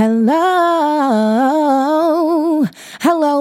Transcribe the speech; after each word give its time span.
Hello. 0.00 1.39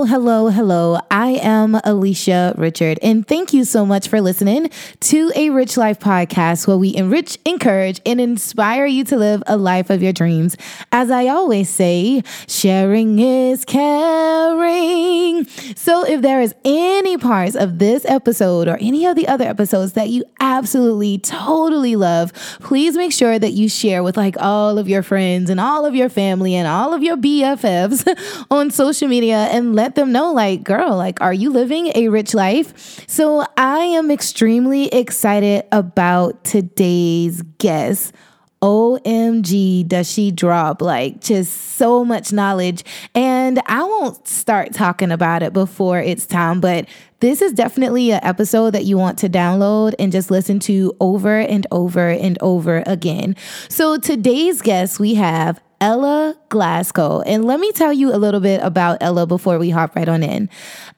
Hello, 0.10 0.48
hello. 0.48 0.98
I 1.12 1.34
am 1.34 1.80
Alicia 1.84 2.56
Richard, 2.58 2.98
and 3.04 3.28
thank 3.28 3.54
you 3.54 3.64
so 3.64 3.86
much 3.86 4.08
for 4.08 4.22
listening 4.22 4.72
to 5.02 5.32
a 5.36 5.52
Rich 5.52 5.78
Life 5.78 6.00
podcast 6.00 6.66
where 6.66 6.78
we 6.78 6.96
enrich, 6.96 7.38
encourage, 7.46 8.02
and 8.08 8.20
inspire 8.20 8.88
you 8.88 9.04
to 9.04 9.18
live 9.18 9.44
a 9.46 9.56
life 9.56 9.92
of 9.92 10.02
your 10.02 10.12
dreams. 10.12 10.58
As 10.92 11.12
I 11.12 11.28
always 11.28 11.70
say, 11.70 12.24
sharing 12.48 13.20
is 13.20 13.64
caring. 13.66 15.46
So 15.76 16.04
if 16.04 16.24
there 16.24 16.42
is 16.42 16.56
any 16.66 17.20
parts 17.20 17.56
of 17.56 17.78
this 17.78 18.04
episode 18.06 18.68
or 18.68 18.78
any 18.82 19.06
of 19.06 19.16
the 19.16 19.28
other 19.28 19.46
episodes 19.46 19.94
that 19.94 20.10
you 20.10 20.24
absolutely, 20.40 21.20
totally 21.20 21.96
love, 21.96 22.34
please 22.62 22.98
make 22.98 23.12
sure 23.12 23.38
that 23.38 23.52
you 23.52 23.70
share 23.70 24.02
with 24.02 24.18
like 24.18 24.38
all 24.40 24.80
of 24.80 24.90
your 24.90 25.04
friends 25.04 25.52
and 25.52 25.60
all 25.60 25.86
of 25.86 25.94
your 25.94 26.10
family 26.10 26.56
and 26.56 26.68
all 26.68 26.96
of 26.96 27.04
your 27.04 27.16
BFFs 27.16 28.48
on 28.52 28.72
social 28.72 29.08
media 29.08 29.48
and 29.52 29.76
let 29.76 29.99
them 30.00 30.12
know, 30.12 30.32
like, 30.34 30.64
girl, 30.64 30.96
like, 30.96 31.22
are 31.22 31.34
you 31.34 31.50
living 31.52 31.92
a 31.96 32.08
rich 32.10 32.34
life? 32.34 33.06
So 33.08 33.46
I 33.58 33.80
am 33.80 34.10
extremely 34.10 34.88
excited 34.88 35.66
about 35.72 36.44
today's 36.44 37.42
guest. 37.60 38.14
OMG, 38.62 39.88
does 39.88 40.12
she 40.12 40.32
drop 40.32 40.82
like 40.82 41.22
just 41.22 41.76
so 41.76 42.04
much 42.04 42.34
knowledge? 42.34 42.84
And 43.16 43.62
I 43.66 43.84
won't 43.84 44.28
start 44.28 44.74
talking 44.74 45.12
about 45.12 45.44
it 45.44 45.54
before 45.54 46.00
it's 46.00 46.26
time, 46.26 46.60
but 46.60 46.88
this 47.20 47.42
is 47.42 47.52
definitely 47.54 48.12
an 48.12 48.20
episode 48.24 48.72
that 48.72 48.86
you 48.86 48.98
want 48.98 49.20
to 49.20 49.30
download 49.30 49.94
and 50.00 50.12
just 50.12 50.32
listen 50.32 50.60
to 50.62 50.96
over 51.00 51.40
and 51.40 51.68
over 51.72 52.10
and 52.10 52.38
over 52.42 52.84
again. 52.86 53.36
So 53.68 53.98
today's 53.98 54.62
guest, 54.62 55.00
we 55.00 55.16
have 55.16 55.60
Ella 55.82 56.36
Glasgow. 56.50 57.22
And 57.22 57.46
let 57.46 57.60
me 57.60 57.72
tell 57.72 57.94
you 57.94 58.14
a 58.14 58.18
little 58.18 58.40
bit 58.40 58.62
about 58.64 58.98
Ella 59.02 59.26
before 59.26 59.58
we 59.60 59.70
hop 59.70 59.96
right 59.96 60.10
on 60.10 60.24
in. 60.24 60.50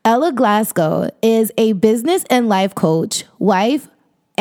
Ella 0.03 0.31
Glasgow 0.31 1.09
is 1.21 1.51
a 1.57 1.73
business 1.73 2.23
and 2.29 2.49
life 2.49 2.73
coach, 2.73 3.23
wife, 3.37 3.87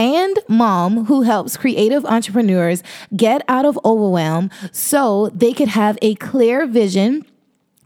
and 0.01 0.39
mom 0.49 1.05
who 1.05 1.23
helps 1.23 1.59
creative 1.59 2.07
entrepreneurs 2.07 2.83
get 3.15 3.43
out 3.49 3.67
of 3.67 3.79
overwhelm 3.85 4.51
so 4.73 5.29
they 5.35 5.53
could 5.53 5.69
have 5.69 5.99
a 6.01 6.15
clear 6.15 6.67
vision 6.67 7.27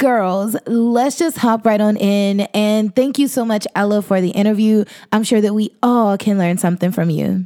girls, 0.00 0.56
let's 0.66 1.18
just 1.18 1.36
hop 1.36 1.64
right 1.64 1.80
on 1.80 1.96
in. 1.96 2.40
And 2.54 2.96
thank 2.96 3.18
you 3.18 3.28
so 3.28 3.44
much, 3.44 3.66
Ella, 3.76 4.02
for 4.02 4.20
the 4.20 4.30
interview. 4.30 4.84
I'm 5.12 5.22
sure 5.22 5.40
that 5.40 5.54
we 5.54 5.76
all 5.82 6.16
can 6.18 6.38
learn 6.38 6.58
something 6.58 6.90
from 6.90 7.10
you. 7.10 7.44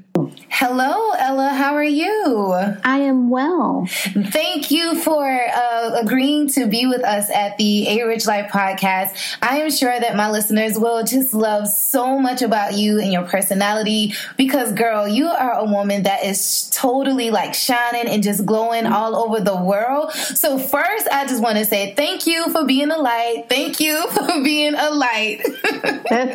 Hello, 0.49 1.11
Ella. 1.19 1.49
How 1.49 1.75
are 1.75 1.83
you? 1.83 2.53
I 2.85 2.99
am 2.99 3.29
well. 3.29 3.87
Thank 3.89 4.71
you 4.71 4.95
for 5.01 5.27
uh, 5.29 5.99
agreeing 6.01 6.47
to 6.51 6.69
be 6.69 6.87
with 6.87 7.03
us 7.03 7.29
at 7.31 7.59
the 7.59 7.89
A 7.89 8.07
Rich 8.07 8.25
Life 8.27 8.53
podcast. 8.53 9.37
I 9.43 9.59
am 9.59 9.71
sure 9.73 9.99
that 9.99 10.15
my 10.15 10.31
listeners 10.31 10.79
will 10.79 11.03
just 11.03 11.35
love 11.35 11.67
so 11.67 12.21
much 12.21 12.41
about 12.41 12.75
you 12.75 13.01
and 13.01 13.13
your 13.13 13.25
personality 13.25 14.15
because, 14.37 14.73
girl, 14.73 15.09
you 15.09 15.27
are 15.27 15.55
a 15.55 15.65
woman 15.65 16.05
that 16.05 16.25
is 16.25 16.71
totally 16.71 17.31
like 17.31 17.53
shining 17.55 18.07
and 18.07 18.23
just 18.23 18.47
glowing 18.47 18.87
all 18.87 19.17
over 19.17 19.41
the 19.41 19.57
world. 19.61 20.13
So, 20.13 20.61
first, 20.61 21.09
I 21.09 21.27
just 21.27 21.43
want 21.43 21.59
to 21.59 21.65
say 21.65 21.95
thank 21.97 22.29
you 22.29 22.44
for 22.51 22.65
being 22.65 22.91
a 22.91 22.99
light. 22.99 23.47
Thank 23.49 23.81
you 23.81 24.09
for 24.11 24.43
being 24.43 24.75
a 24.75 24.91
light. 24.91 25.41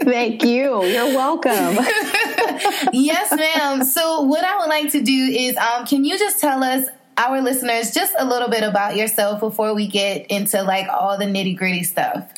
thank 0.04 0.44
you. 0.44 0.84
You're 0.90 1.16
welcome. 1.16 1.78
yes, 2.94 3.32
ma'am. 3.32 3.84
So, 3.84 4.22
what 4.22 4.44
I 4.44 4.58
would 4.60 4.70
like 4.70 4.92
to 4.92 5.02
do 5.02 5.14
is, 5.14 5.56
um, 5.58 5.86
can 5.86 6.06
you 6.06 6.18
just 6.18 6.40
tell 6.40 6.64
us, 6.64 6.88
our 7.18 7.42
listeners, 7.42 7.92
just 7.92 8.16
a 8.18 8.26
little 8.26 8.48
bit 8.48 8.64
about 8.64 8.96
yourself 8.96 9.42
before 9.42 9.76
we 9.76 9.88
get 9.88 10.28
into 10.28 10.64
like 10.64 10.88
all 10.88 11.18
the 11.18 11.26
nitty 11.26 11.58
gritty 11.58 11.84
stuff? 11.84 12.32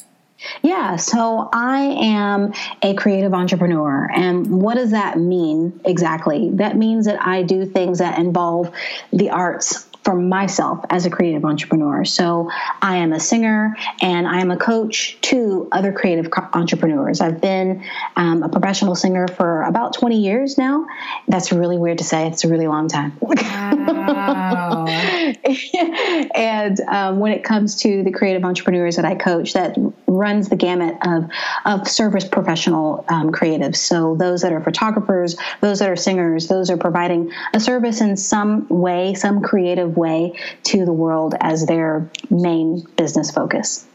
Yeah, 0.63 0.95
so 0.95 1.49
I 1.53 1.81
am 1.81 2.53
a 2.81 2.95
creative 2.95 3.33
entrepreneur. 3.33 4.09
And 4.11 4.61
what 4.61 4.75
does 4.75 4.91
that 4.91 5.19
mean 5.19 5.79
exactly? 5.85 6.49
That 6.53 6.75
means 6.75 7.05
that 7.05 7.23
I 7.23 7.43
do 7.43 7.65
things 7.65 7.99
that 7.99 8.17
involve 8.17 8.71
the 9.13 9.29
arts 9.29 9.87
for 10.03 10.15
myself 10.15 10.83
as 10.89 11.05
a 11.05 11.09
creative 11.09 11.45
entrepreneur. 11.45 12.03
So 12.05 12.49
I 12.81 12.97
am 12.97 13.13
a 13.13 13.19
singer 13.19 13.75
and 14.01 14.27
I 14.27 14.41
am 14.41 14.49
a 14.51 14.57
coach 14.57 15.19
to 15.21 15.67
other 15.71 15.91
creative 15.91 16.31
entrepreneurs. 16.53 17.21
I've 17.21 17.39
been 17.39 17.83
um, 18.15 18.43
a 18.43 18.49
professional 18.49 18.95
singer 18.95 19.27
for 19.27 19.61
about 19.63 19.93
20 19.93 20.19
years 20.19 20.57
now. 20.57 20.87
That's 21.27 21.51
really 21.51 21.77
weird 21.77 21.99
to 21.99 22.03
say. 22.03 22.27
It's 22.27 22.43
a 22.43 22.47
really 22.47 22.67
long 22.67 22.87
time. 22.87 23.17
Wow. 23.21 24.85
and 26.35 26.79
um, 26.81 27.19
when 27.19 27.31
it 27.31 27.43
comes 27.43 27.75
to 27.81 28.03
the 28.03 28.11
creative 28.11 28.43
entrepreneurs 28.43 28.95
that 28.95 29.05
I 29.05 29.15
coach, 29.15 29.53
that 29.53 29.77
runs 30.11 30.49
the 30.49 30.55
gamut 30.55 30.97
of, 31.05 31.29
of 31.65 31.87
service 31.87 32.27
professional 32.27 33.05
um, 33.07 33.31
creatives. 33.31 33.77
So 33.77 34.15
those 34.15 34.41
that 34.41 34.51
are 34.51 34.61
photographers, 34.61 35.37
those 35.61 35.79
that 35.79 35.89
are 35.89 35.95
singers, 35.95 36.47
those 36.47 36.69
are 36.69 36.77
providing 36.77 37.31
a 37.53 37.59
service 37.59 38.01
in 38.01 38.17
some 38.17 38.67
way, 38.67 39.13
some 39.13 39.41
creative 39.41 39.97
way 39.97 40.39
to 40.63 40.85
the 40.85 40.93
world 40.93 41.35
as 41.39 41.65
their 41.65 42.09
main 42.29 42.85
business 42.95 43.31
focus. 43.31 43.85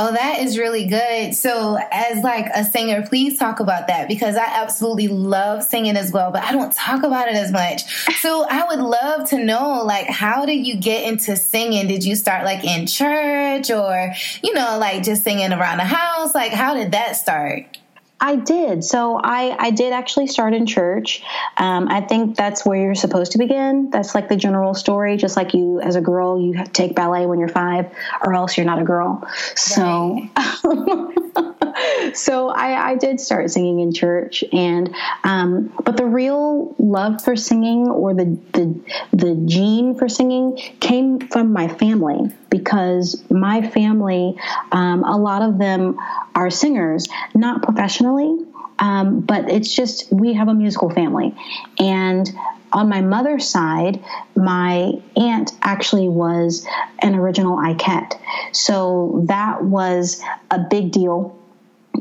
Oh, 0.00 0.12
that 0.12 0.38
is 0.42 0.56
really 0.56 0.86
good. 0.86 1.34
So, 1.34 1.76
as 1.90 2.22
like 2.22 2.46
a 2.54 2.62
singer, 2.62 3.04
please 3.04 3.36
talk 3.36 3.58
about 3.58 3.88
that 3.88 4.06
because 4.06 4.36
I 4.36 4.44
absolutely 4.44 5.08
love 5.08 5.64
singing 5.64 5.96
as 5.96 6.12
well, 6.12 6.30
but 6.30 6.44
I 6.44 6.52
don't 6.52 6.72
talk 6.72 7.02
about 7.02 7.26
it 7.26 7.34
as 7.34 7.50
much. 7.50 7.82
So, 8.20 8.46
I 8.48 8.64
would 8.68 8.78
love 8.78 9.28
to 9.30 9.44
know 9.44 9.82
like 9.84 10.06
how 10.06 10.46
did 10.46 10.64
you 10.64 10.76
get 10.76 11.02
into 11.08 11.34
singing? 11.34 11.88
Did 11.88 12.04
you 12.04 12.14
start 12.14 12.44
like 12.44 12.64
in 12.64 12.86
church 12.86 13.72
or, 13.72 14.14
you 14.40 14.54
know, 14.54 14.78
like 14.78 15.02
just 15.02 15.24
singing 15.24 15.52
around 15.52 15.78
the 15.78 15.84
house? 15.84 16.32
Like 16.32 16.52
how 16.52 16.74
did 16.74 16.92
that 16.92 17.16
start? 17.16 17.78
I 18.20 18.36
did. 18.36 18.84
So 18.84 19.20
I, 19.22 19.56
I 19.58 19.70
did 19.70 19.92
actually 19.92 20.26
start 20.26 20.52
in 20.52 20.66
church. 20.66 21.22
Um, 21.56 21.88
I 21.88 22.00
think 22.00 22.36
that's 22.36 22.66
where 22.66 22.78
you're 22.78 22.94
supposed 22.94 23.32
to 23.32 23.38
begin. 23.38 23.90
That's 23.90 24.14
like 24.14 24.28
the 24.28 24.36
general 24.36 24.74
story. 24.74 25.16
Just 25.16 25.36
like 25.36 25.54
you, 25.54 25.80
as 25.80 25.94
a 25.94 26.00
girl, 26.00 26.40
you 26.40 26.64
take 26.72 26.96
ballet 26.96 27.26
when 27.26 27.38
you're 27.38 27.48
five, 27.48 27.86
or 28.24 28.34
else 28.34 28.56
you're 28.56 28.66
not 28.66 28.80
a 28.80 28.84
girl. 28.84 29.26
So, 29.54 30.20
right. 30.64 31.14
so 32.14 32.48
I, 32.48 32.90
I, 32.90 32.96
did 32.96 33.20
start 33.20 33.50
singing 33.50 33.80
in 33.80 33.92
church, 33.92 34.44
and 34.52 34.94
um, 35.24 35.72
but 35.84 35.96
the 35.96 36.06
real 36.06 36.74
love 36.78 37.22
for 37.22 37.36
singing 37.36 37.88
or 37.88 38.14
the 38.14 38.38
the 38.52 38.80
the 39.12 39.42
gene 39.46 39.94
for 39.94 40.08
singing 40.08 40.56
came 40.80 41.20
from 41.20 41.52
my 41.52 41.68
family 41.68 42.32
because 42.50 43.22
my 43.30 43.68
family, 43.68 44.36
um, 44.72 45.04
a 45.04 45.16
lot 45.16 45.42
of 45.42 45.58
them 45.58 45.98
are 46.34 46.50
singers, 46.50 47.06
not 47.34 47.62
professionally, 47.62 48.46
um, 48.78 49.20
but 49.20 49.50
it's 49.50 49.74
just 49.74 50.12
we 50.12 50.34
have 50.34 50.48
a 50.48 50.54
musical 50.54 50.90
family. 50.90 51.34
And 51.78 52.30
on 52.72 52.88
my 52.88 53.00
mother's 53.00 53.48
side, 53.48 54.02
my 54.36 54.92
aunt 55.16 55.52
actually 55.62 56.08
was 56.08 56.66
an 57.00 57.14
original 57.14 57.56
Ikette. 57.56 58.18
So 58.52 59.22
that 59.26 59.64
was 59.64 60.22
a 60.50 60.58
big 60.58 60.92
deal 60.92 61.38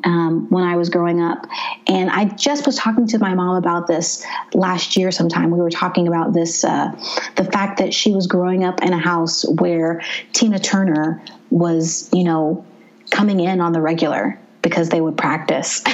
um, 0.03 0.47
when 0.49 0.63
I 0.63 0.75
was 0.75 0.89
growing 0.89 1.21
up. 1.21 1.47
And 1.87 2.09
I 2.09 2.25
just 2.25 2.65
was 2.65 2.75
talking 2.75 3.07
to 3.07 3.19
my 3.19 3.33
mom 3.33 3.55
about 3.55 3.87
this 3.87 4.25
last 4.53 4.95
year 4.95 5.11
sometime. 5.11 5.51
We 5.51 5.59
were 5.59 5.69
talking 5.69 6.07
about 6.07 6.33
this 6.33 6.63
uh, 6.63 6.91
the 7.35 7.45
fact 7.45 7.79
that 7.79 7.93
she 7.93 8.11
was 8.11 8.27
growing 8.27 8.63
up 8.63 8.81
in 8.81 8.93
a 8.93 8.99
house 8.99 9.45
where 9.47 10.03
Tina 10.33 10.59
Turner 10.59 11.23
was, 11.49 12.09
you 12.13 12.23
know, 12.23 12.65
coming 13.09 13.39
in 13.39 13.61
on 13.61 13.71
the 13.71 13.81
regular 13.81 14.39
because 14.61 14.89
they 14.89 15.01
would 15.01 15.17
practice. 15.17 15.83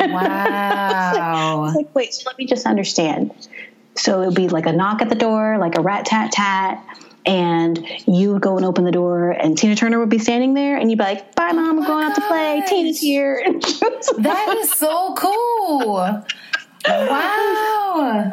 Wow. 0.00 1.72
like, 1.74 1.94
wait, 1.94 2.12
so 2.12 2.24
let 2.26 2.36
me 2.36 2.44
just 2.46 2.66
understand. 2.66 3.32
So 3.96 4.22
it 4.22 4.26
would 4.26 4.34
be 4.34 4.48
like 4.48 4.66
a 4.66 4.72
knock 4.72 5.02
at 5.02 5.08
the 5.08 5.14
door, 5.14 5.58
like 5.58 5.76
a 5.78 5.80
rat 5.80 6.06
tat 6.06 6.32
tat 6.32 6.84
and 7.26 7.86
you 8.06 8.34
would 8.34 8.42
go 8.42 8.56
and 8.56 8.66
open 8.66 8.84
the 8.84 8.92
door 8.92 9.30
and 9.30 9.56
Tina 9.56 9.74
Turner 9.76 9.98
would 9.98 10.10
be 10.10 10.18
standing 10.18 10.54
there 10.54 10.76
and 10.76 10.90
you'd 10.90 10.98
be 10.98 11.04
like, 11.04 11.34
bye 11.34 11.52
mom, 11.52 11.78
I'm 11.78 11.84
oh 11.84 11.86
going 11.86 12.08
gosh. 12.08 12.10
out 12.10 12.22
to 12.22 12.28
play. 12.28 12.62
Tina's 12.66 13.00
here. 13.00 13.42
that 13.46 14.56
is 14.58 14.72
so 14.72 15.14
cool. 15.14 16.24
Wow. 16.86 18.32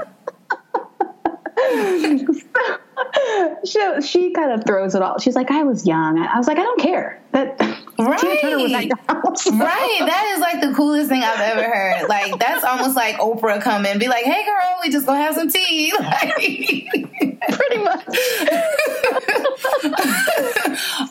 she, 3.66 4.02
she 4.02 4.32
kind 4.34 4.52
of 4.52 4.66
throws 4.66 4.96
it 4.96 5.02
all. 5.02 5.20
She's 5.20 5.36
like, 5.36 5.52
I 5.52 5.64
was 5.64 5.88
young. 5.88 6.20
I 6.20 6.38
was 6.38 6.48
like, 6.48 6.58
I 6.58 6.64
don't 6.64 6.82
care. 6.82 7.22
That 7.32 7.58
Right. 8.06 8.90
right. 9.04 10.00
That 10.06 10.32
is 10.34 10.40
like 10.40 10.62
the 10.62 10.74
coolest 10.76 11.10
thing 11.10 11.24
I've 11.24 11.40
ever 11.40 11.64
heard. 11.64 12.10
Like 12.10 12.40
that's 12.40 12.64
almost 12.64 12.96
like 12.96 13.16
Oprah 13.18 13.62
come 13.62 13.86
and 13.86 14.00
be 14.00 14.08
like, 14.08 14.26
"Hey, 14.26 14.46
girl, 14.46 14.80
we 14.84 14.90
just 14.90 15.06
gonna 15.06 15.22
have 15.22 15.36
some 15.36 15.50
tea." 15.50 15.94
Like, 16.02 17.32
Pretty 17.50 17.78
much. 17.84 18.06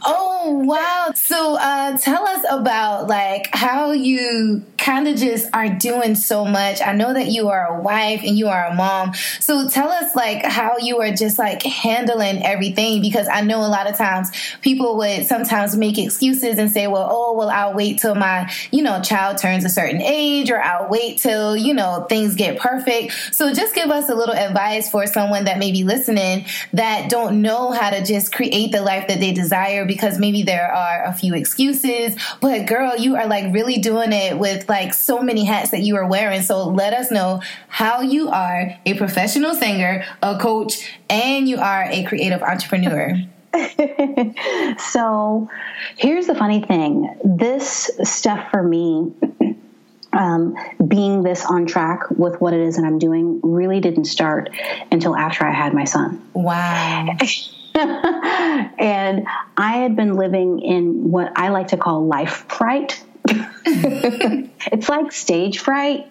oh 0.06 0.62
wow! 0.64 1.10
So 1.14 1.56
uh, 1.56 1.98
tell 1.98 2.24
us 2.24 2.44
about 2.48 3.08
like 3.08 3.48
how 3.52 3.90
you 3.90 4.64
kind 4.78 5.08
of 5.08 5.16
just 5.16 5.48
are 5.52 5.68
doing 5.68 6.14
so 6.14 6.44
much. 6.44 6.80
I 6.82 6.92
know 6.92 7.12
that 7.12 7.26
you 7.28 7.48
are 7.48 7.66
a 7.66 7.80
wife 7.80 8.22
and 8.24 8.38
you 8.38 8.46
are 8.48 8.66
a 8.66 8.74
mom. 8.74 9.12
So 9.40 9.68
tell 9.68 9.88
us 9.88 10.14
like 10.14 10.44
how 10.44 10.78
you 10.78 11.00
are 11.00 11.12
just 11.12 11.38
like 11.38 11.62
handling 11.62 12.44
everything 12.44 13.00
because 13.00 13.26
I 13.28 13.40
know 13.42 13.58
a 13.60 13.68
lot 13.68 13.88
of 13.88 13.96
times 13.96 14.30
people 14.62 14.96
would 14.98 15.26
sometimes 15.26 15.76
make 15.76 15.98
excuses 15.98 16.58
and 16.58 16.70
say, 16.70 16.79
"Well, 16.86 17.08
oh, 17.10 17.32
well, 17.34 17.50
I'll 17.50 17.74
wait 17.74 17.98
till 17.98 18.14
my 18.14 18.52
you 18.70 18.82
know 18.82 19.00
child 19.00 19.38
turns 19.38 19.64
a 19.64 19.68
certain 19.68 20.00
age, 20.00 20.50
or 20.50 20.60
I'll 20.60 20.88
wait 20.88 21.18
till 21.18 21.56
you 21.56 21.74
know 21.74 22.06
things 22.08 22.34
get 22.34 22.58
perfect." 22.58 23.12
So 23.32 23.52
just 23.52 23.74
give 23.74 23.90
us 23.90 24.08
a 24.08 24.14
little 24.14 24.34
advice 24.34 24.90
for 24.90 25.06
someone 25.06 25.44
that 25.44 25.58
may 25.58 25.72
be 25.72 25.84
listening 25.84 26.46
that 26.72 27.10
don't 27.10 27.42
know 27.42 27.72
how 27.72 27.90
to 27.90 28.04
just 28.04 28.32
create 28.32 28.72
the 28.72 28.82
life 28.82 29.08
that 29.08 29.20
they 29.20 29.32
desire 29.32 29.84
because 29.84 30.18
maybe 30.18 30.42
there 30.42 30.72
are 30.72 31.04
a 31.04 31.12
few 31.12 31.34
excuses. 31.34 32.16
But 32.40 32.66
girl, 32.66 32.96
you 32.96 33.16
are 33.16 33.26
like 33.26 33.52
really 33.52 33.78
doing 33.78 34.12
it 34.12 34.38
with 34.38 34.68
like 34.68 34.94
so 34.94 35.22
many 35.22 35.44
hats 35.44 35.70
that 35.70 35.82
you 35.82 35.96
are 35.96 36.06
wearing. 36.06 36.42
So 36.42 36.68
let 36.68 36.94
us 36.94 37.10
know 37.10 37.42
how 37.68 38.00
you 38.00 38.28
are 38.28 38.74
a 38.86 38.94
professional 38.94 39.54
singer, 39.54 40.04
a 40.22 40.38
coach, 40.38 40.88
and 41.08 41.48
you 41.48 41.58
are 41.58 41.84
a 41.84 42.04
creative 42.04 42.42
entrepreneur. 42.42 43.20
so 44.78 45.48
here's 45.96 46.26
the 46.26 46.34
funny 46.34 46.60
thing 46.62 47.12
this 47.24 47.90
stuff 48.04 48.50
for 48.50 48.62
me 48.62 49.12
um, 50.12 50.56
being 50.86 51.22
this 51.22 51.44
on 51.44 51.66
track 51.66 52.10
with 52.10 52.40
what 52.40 52.52
it 52.52 52.60
is 52.60 52.76
that 52.76 52.84
I'm 52.84 52.98
doing 52.98 53.40
really 53.42 53.80
didn't 53.80 54.04
start 54.04 54.50
until 54.90 55.16
after 55.16 55.44
I 55.44 55.52
had 55.52 55.74
my 55.74 55.84
son. 55.84 56.22
Wow. 56.32 57.16
and 57.74 59.26
I 59.56 59.72
had 59.78 59.96
been 59.96 60.14
living 60.14 60.60
in 60.60 61.10
what 61.10 61.32
I 61.36 61.48
like 61.48 61.68
to 61.68 61.76
call 61.76 62.06
life 62.06 62.44
fright. 62.48 63.02
it's 63.26 64.88
like 64.88 65.12
stage 65.12 65.60
fright, 65.60 66.10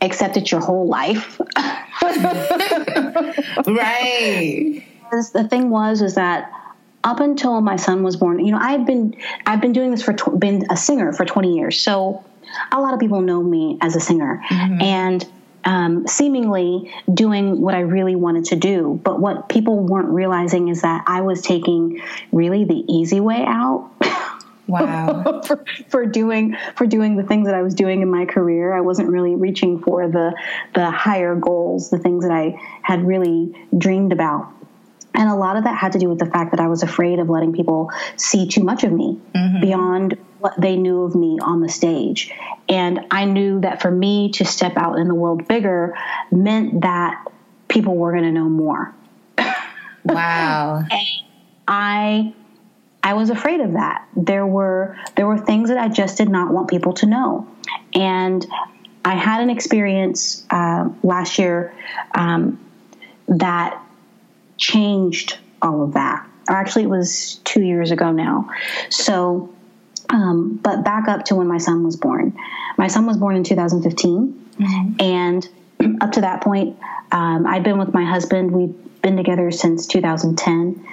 except 0.00 0.36
it's 0.36 0.52
your 0.52 0.60
whole 0.60 0.86
life. 0.88 1.40
right. 3.66 4.84
The 5.10 5.46
thing 5.50 5.70
was, 5.70 6.02
is 6.02 6.14
that 6.14 6.52
up 7.02 7.20
until 7.20 7.60
my 7.60 7.76
son 7.76 8.02
was 8.02 8.16
born, 8.16 8.44
you 8.44 8.52
know, 8.52 8.58
I've 8.60 8.86
been 8.86 9.16
I've 9.46 9.60
been 9.60 9.72
doing 9.72 9.90
this 9.90 10.02
for 10.02 10.12
tw- 10.12 10.38
been 10.38 10.66
a 10.70 10.76
singer 10.76 11.12
for 11.12 11.24
20 11.24 11.56
years. 11.56 11.80
So 11.80 12.24
a 12.72 12.80
lot 12.80 12.94
of 12.94 13.00
people 13.00 13.20
know 13.20 13.42
me 13.42 13.78
as 13.80 13.96
a 13.96 14.00
singer, 14.00 14.42
mm-hmm. 14.48 14.82
and 14.82 15.26
um, 15.64 16.06
seemingly 16.06 16.92
doing 17.12 17.60
what 17.60 17.74
I 17.74 17.80
really 17.80 18.16
wanted 18.16 18.46
to 18.46 18.56
do. 18.56 19.00
But 19.02 19.20
what 19.20 19.48
people 19.48 19.78
weren't 19.78 20.08
realizing 20.08 20.68
is 20.68 20.82
that 20.82 21.04
I 21.06 21.20
was 21.20 21.42
taking 21.42 22.02
really 22.32 22.64
the 22.64 22.84
easy 22.88 23.20
way 23.20 23.44
out. 23.46 23.90
Wow. 24.66 25.42
for, 25.44 25.64
for 25.88 26.06
doing 26.06 26.56
for 26.76 26.86
doing 26.86 27.16
the 27.16 27.24
things 27.24 27.48
that 27.48 27.56
I 27.56 27.62
was 27.62 27.74
doing 27.74 28.02
in 28.02 28.08
my 28.08 28.24
career, 28.24 28.72
I 28.72 28.82
wasn't 28.82 29.08
really 29.08 29.34
reaching 29.34 29.82
for 29.82 30.06
the 30.06 30.32
the 30.74 30.92
higher 30.92 31.34
goals, 31.34 31.90
the 31.90 31.98
things 31.98 32.22
that 32.22 32.30
I 32.30 32.54
had 32.82 33.04
really 33.04 33.52
dreamed 33.76 34.12
about. 34.12 34.48
And 35.14 35.28
a 35.28 35.34
lot 35.34 35.56
of 35.56 35.64
that 35.64 35.76
had 35.76 35.92
to 35.92 35.98
do 35.98 36.08
with 36.08 36.18
the 36.18 36.26
fact 36.26 36.52
that 36.52 36.60
I 36.60 36.68
was 36.68 36.82
afraid 36.82 37.18
of 37.18 37.28
letting 37.28 37.52
people 37.52 37.90
see 38.16 38.46
too 38.46 38.62
much 38.62 38.84
of 38.84 38.92
me 38.92 39.18
mm-hmm. 39.34 39.60
beyond 39.60 40.18
what 40.38 40.58
they 40.58 40.76
knew 40.76 41.02
of 41.02 41.14
me 41.14 41.38
on 41.42 41.60
the 41.60 41.68
stage. 41.68 42.32
And 42.68 43.00
I 43.10 43.24
knew 43.24 43.60
that 43.60 43.82
for 43.82 43.90
me 43.90 44.30
to 44.32 44.44
step 44.44 44.76
out 44.76 44.98
in 44.98 45.08
the 45.08 45.14
world 45.14 45.48
bigger 45.48 45.98
meant 46.30 46.82
that 46.82 47.26
people 47.68 47.96
were 47.96 48.12
going 48.12 48.24
to 48.24 48.32
know 48.32 48.48
more. 48.48 48.94
Wow. 50.02 50.84
I 51.68 52.34
I 53.02 53.14
was 53.14 53.30
afraid 53.30 53.60
of 53.60 53.72
that. 53.72 54.06
There 54.16 54.46
were 54.46 54.96
there 55.14 55.26
were 55.26 55.38
things 55.38 55.68
that 55.68 55.78
I 55.78 55.88
just 55.88 56.16
did 56.18 56.28
not 56.28 56.52
want 56.52 56.68
people 56.68 56.92
to 56.94 57.06
know. 57.06 57.48
And 57.94 58.46
I 59.04 59.14
had 59.14 59.40
an 59.40 59.50
experience 59.50 60.46
uh, 60.50 60.88
last 61.02 61.38
year 61.38 61.74
um, 62.14 62.58
that 63.28 63.80
changed 64.60 65.38
all 65.60 65.82
of 65.82 65.94
that. 65.94 66.28
Actually, 66.48 66.84
it 66.84 66.90
was 66.90 67.40
two 67.44 67.62
years 67.62 67.90
ago 67.90 68.12
now. 68.12 68.48
So 68.88 69.52
um, 70.10 70.58
but 70.62 70.84
back 70.84 71.08
up 71.08 71.24
to 71.26 71.36
when 71.36 71.46
my 71.46 71.58
son 71.58 71.84
was 71.84 71.96
born. 71.96 72.36
My 72.76 72.88
son 72.88 73.06
was 73.06 73.16
born 73.16 73.36
in 73.36 73.44
2015. 73.44 74.50
Mm-hmm. 74.58 75.00
And 75.00 75.48
up 76.02 76.12
to 76.12 76.22
that 76.22 76.42
point, 76.42 76.76
um, 77.12 77.46
I'd 77.46 77.62
been 77.62 77.78
with 77.78 77.94
my 77.94 78.04
husband. 78.04 78.50
We've 78.50 78.74
been 79.02 79.16
together 79.16 79.50
since 79.50 79.86
2010. 79.86 80.84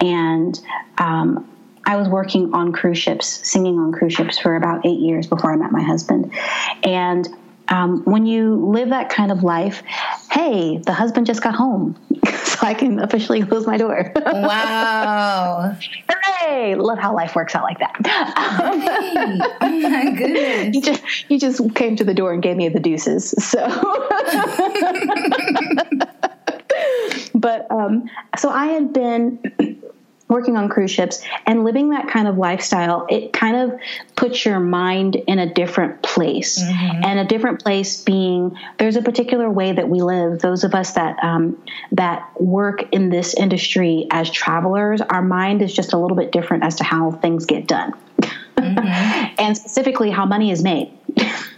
And 0.00 0.60
um, 0.98 1.48
I 1.84 1.96
was 1.96 2.08
working 2.08 2.52
on 2.52 2.72
cruise 2.72 2.98
ships, 2.98 3.26
singing 3.26 3.78
on 3.78 3.92
cruise 3.92 4.12
ships 4.12 4.38
for 4.38 4.56
about 4.56 4.84
eight 4.84 5.00
years 5.00 5.26
before 5.26 5.52
I 5.52 5.56
met 5.56 5.72
my 5.72 5.82
husband. 5.82 6.32
And 6.82 7.28
um, 7.68 8.04
when 8.04 8.26
you 8.26 8.56
live 8.70 8.90
that 8.90 9.08
kind 9.08 9.32
of 9.32 9.42
life, 9.42 9.82
hey, 10.36 10.78
the 10.84 10.92
husband 10.92 11.26
just 11.26 11.42
got 11.42 11.54
home. 11.54 11.96
so 12.44 12.58
I 12.62 12.74
can 12.74 12.98
officially 13.00 13.42
close 13.42 13.66
my 13.66 13.78
door. 13.78 14.12
wow. 14.14 15.74
Hooray! 16.10 16.74
Love 16.74 16.98
how 16.98 17.14
life 17.14 17.34
works 17.34 17.54
out 17.54 17.62
like 17.62 17.78
that. 17.78 17.96
Right. 18.04 19.40
Oh 19.60 19.80
my 19.80 20.10
goodness. 20.10 20.66
You 20.76 20.82
just, 20.82 21.02
you 21.30 21.38
just 21.38 21.74
came 21.74 21.96
to 21.96 22.04
the 22.04 22.14
door 22.14 22.32
and 22.32 22.42
gave 22.42 22.56
me 22.56 22.68
the 22.68 22.80
deuces. 22.80 23.30
So. 23.42 23.66
but 27.34 27.70
um, 27.70 28.08
so 28.36 28.50
I 28.50 28.66
had 28.66 28.92
been 28.92 29.75
working 30.28 30.56
on 30.56 30.68
cruise 30.68 30.90
ships 30.90 31.22
and 31.46 31.64
living 31.64 31.90
that 31.90 32.08
kind 32.08 32.26
of 32.26 32.36
lifestyle, 32.36 33.06
it 33.08 33.32
kind 33.32 33.56
of 33.56 33.78
puts 34.16 34.44
your 34.44 34.58
mind 34.58 35.16
in 35.16 35.38
a 35.38 35.52
different 35.52 36.02
place. 36.02 36.60
Mm-hmm. 36.62 37.04
And 37.04 37.18
a 37.20 37.24
different 37.24 37.62
place 37.62 38.02
being 38.02 38.56
there's 38.78 38.96
a 38.96 39.02
particular 39.02 39.50
way 39.50 39.72
that 39.72 39.88
we 39.88 40.02
live. 40.02 40.40
Those 40.40 40.64
of 40.64 40.74
us 40.74 40.92
that 40.92 41.22
um, 41.22 41.62
that 41.92 42.28
work 42.40 42.82
in 42.92 43.10
this 43.10 43.34
industry 43.34 44.06
as 44.10 44.30
travelers, 44.30 45.00
our 45.00 45.22
mind 45.22 45.62
is 45.62 45.72
just 45.72 45.92
a 45.92 45.98
little 45.98 46.16
bit 46.16 46.32
different 46.32 46.64
as 46.64 46.76
to 46.76 46.84
how 46.84 47.12
things 47.12 47.46
get 47.46 47.66
done. 47.66 47.92
Mm-hmm. 48.56 49.34
and 49.38 49.56
specifically 49.56 50.10
how 50.10 50.26
money 50.26 50.50
is 50.50 50.62
made. 50.62 50.90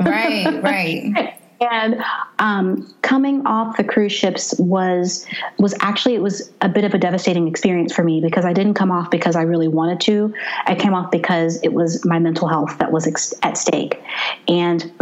right, 0.01 0.63
right. 0.63 1.35
And 1.61 2.03
um, 2.39 2.93
coming 3.03 3.45
off 3.47 3.77
the 3.77 3.85
cruise 3.85 4.13
ships 4.13 4.55
was 4.59 5.27
was 5.59 5.75
actually 5.81 6.15
it 6.15 6.23
was 6.23 6.53
a 6.61 6.69
bit 6.69 6.85
of 6.85 6.95
a 6.95 6.99
devastating 6.99 7.49
experience 7.49 7.93
for 7.93 8.05
me 8.05 8.21
because 8.21 8.45
I 8.45 8.53
didn't 8.53 8.75
come 8.75 8.93
off 8.93 9.11
because 9.11 9.35
I 9.35 9.43
really 9.43 9.69
wanted 9.69 10.01
to. 10.03 10.33
I 10.67 10.77
came 10.77 10.95
off 10.95 11.11
because 11.11 11.61
it 11.63 11.73
was 11.73 12.05
my 12.05 12.19
mental 12.21 12.47
health 12.47 12.79
that 12.79 12.93
was 12.93 13.07
ex- 13.09 13.35
at 13.43 13.59
stake, 13.59 14.01
and 14.47 14.93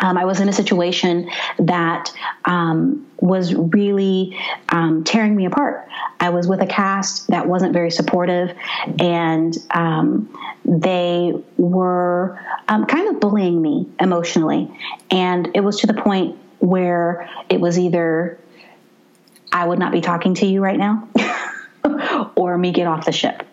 um, 0.00 0.16
I 0.16 0.24
was 0.24 0.40
in 0.40 0.48
a 0.48 0.52
situation 0.52 1.30
that 1.58 2.12
um, 2.46 3.06
was 3.18 3.54
really 3.54 4.38
um, 4.70 5.04
tearing 5.04 5.36
me 5.36 5.44
apart. 5.44 5.88
I 6.18 6.30
was 6.30 6.48
with 6.48 6.60
a 6.62 6.66
cast 6.66 7.28
that 7.28 7.46
wasn't 7.46 7.72
very 7.72 7.90
supportive, 7.90 8.56
and 8.98 9.56
um, 9.70 10.34
they 10.64 11.34
were 11.58 12.40
um, 12.68 12.86
kind 12.86 13.08
of 13.08 13.20
bullying 13.20 13.60
me 13.60 13.88
emotionally. 13.98 14.70
And 15.10 15.50
it 15.54 15.60
was 15.60 15.80
to 15.80 15.86
the 15.86 15.94
point 15.94 16.38
where 16.58 17.28
it 17.48 17.60
was 17.60 17.78
either 17.78 18.38
I 19.52 19.66
would 19.66 19.78
not 19.78 19.92
be 19.92 20.00
talking 20.00 20.34
to 20.34 20.46
you 20.46 20.62
right 20.62 20.78
now, 20.78 21.08
or 22.36 22.56
me 22.56 22.72
get 22.72 22.86
off 22.86 23.04
the 23.04 23.12
ship. 23.12 23.46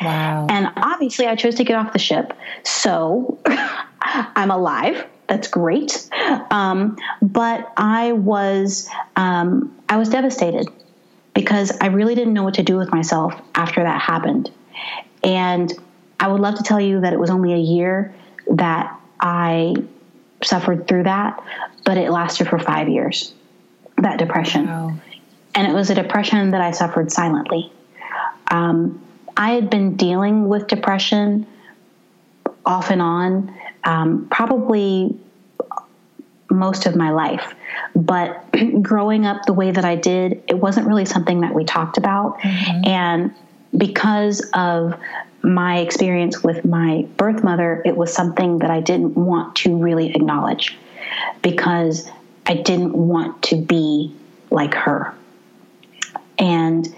Wow. 0.00 0.46
And 0.48 0.72
obviously, 0.76 1.26
I 1.26 1.36
chose 1.36 1.56
to 1.56 1.64
get 1.64 1.76
off 1.76 1.92
the 1.92 1.98
ship. 1.98 2.32
So 2.62 3.38
I'm 4.00 4.50
alive 4.50 5.06
that's 5.28 5.48
great. 5.48 6.08
Um, 6.50 6.96
but 7.22 7.72
I 7.76 8.12
was 8.12 8.88
um, 9.16 9.74
I 9.88 9.96
was 9.96 10.08
devastated 10.08 10.68
because 11.34 11.72
I 11.80 11.86
really 11.86 12.14
didn't 12.14 12.34
know 12.34 12.44
what 12.44 12.54
to 12.54 12.62
do 12.62 12.76
with 12.76 12.92
myself 12.92 13.34
after 13.54 13.82
that 13.82 14.00
happened. 14.00 14.50
And 15.22 15.72
I 16.20 16.28
would 16.28 16.40
love 16.40 16.56
to 16.56 16.62
tell 16.62 16.80
you 16.80 17.00
that 17.00 17.12
it 17.12 17.18
was 17.18 17.30
only 17.30 17.52
a 17.52 17.58
year 17.58 18.14
that 18.52 18.98
I 19.20 19.74
suffered 20.42 20.86
through 20.86 21.04
that, 21.04 21.42
but 21.84 21.96
it 21.96 22.10
lasted 22.10 22.48
for 22.48 22.58
five 22.58 22.88
years. 22.88 23.32
That 23.98 24.18
depression, 24.18 24.66
wow. 24.66 24.94
and 25.54 25.66
it 25.66 25.72
was 25.72 25.88
a 25.88 25.94
depression 25.94 26.50
that 26.50 26.60
I 26.60 26.72
suffered 26.72 27.12
silently. 27.12 27.72
Um, 28.50 29.00
I 29.36 29.52
had 29.52 29.70
been 29.70 29.96
dealing 29.96 30.48
with 30.48 30.66
depression 30.66 31.46
off 32.66 32.90
and 32.90 33.02
on 33.02 33.54
um, 33.84 34.26
probably 34.30 35.16
most 36.50 36.86
of 36.86 36.96
my 36.96 37.10
life. 37.10 37.54
But 37.94 38.44
growing 38.82 39.26
up 39.26 39.44
the 39.46 39.52
way 39.52 39.70
that 39.70 39.84
I 39.84 39.96
did, 39.96 40.42
it 40.48 40.58
wasn't 40.58 40.86
really 40.86 41.04
something 41.04 41.40
that 41.40 41.54
we 41.54 41.64
talked 41.64 41.98
about. 41.98 42.38
Mm-hmm. 42.40 42.86
And 42.86 43.34
because 43.76 44.48
of 44.54 44.98
my 45.42 45.78
experience 45.78 46.42
with 46.42 46.64
my 46.64 47.06
birth 47.16 47.44
mother, 47.44 47.82
it 47.84 47.96
was 47.96 48.12
something 48.12 48.58
that 48.58 48.70
I 48.70 48.80
didn't 48.80 49.16
want 49.16 49.56
to 49.56 49.76
really 49.76 50.14
acknowledge 50.14 50.78
because 51.42 52.10
I 52.46 52.54
didn't 52.54 52.94
want 52.94 53.42
to 53.44 53.56
be 53.56 54.14
like 54.50 54.74
her. 54.74 55.14
And 56.38 56.94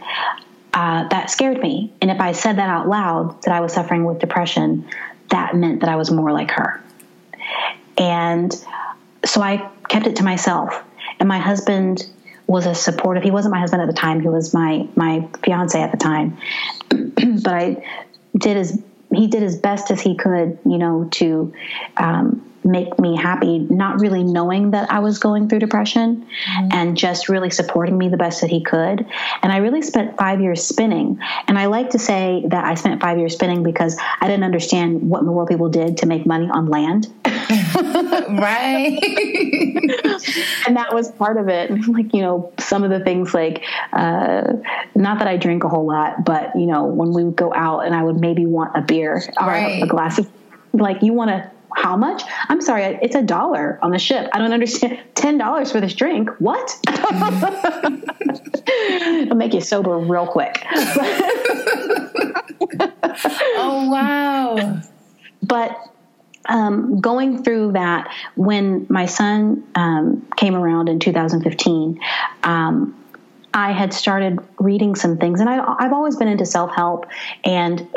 uh, 0.73 1.09
that 1.09 1.31
scared 1.31 1.61
me. 1.61 1.93
And 2.01 2.11
if 2.11 2.21
I 2.21 2.33
said 2.33 2.57
that 2.57 2.69
out 2.69 2.89
loud, 2.89 3.43
that 3.43 3.53
I 3.53 3.61
was 3.61 3.73
suffering 3.73 4.05
with 4.05 4.19
depression, 4.19 4.87
that 5.37 5.55
meant 5.55 5.81
that 5.81 5.91
I 5.91 5.97
was 5.97 6.11
more 6.11 6.33
like 6.33 6.51
her. 6.53 6.83
And 7.99 8.53
so 9.25 9.43
I 9.43 9.71
kept 9.89 10.07
it 10.07 10.17
to 10.17 10.25
myself. 10.25 10.83
And 11.21 11.29
my 11.29 11.39
husband 11.39 12.07
was 12.47 12.67
a 12.67 12.75
supportive. 12.75 13.23
He 13.23 13.31
wasn't 13.31 13.53
my 13.53 13.61
husband 13.61 13.83
at 13.83 13.87
the 13.87 14.01
time. 14.01 14.21
He 14.21 14.29
was 14.29 14.55
my 14.55 14.89
my 14.97 15.29
fiance 15.45 15.81
at 15.81 15.91
the 15.91 15.99
time. 15.99 16.39
but 16.89 17.53
I 17.53 17.85
did 18.37 18.57
as 18.57 18.83
he 19.13 19.27
did 19.27 19.43
as 19.43 19.57
best 19.57 19.91
as 19.91 20.01
he 20.01 20.17
could, 20.17 20.59
you 20.65 20.79
know, 20.79 21.09
to 21.13 21.53
um, 21.97 22.43
make 22.67 22.99
me 22.99 23.17
happy, 23.17 23.61
not 23.61 24.01
really 24.01 24.25
knowing 24.25 24.73
that 24.73 24.91
I 24.91 24.99
was 24.99 25.19
going 25.19 25.49
through 25.49 25.61
depression 25.61 26.27
mm-hmm. 26.27 26.69
and 26.73 26.97
just 26.97 27.29
really 27.29 27.51
supporting 27.51 27.97
me 27.97 28.09
the 28.09 28.17
best 28.17 28.41
that 28.41 28.51
he 28.51 28.63
could. 28.63 29.07
And 29.43 29.53
I 29.53 29.59
really 29.59 29.83
spent 29.83 30.17
five 30.17 30.41
years 30.41 30.65
spinning. 30.65 31.21
And 31.47 31.59
I 31.59 31.67
like 31.67 31.91
to 31.91 31.99
say 31.99 32.45
that 32.49 32.65
I 32.65 32.75
spent 32.75 33.01
five 33.01 33.19
years 33.19 33.35
spinning 33.35 33.63
because 33.63 33.97
I 34.21 34.27
didn't 34.27 34.45
understand 34.45 35.09
what 35.09 35.21
in 35.21 35.27
the 35.27 35.33
world 35.33 35.49
people 35.49 35.69
did 35.69 35.99
to 35.99 36.07
make 36.07 36.27
money 36.27 36.49
on 36.51 36.67
land. 36.67 37.07
right. 37.25 38.99
and 40.67 40.77
that 40.77 40.93
was 40.93 41.11
part 41.13 41.37
of 41.37 41.49
it. 41.49 41.71
Like, 41.97 42.13
you 42.13 42.21
know, 42.21 42.53
some 42.59 42.83
of 42.85 42.91
the 42.91 43.01
things 43.01 43.33
like, 43.33 43.63
uh, 43.93 44.55
not 44.95 45.21
that 45.21 45.29
I 45.29 45.37
drink 45.37 45.65
a 45.65 45.69
whole 45.69 45.87
lot, 45.87 46.25
but, 46.25 46.55
you 46.57 46.67
know, 46.67 46.85
when 46.85 47.13
we 47.13 47.25
would 47.25 47.37
go 47.37 47.55
out 47.55 47.87
and 47.87 47.95
I 47.95 48.03
would 48.03 48.17
maybe 48.17 48.45
want 48.45 48.77
a 48.77 48.83
beer 48.83 49.23
or 49.41 49.47
right. 49.47 49.83
a 49.83 49.87
glass 49.87 50.19
of, 50.19 50.29
like, 50.75 51.03
you 51.03 51.15
want 51.15 51.31
to 51.31 51.51
how 51.75 51.97
much? 51.97 52.23
I'm 52.49 52.61
sorry, 52.61 52.99
it's 53.03 53.15
a 53.15 53.23
dollar 53.23 53.79
on 53.83 53.91
the 53.91 53.99
ship. 53.99 54.29
I 54.33 54.39
don't 54.39 54.53
understand. 54.53 54.99
Ten 55.15 55.39
dollars 55.39 55.73
for 55.73 55.81
this 55.81 55.95
drink? 55.95 56.29
What? 56.39 56.79
It'll 58.69 59.37
make 59.37 59.55
you 59.55 59.61
sober 59.61 59.99
real 59.99 60.27
quick. 60.27 60.65
oh 63.57 63.89
wow! 63.91 64.81
But 65.43 65.77
um, 66.49 67.01
going 67.01 67.43
through 67.43 67.73
that, 67.73 68.13
when 68.35 68.87
my 68.89 69.07
son 69.07 69.65
um, 69.75 70.27
came 70.37 70.55
around 70.55 70.89
in 70.89 70.99
2015, 71.01 72.01
um, 72.43 72.95
I 73.57 73.73
had 73.73 73.95
started 73.95 74.39
reading 74.59 74.95
some 74.95 75.17
things, 75.17 75.41
and 75.41 75.49
I, 75.49 75.83
have 75.83 75.95
always 75.95 76.15
been 76.15 76.29
into 76.29 76.45
self 76.45 76.75
help. 76.77 77.07
And 77.43 77.89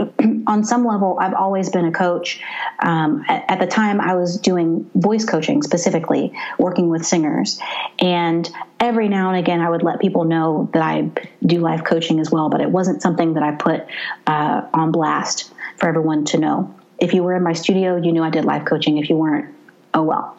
on 0.47 0.63
some 0.63 0.85
level, 0.85 1.17
I've 1.19 1.33
always 1.33 1.69
been 1.69 1.83
a 1.83 1.91
coach. 1.91 2.41
Um, 2.79 3.25
at, 3.27 3.43
at, 3.49 3.59
the 3.59 3.67
time, 3.67 3.99
I 3.99 4.15
was 4.15 4.37
doing 4.37 4.89
voice 4.95 5.25
coaching 5.25 5.61
specifically, 5.61 6.31
working 6.57 6.87
with 6.87 7.05
singers. 7.05 7.59
And 7.99 8.49
every 8.79 9.09
now 9.09 9.31
and 9.31 9.37
again, 9.37 9.59
I 9.59 9.69
would 9.69 9.83
let 9.83 9.99
people 9.99 10.23
know 10.23 10.69
that 10.71 10.81
I 10.81 11.11
do 11.45 11.59
life 11.59 11.83
coaching 11.83 12.21
as 12.21 12.31
well, 12.31 12.47
but 12.47 12.61
it 12.61 12.71
wasn't 12.71 13.01
something 13.01 13.33
that 13.33 13.43
I 13.43 13.51
put 13.51 13.85
uh, 14.27 14.61
on 14.73 14.93
blast 14.93 15.51
for 15.75 15.89
everyone 15.89 16.23
to 16.25 16.37
know. 16.37 16.73
If 16.99 17.13
you 17.13 17.21
were 17.21 17.35
in 17.35 17.43
my 17.43 17.53
studio, 17.53 17.97
you 17.97 18.13
knew 18.13 18.23
I 18.23 18.29
did 18.29 18.45
life 18.45 18.63
coaching. 18.63 18.97
If 18.97 19.09
you 19.09 19.17
weren't, 19.17 19.53
oh 19.93 20.03
well. 20.03 20.37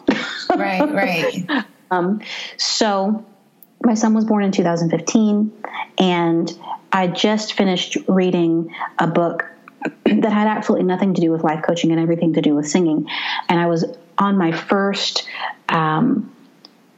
right, 0.56 0.80
right. 0.80 1.64
Um, 1.92 2.20
so 2.56 3.26
my 3.82 3.94
son 3.94 4.14
was 4.14 4.24
born 4.24 4.44
in 4.44 4.52
2015, 4.52 5.52
and 5.98 6.58
I 6.92 7.06
just 7.06 7.54
finished 7.54 7.96
reading 8.08 8.74
a 8.98 9.06
book 9.06 9.46
that 10.04 10.32
had 10.32 10.46
absolutely 10.46 10.86
nothing 10.86 11.14
to 11.14 11.20
do 11.20 11.30
with 11.30 11.42
life 11.42 11.64
coaching 11.64 11.90
and 11.90 12.00
everything 12.00 12.34
to 12.34 12.42
do 12.42 12.54
with 12.54 12.68
singing. 12.68 13.08
And 13.48 13.58
I 13.58 13.66
was 13.66 13.84
on 14.18 14.36
my 14.36 14.52
first. 14.52 15.26
Um, 15.68 16.34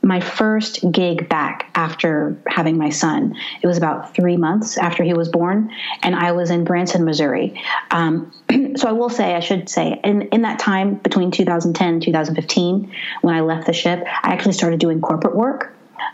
my 0.04 0.18
first 0.18 0.80
gig 0.90 1.28
back 1.28 1.70
after 1.76 2.36
having 2.48 2.76
my 2.76 2.90
son. 2.90 3.36
It 3.62 3.68
was 3.68 3.78
about 3.78 4.16
three 4.16 4.36
months 4.36 4.76
after 4.76 5.04
he 5.04 5.14
was 5.14 5.28
born, 5.28 5.70
and 6.02 6.16
I 6.16 6.32
was 6.32 6.50
in 6.50 6.64
Branson, 6.64 7.04
Missouri. 7.04 7.62
Um, 7.92 8.32
so 8.76 8.88
I 8.88 8.92
will 8.92 9.10
say, 9.10 9.36
I 9.36 9.38
should 9.38 9.68
say, 9.68 10.00
in, 10.02 10.22
in 10.22 10.42
that 10.42 10.58
time 10.58 10.94
between 10.96 11.30
2010 11.30 11.88
and 11.88 12.02
2015, 12.02 12.92
when 13.20 13.34
I 13.36 13.42
left 13.42 13.68
the 13.68 13.72
ship, 13.72 14.02
I 14.24 14.32
actually 14.32 14.54
started 14.54 14.80
doing 14.80 15.00
corporate 15.00 15.36
work 15.36 15.72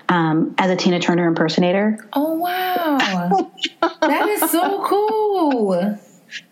um, 0.08 0.54
as 0.58 0.70
a 0.70 0.76
Tina 0.76 1.00
Turner 1.00 1.26
impersonator. 1.26 2.06
Oh 2.12 2.34
wow, 2.34 3.50
that 4.00 4.28
is 4.28 4.50
so 4.50 4.84
cool. 4.84 5.98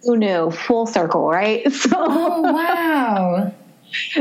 Who 0.04 0.16
knew? 0.16 0.50
Full 0.50 0.86
circle, 0.86 1.28
right? 1.28 1.66
So, 1.72 1.90
oh 1.96 2.40
wow. 2.40 3.52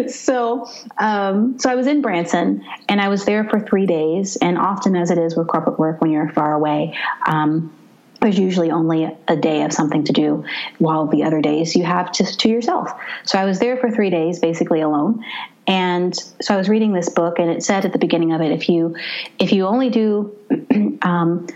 So, 0.07 0.69
um, 0.99 1.57
so 1.57 1.69
I 1.69 1.75
was 1.75 1.87
in 1.87 2.01
Branson, 2.01 2.63
and 2.87 3.01
I 3.01 3.09
was 3.09 3.25
there 3.25 3.49
for 3.49 3.59
three 3.59 3.85
days. 3.85 4.35
And 4.37 4.57
often, 4.57 4.95
as 4.95 5.09
it 5.09 5.17
is 5.17 5.35
with 5.35 5.47
corporate 5.47 5.79
work, 5.79 6.01
when 6.01 6.11
you're 6.11 6.29
far 6.29 6.53
away, 6.53 6.95
um, 7.25 7.73
there's 8.21 8.37
usually 8.39 8.71
only 8.71 9.07
a 9.27 9.35
day 9.35 9.63
of 9.63 9.73
something 9.73 10.03
to 10.03 10.13
do 10.13 10.45
while 10.79 11.07
the 11.07 11.23
other 11.23 11.41
days 11.41 11.75
you 11.75 11.83
have 11.83 12.13
just 12.13 12.39
to 12.41 12.49
yourself. 12.49 12.91
So 13.23 13.37
I 13.37 13.45
was 13.45 13.59
there 13.59 13.77
for 13.77 13.91
three 13.91 14.09
days, 14.09 14.39
basically 14.39 14.81
alone. 14.81 15.23
And 15.67 16.15
so 16.41 16.53
I 16.53 16.57
was 16.57 16.69
reading 16.69 16.93
this 16.93 17.09
book 17.09 17.39
and 17.39 17.49
it 17.49 17.63
said 17.63 17.85
at 17.85 17.93
the 17.93 17.99
beginning 17.99 18.33
of 18.33 18.41
it, 18.41 18.51
if 18.51 18.69
you, 18.69 18.95
if 19.39 19.51
you 19.51 19.65
only 19.65 19.89
do, 19.89 20.35
um, 21.01 21.47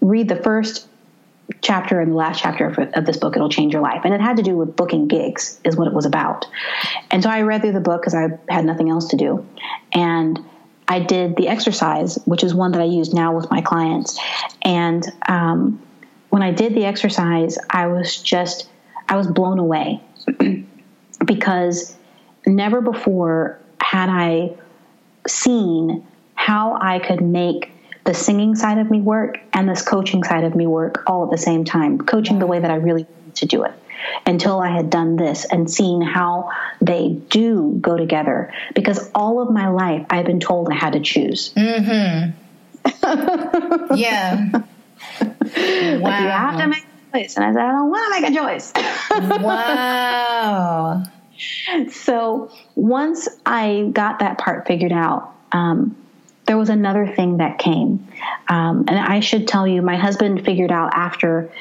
read 0.00 0.28
the 0.28 0.36
first 0.36 0.86
chapter 1.60 2.00
and 2.00 2.12
the 2.12 2.16
last 2.16 2.40
chapter 2.40 2.66
of, 2.66 2.78
of, 2.78 3.06
this 3.06 3.16
book, 3.16 3.34
it'll 3.34 3.48
change 3.48 3.72
your 3.72 3.82
life. 3.82 4.02
And 4.04 4.14
it 4.14 4.20
had 4.20 4.36
to 4.36 4.42
do 4.42 4.56
with 4.56 4.76
booking 4.76 5.08
gigs 5.08 5.60
is 5.64 5.76
what 5.76 5.88
it 5.88 5.94
was 5.94 6.06
about. 6.06 6.46
And 7.10 7.22
so 7.22 7.30
I 7.30 7.42
read 7.42 7.62
through 7.62 7.72
the 7.72 7.80
book 7.80 8.02
because 8.02 8.14
I 8.14 8.38
had 8.48 8.64
nothing 8.64 8.90
else 8.90 9.08
to 9.08 9.16
do. 9.16 9.46
And 9.92 10.38
I 10.86 11.00
did 11.00 11.36
the 11.36 11.48
exercise, 11.48 12.16
which 12.26 12.44
is 12.44 12.54
one 12.54 12.72
that 12.72 12.80
I 12.80 12.84
use 12.84 13.12
now 13.12 13.34
with 13.34 13.50
my 13.50 13.60
clients. 13.60 14.18
And, 14.62 15.04
um, 15.28 15.82
when 16.30 16.42
I 16.42 16.50
did 16.52 16.74
the 16.74 16.84
exercise, 16.84 17.58
I 17.70 17.86
was 17.86 18.20
just, 18.20 18.68
I 19.08 19.16
was 19.16 19.26
blown 19.26 19.58
away 19.58 20.00
because 21.24 21.96
never 22.48 22.80
before 22.80 23.60
had 23.80 24.08
I 24.08 24.54
seen 25.26 26.06
how 26.34 26.78
I 26.80 26.98
could 26.98 27.20
make 27.20 27.70
the 28.04 28.14
singing 28.14 28.54
side 28.54 28.78
of 28.78 28.90
me 28.90 29.00
work 29.00 29.38
and 29.52 29.68
this 29.68 29.82
coaching 29.82 30.24
side 30.24 30.44
of 30.44 30.54
me 30.56 30.66
work 30.66 31.02
all 31.06 31.24
at 31.24 31.30
the 31.30 31.38
same 31.38 31.64
time, 31.64 31.98
coaching 31.98 32.38
the 32.38 32.46
way 32.46 32.58
that 32.58 32.70
I 32.70 32.76
really 32.76 33.04
wanted 33.04 33.34
to 33.36 33.46
do 33.46 33.64
it 33.64 33.72
until 34.24 34.60
I 34.60 34.70
had 34.70 34.88
done 34.90 35.16
this 35.16 35.44
and 35.44 35.70
seen 35.70 36.00
how 36.00 36.50
they 36.80 37.08
do 37.28 37.76
go 37.80 37.96
together. 37.96 38.52
Because 38.74 39.10
all 39.14 39.42
of 39.42 39.50
my 39.50 39.68
life, 39.68 40.06
I've 40.10 40.26
been 40.26 40.40
told 40.40 40.70
I 40.70 40.74
had 40.74 40.94
to 40.94 41.00
choose. 41.00 41.52
Mm-hmm. 41.54 42.30
yeah. 43.96 44.48
Wow. 44.52 44.62
Like, 45.20 46.22
you 46.22 46.28
have 46.28 46.58
to 46.58 46.66
make 46.66 46.84
a 47.12 47.18
choice. 47.18 47.36
And 47.36 47.44
I 47.44 47.52
said, 47.52 47.62
I 47.62 47.72
don't 47.72 47.90
want 47.90 48.14
to 48.14 48.20
make 48.20 48.30
a 48.30 48.34
choice. 48.34 48.72
wow. 49.42 51.04
So 51.90 52.50
once 52.74 53.28
I 53.46 53.90
got 53.92 54.18
that 54.20 54.38
part 54.38 54.66
figured 54.66 54.92
out, 54.92 55.34
um, 55.52 55.96
there 56.46 56.56
was 56.56 56.70
another 56.70 57.06
thing 57.06 57.36
that 57.38 57.58
came. 57.58 58.08
Um, 58.48 58.84
and 58.88 58.98
I 58.98 59.20
should 59.20 59.46
tell 59.46 59.66
you, 59.66 59.82
my 59.82 59.96
husband 59.96 60.44
figured 60.44 60.72
out 60.72 60.94
after 60.94 61.52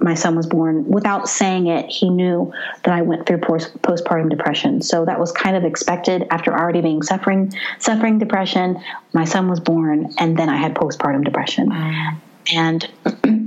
my 0.00 0.14
son 0.14 0.34
was 0.34 0.46
born, 0.46 0.88
without 0.88 1.28
saying 1.28 1.66
it, 1.66 1.88
he 1.88 2.08
knew 2.08 2.52
that 2.84 2.94
I 2.94 3.02
went 3.02 3.26
through 3.26 3.38
post- 3.38 3.80
postpartum 3.82 4.30
depression. 4.30 4.82
So 4.82 5.04
that 5.04 5.20
was 5.20 5.32
kind 5.32 5.56
of 5.56 5.64
expected 5.64 6.26
after 6.30 6.52
already 6.52 6.80
being 6.80 7.02
suffering 7.02 7.52
suffering 7.78 8.18
depression. 8.18 8.82
My 9.12 9.24
son 9.24 9.48
was 9.48 9.60
born, 9.60 10.12
and 10.18 10.36
then 10.36 10.48
I 10.48 10.56
had 10.56 10.74
postpartum 10.74 11.24
depression. 11.24 11.70
Wow. 11.70 12.16
And 12.52 12.90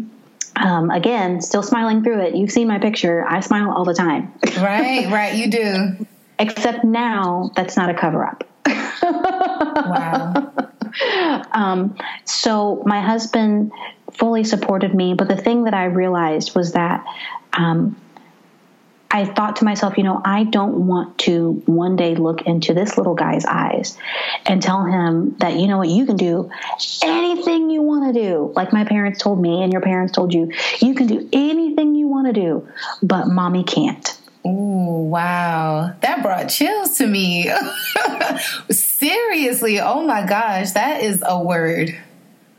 um, 0.55 0.89
again, 0.89 1.41
still 1.41 1.63
smiling 1.63 2.03
through 2.03 2.21
it. 2.21 2.35
You've 2.35 2.51
seen 2.51 2.67
my 2.67 2.79
picture. 2.79 3.25
I 3.27 3.39
smile 3.39 3.71
all 3.71 3.85
the 3.85 3.93
time. 3.93 4.33
right, 4.57 5.07
right. 5.12 5.35
You 5.35 5.50
do. 5.50 6.05
Except 6.39 6.83
now, 6.83 7.51
that's 7.55 7.77
not 7.77 7.89
a 7.89 7.93
cover 7.93 8.25
up. 8.25 8.43
wow. 8.67 10.51
Um, 11.51 11.97
so 12.24 12.81
my 12.85 13.01
husband 13.01 13.74
fully 14.13 14.45
supported 14.45 14.95
me, 14.95 15.13
but 15.13 15.27
the 15.27 15.35
thing 15.35 15.65
that 15.65 15.74
I 15.74 15.85
realized 15.85 16.55
was 16.55 16.71
that 16.71 17.03
um, 17.51 17.97
I 19.15 19.24
thought 19.24 19.55
to 19.57 19.63
myself, 19.63 19.98
you 19.98 20.03
know, 20.03 20.22
I 20.25 20.43
don't 20.43 20.88
want 20.88 21.19
to 21.19 21.63
one 21.67 21.95
day 21.95 22.15
look 22.15 22.41
into 22.41 22.74
this 22.74 22.98
little 22.98 23.15
guy's 23.15 23.45
eyes 23.45 23.98
and 24.45 24.62
tell 24.62 24.84
him 24.84 25.38
that, 25.39 25.55
you 25.55 25.67
know 25.67 25.77
what, 25.77 25.88
you 25.88 26.05
can 26.05 26.17
do 26.17 26.51
anything 27.01 27.69
you 27.69 27.81
want 27.81 28.13
to 28.13 28.22
do. 28.22 28.51
Like 28.57 28.74
my 28.74 28.84
parents 28.84 29.24
told 29.24 29.39
me, 29.39 29.63
and 29.63 29.72
your 29.72 29.81
parents 29.81 30.12
told 30.12 30.34
you, 30.34 30.51
you 30.81 30.95
can 30.95 31.07
do 31.07 31.29
anything 31.31 31.95
you 31.95 32.10
want 32.10 32.27
to 32.27 32.34
do, 32.34 32.67
but 33.01 33.27
mommy 33.27 33.63
can't. 33.63 34.19
Ooh, 34.45 35.07
wow. 35.07 35.93
That 36.01 36.22
brought 36.22 36.50
chills 36.50 36.98
to 36.98 37.07
me. 37.07 37.50
Seriously. 38.69 39.79
Oh 39.79 40.05
my 40.05 40.25
gosh. 40.25 40.72
That 40.72 41.03
is 41.03 41.24
a 41.25 41.41
word. 41.41 41.98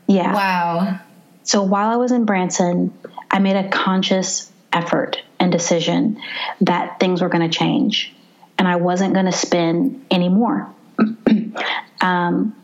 Yeah. 0.07 0.33
Wow. 0.33 1.01
So 1.43 1.61
while 1.61 1.91
I 1.91 1.97
was 1.97 2.11
in 2.11 2.25
Branson, 2.25 2.97
I 3.29 3.37
made 3.37 3.57
a 3.57 3.69
conscious 3.69 4.51
effort 4.73 5.21
and 5.39 5.51
decision 5.51 6.21
that 6.61 6.99
things 6.99 7.21
were 7.21 7.29
going 7.29 7.49
to 7.49 7.57
change 7.57 8.13
and 8.57 8.67
I 8.67 8.77
wasn't 8.77 9.13
going 9.13 9.25
to 9.25 9.31
spin 9.31 10.05
anymore. 10.09 10.73
um, 12.01 12.55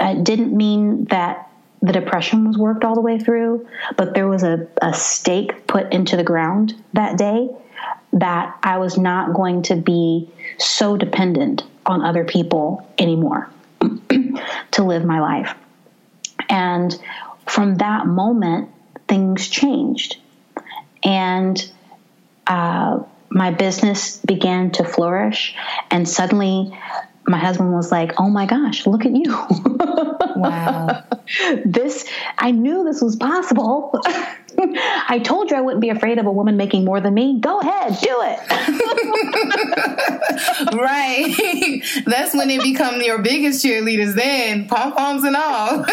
it 0.00 0.24
didn't 0.24 0.56
mean 0.56 1.04
that 1.06 1.50
the 1.80 1.92
depression 1.92 2.46
was 2.46 2.56
worked 2.56 2.84
all 2.84 2.94
the 2.94 3.00
way 3.00 3.18
through, 3.18 3.66
but 3.96 4.14
there 4.14 4.28
was 4.28 4.42
a, 4.42 4.68
a 4.80 4.94
stake 4.94 5.66
put 5.66 5.92
into 5.92 6.16
the 6.16 6.24
ground 6.24 6.74
that 6.92 7.18
day 7.18 7.50
that 8.12 8.56
I 8.62 8.78
was 8.78 8.96
not 8.96 9.34
going 9.34 9.62
to 9.62 9.76
be 9.76 10.30
so 10.58 10.96
dependent 10.96 11.64
on 11.84 12.02
other 12.02 12.24
people 12.24 12.86
anymore 12.98 13.50
to 14.72 14.84
live 14.84 15.04
my 15.04 15.20
life. 15.20 15.54
And 16.48 16.96
from 17.46 17.76
that 17.76 18.06
moment, 18.06 18.70
things 19.08 19.48
changed. 19.48 20.18
And 21.04 21.72
uh, 22.46 23.00
my 23.30 23.50
business 23.50 24.18
began 24.18 24.70
to 24.72 24.84
flourish. 24.84 25.54
And 25.90 26.08
suddenly, 26.08 26.76
my 27.26 27.38
husband 27.38 27.72
was 27.72 27.90
like, 27.90 28.18
Oh 28.18 28.28
my 28.28 28.46
gosh, 28.46 28.86
look 28.86 29.04
at 29.06 29.12
you. 29.12 29.32
wow. 30.36 31.04
this, 31.64 32.08
I 32.38 32.50
knew 32.50 32.84
this 32.84 33.00
was 33.00 33.16
possible. 33.16 34.00
I 34.58 35.20
told 35.24 35.50
you 35.50 35.56
I 35.56 35.60
wouldn't 35.60 35.80
be 35.80 35.88
afraid 35.88 36.18
of 36.18 36.26
a 36.26 36.30
woman 36.30 36.56
making 36.56 36.84
more 36.84 37.00
than 37.00 37.14
me. 37.14 37.40
Go 37.40 37.60
ahead, 37.60 37.96
do 38.00 38.18
it. 38.22 38.38
right. 40.74 41.82
That's 42.04 42.34
when 42.34 42.48
they 42.48 42.58
become 42.58 43.00
your 43.00 43.22
biggest 43.22 43.64
cheerleaders, 43.64 44.14
then, 44.14 44.68
pom 44.68 44.92
poms 44.92 45.24
and 45.24 45.36
all. 45.36 45.86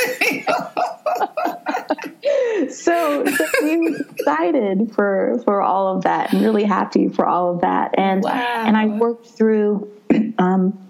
So, 2.69 3.25
so 3.25 3.45
we 3.63 3.95
excited 3.97 4.93
for 4.93 5.41
for 5.45 5.61
all 5.61 5.95
of 5.95 6.03
that 6.03 6.33
and 6.33 6.43
really 6.43 6.63
happy 6.63 7.09
for 7.09 7.25
all 7.25 7.53
of 7.55 7.61
that. 7.61 7.95
And 7.97 8.23
wow. 8.23 8.63
and 8.65 8.77
I 8.77 8.85
worked 8.85 9.27
through 9.27 9.91
um, 10.37 10.89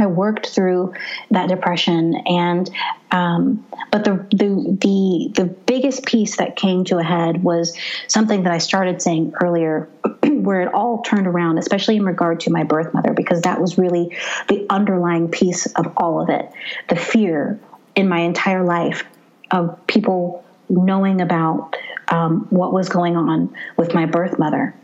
I 0.00 0.06
worked 0.06 0.48
through 0.48 0.94
that 1.30 1.48
depression, 1.48 2.14
and 2.26 2.70
um, 3.10 3.66
but 3.90 4.04
the, 4.04 4.26
the 4.30 4.78
the 4.80 5.42
the 5.42 5.44
biggest 5.44 6.06
piece 6.06 6.36
that 6.36 6.56
came 6.56 6.84
to 6.84 6.98
a 6.98 7.02
head 7.02 7.42
was 7.42 7.76
something 8.06 8.44
that 8.44 8.52
I 8.52 8.58
started 8.58 9.02
saying 9.02 9.34
earlier, 9.42 9.88
where 10.24 10.62
it 10.62 10.72
all 10.72 11.02
turned 11.02 11.26
around, 11.26 11.58
especially 11.58 11.96
in 11.96 12.04
regard 12.04 12.40
to 12.40 12.50
my 12.50 12.64
birth 12.64 12.94
mother, 12.94 13.12
because 13.12 13.42
that 13.42 13.60
was 13.60 13.78
really 13.78 14.16
the 14.48 14.66
underlying 14.70 15.28
piece 15.28 15.66
of 15.66 15.92
all 15.96 16.22
of 16.22 16.30
it. 16.30 16.50
The 16.88 16.96
fear 16.96 17.60
in 17.94 18.08
my 18.08 18.20
entire 18.20 18.64
life 18.64 19.04
of 19.50 19.86
people 19.86 20.44
knowing 20.68 21.20
about 21.20 21.76
um, 22.08 22.46
what 22.50 22.72
was 22.72 22.88
going 22.88 23.16
on 23.16 23.54
with 23.76 23.94
my 23.94 24.06
birth 24.06 24.38
mother 24.38 24.74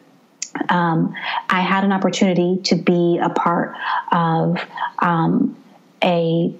um, 0.68 1.14
I 1.49 1.61
had 1.61 1.85
an 1.85 1.92
opportunity 1.92 2.58
to 2.64 2.76
be 2.76 3.18
a 3.23 3.28
part 3.30 3.75
of 4.12 4.58
um, 4.99 5.56
a 6.02 6.54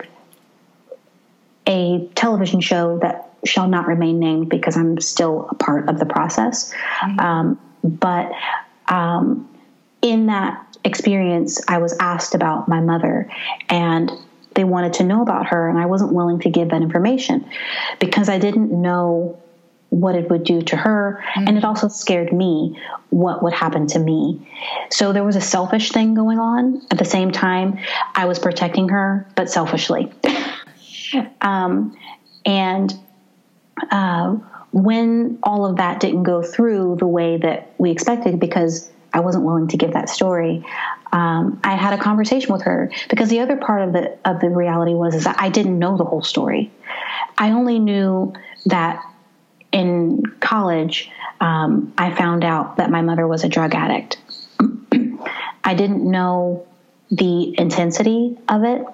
a 1.69 2.09
television 2.15 2.61
show 2.61 2.99
that 3.01 3.31
shall 3.45 3.69
not 3.69 3.87
remain 3.87 4.19
named 4.19 4.49
because 4.49 4.77
I'm 4.77 5.01
still 5.01 5.49
a 5.51 5.55
part 5.55 5.89
of 5.89 5.99
the 5.99 6.07
process. 6.07 6.73
Mm-hmm. 7.01 7.21
Um, 7.21 7.61
but 7.83 8.33
um, 8.87 9.49
in 10.01 10.27
that 10.27 10.77
experience, 10.85 11.61
I 11.67 11.79
was 11.79 11.97
asked 11.99 12.35
about 12.35 12.69
my 12.69 12.81
mother 12.81 13.31
and 13.69 14.11
they 14.57 14.65
wanted 14.65 14.95
to 14.95 15.05
know 15.05 15.23
about 15.23 15.47
her, 15.47 15.69
and 15.69 15.79
I 15.79 15.87
wasn't 15.87 16.13
willing 16.13 16.41
to 16.41 16.51
give 16.51 16.71
that 16.71 16.83
information 16.83 17.49
because 18.01 18.29
I 18.29 18.39
didn't 18.39 18.73
know 18.73 19.39
what 19.91 20.17
it 20.17 20.29
would 20.31 20.45
do 20.45 20.63
to 20.63 20.77
her. 20.77 21.23
Mm-hmm. 21.23 21.49
And 21.49 21.59
it 21.59 21.65
also 21.65 21.89
scared 21.89 22.33
me 22.33 22.79
what 23.11 23.43
would 23.43 23.53
happen 23.53 23.87
to 23.89 23.99
me. 23.99 24.47
So 24.91 25.13
there 25.13 25.25
was 25.25 25.37
a 25.37 25.41
selfish 25.41 25.93
thing 25.93 26.15
going 26.15 26.39
on. 26.39 26.83
At 26.91 26.99
the 26.99 27.05
same 27.05 27.31
time, 27.31 27.79
I 28.15 28.27
was 28.27 28.39
protecting 28.39 28.89
her, 28.89 29.27
but 29.37 29.49
selfishly. 29.49 30.13
um, 31.41 31.97
and 32.45 32.93
uh, 33.91 34.37
when 34.73 35.39
all 35.43 35.67
of 35.67 35.77
that 35.77 36.01
didn't 36.01 36.25
go 36.25 36.43
through 36.43 36.97
the 36.99 37.07
way 37.07 37.37
that 37.39 37.73
we 37.79 37.91
expected, 37.91 38.41
because 38.41 38.91
I 39.13 39.21
wasn't 39.21 39.45
willing 39.45 39.69
to 39.69 39.77
give 39.77 39.93
that 39.93 40.09
story. 40.09 40.65
Um, 41.17 41.59
I 41.65 41.77
had 41.77 41.95
a 41.95 41.99
conversation 41.99 42.53
with 42.53 42.65
her 42.65 42.91
because 43.09 43.31
the 43.31 43.41
other 43.41 43.57
part 43.57 43.81
of 43.81 43.95
the 43.95 44.19
of 44.29 44.39
the 44.39 44.51
reality 44.51 44.93
was 44.93 45.15
is 45.15 45.25
that 45.25 45.37
I 45.39 45.49
didn't 45.49 45.79
know 45.79 45.97
the 45.97 46.05
whole 46.05 46.21
story. 46.21 46.71
I 47.39 47.53
only 47.53 47.79
knew 47.79 48.35
that 48.67 49.03
in 49.73 50.25
college, 50.41 51.11
um, 51.41 51.95
I 51.97 52.13
found 52.15 52.45
out 52.45 52.77
that 52.77 52.91
my 52.91 53.01
mother 53.01 53.27
was 53.27 53.45
a 53.45 53.49
drug 53.49 53.75
addict. 53.75 54.19
I 55.65 55.73
didn't 55.73 56.05
know 56.05 56.67
the 57.11 57.59
intensity 57.59 58.37
of 58.47 58.65
it. 58.65 58.85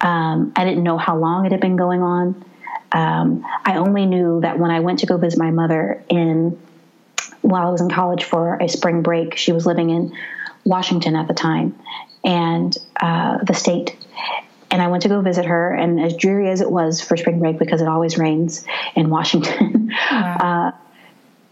Um, 0.00 0.54
I 0.56 0.64
didn't 0.64 0.82
know 0.82 0.96
how 0.96 1.18
long 1.18 1.44
it 1.44 1.52
had 1.52 1.60
been 1.60 1.76
going 1.76 2.00
on. 2.00 2.42
Um, 2.90 3.44
I 3.66 3.76
only 3.76 4.06
knew 4.06 4.40
that 4.40 4.58
when 4.58 4.70
I 4.70 4.80
went 4.80 5.00
to 5.00 5.06
go 5.06 5.18
visit 5.18 5.38
my 5.38 5.50
mother 5.50 6.02
in 6.08 6.58
while 7.42 7.68
I 7.68 7.70
was 7.70 7.82
in 7.82 7.90
college 7.90 8.24
for 8.24 8.56
a 8.56 8.68
spring 8.68 9.02
break, 9.02 9.36
she 9.36 9.52
was 9.52 9.66
living 9.66 9.90
in 9.90 10.16
Washington 10.64 11.16
at 11.16 11.28
the 11.28 11.34
time, 11.34 11.78
and 12.24 12.76
uh, 13.00 13.38
the 13.44 13.54
state 13.54 13.96
and 14.74 14.82
I 14.82 14.88
went 14.88 15.04
to 15.04 15.08
go 15.08 15.20
visit 15.20 15.44
her. 15.44 15.72
And 15.72 16.00
as 16.00 16.16
dreary 16.16 16.50
as 16.50 16.60
it 16.60 16.68
was 16.68 17.00
for 17.00 17.16
spring 17.16 17.38
break, 17.38 17.60
because 17.60 17.80
it 17.80 17.86
always 17.86 18.18
rains 18.18 18.66
in 18.96 19.08
Washington, 19.08 19.92
wow. 20.10 20.72
uh, 20.74 20.76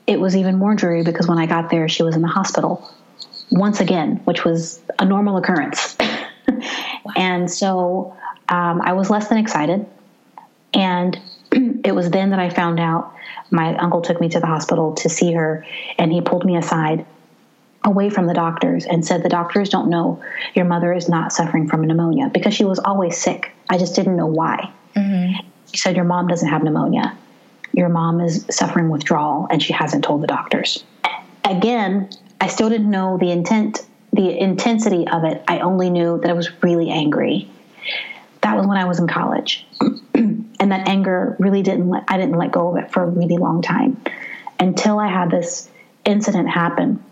it 0.08 0.18
was 0.18 0.34
even 0.34 0.56
more 0.58 0.74
dreary 0.74 1.04
because 1.04 1.28
when 1.28 1.38
I 1.38 1.46
got 1.46 1.70
there, 1.70 1.88
she 1.88 2.02
was 2.02 2.16
in 2.16 2.22
the 2.22 2.28
hospital 2.28 2.90
once 3.52 3.80
again, 3.80 4.20
which 4.24 4.44
was 4.44 4.80
a 4.98 5.04
normal 5.04 5.36
occurrence. 5.36 5.96
wow. 6.48 7.12
And 7.14 7.48
so 7.48 8.16
um, 8.48 8.80
I 8.82 8.92
was 8.92 9.08
less 9.08 9.28
than 9.28 9.38
excited. 9.38 9.86
And 10.74 11.16
it 11.52 11.94
was 11.94 12.10
then 12.10 12.30
that 12.30 12.40
I 12.40 12.50
found 12.50 12.80
out 12.80 13.14
my 13.52 13.76
uncle 13.76 14.00
took 14.00 14.20
me 14.20 14.30
to 14.30 14.40
the 14.40 14.46
hospital 14.46 14.94
to 14.94 15.08
see 15.08 15.32
her, 15.34 15.64
and 15.96 16.10
he 16.10 16.22
pulled 16.22 16.44
me 16.44 16.56
aside 16.56 17.06
away 17.84 18.10
from 18.10 18.26
the 18.26 18.34
doctors 18.34 18.84
and 18.84 19.04
said 19.04 19.22
the 19.22 19.28
doctors 19.28 19.68
don't 19.68 19.88
know 19.88 20.22
your 20.54 20.64
mother 20.64 20.92
is 20.92 21.08
not 21.08 21.32
suffering 21.32 21.68
from 21.68 21.82
pneumonia 21.82 22.30
because 22.32 22.54
she 22.54 22.64
was 22.64 22.78
always 22.78 23.16
sick. 23.16 23.52
I 23.68 23.78
just 23.78 23.94
didn't 23.94 24.16
know 24.16 24.26
why. 24.26 24.72
Mm-hmm. 24.94 25.46
She 25.72 25.78
said 25.78 25.96
your 25.96 26.04
mom 26.04 26.28
doesn't 26.28 26.48
have 26.48 26.62
pneumonia. 26.62 27.16
Your 27.72 27.88
mom 27.88 28.20
is 28.20 28.46
suffering 28.50 28.90
withdrawal 28.90 29.48
and 29.50 29.62
she 29.62 29.72
hasn't 29.72 30.04
told 30.04 30.22
the 30.22 30.26
doctors. 30.26 30.84
Again, 31.44 32.10
I 32.40 32.48
still 32.48 32.68
didn't 32.68 32.90
know 32.90 33.18
the 33.18 33.30
intent, 33.30 33.86
the 34.12 34.38
intensity 34.38 35.08
of 35.08 35.24
it. 35.24 35.42
I 35.48 35.60
only 35.60 35.90
knew 35.90 36.20
that 36.20 36.30
I 36.30 36.34
was 36.34 36.62
really 36.62 36.90
angry. 36.90 37.48
That 38.42 38.56
was 38.56 38.66
when 38.66 38.76
I 38.76 38.84
was 38.84 38.98
in 38.98 39.08
college. 39.08 39.66
and 40.14 40.72
that 40.72 40.88
anger 40.88 41.36
really 41.38 41.62
didn't 41.62 41.88
let, 41.88 42.04
I 42.08 42.18
didn't 42.18 42.36
let 42.36 42.52
go 42.52 42.70
of 42.70 42.84
it 42.84 42.92
for 42.92 43.02
a 43.02 43.06
really 43.06 43.38
long 43.38 43.62
time 43.62 44.00
until 44.60 44.98
I 44.98 45.08
had 45.08 45.30
this 45.30 45.68
incident 46.04 46.48
happen 46.48 47.02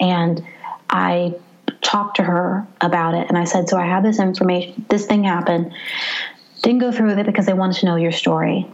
and 0.00 0.44
I 0.88 1.34
talked 1.82 2.16
to 2.16 2.22
her 2.22 2.66
about 2.80 3.14
it. 3.14 3.28
And 3.28 3.36
I 3.36 3.44
said, 3.44 3.68
So 3.68 3.76
I 3.76 3.86
have 3.86 4.02
this 4.02 4.18
information, 4.18 4.84
this 4.88 5.06
thing 5.06 5.24
happened. 5.24 5.72
Didn't 6.62 6.80
go 6.80 6.90
through 6.90 7.08
with 7.08 7.18
it 7.18 7.26
because 7.26 7.46
they 7.46 7.52
wanted 7.52 7.78
to 7.80 7.86
know 7.86 7.96
your 7.96 8.12
story. 8.12 8.66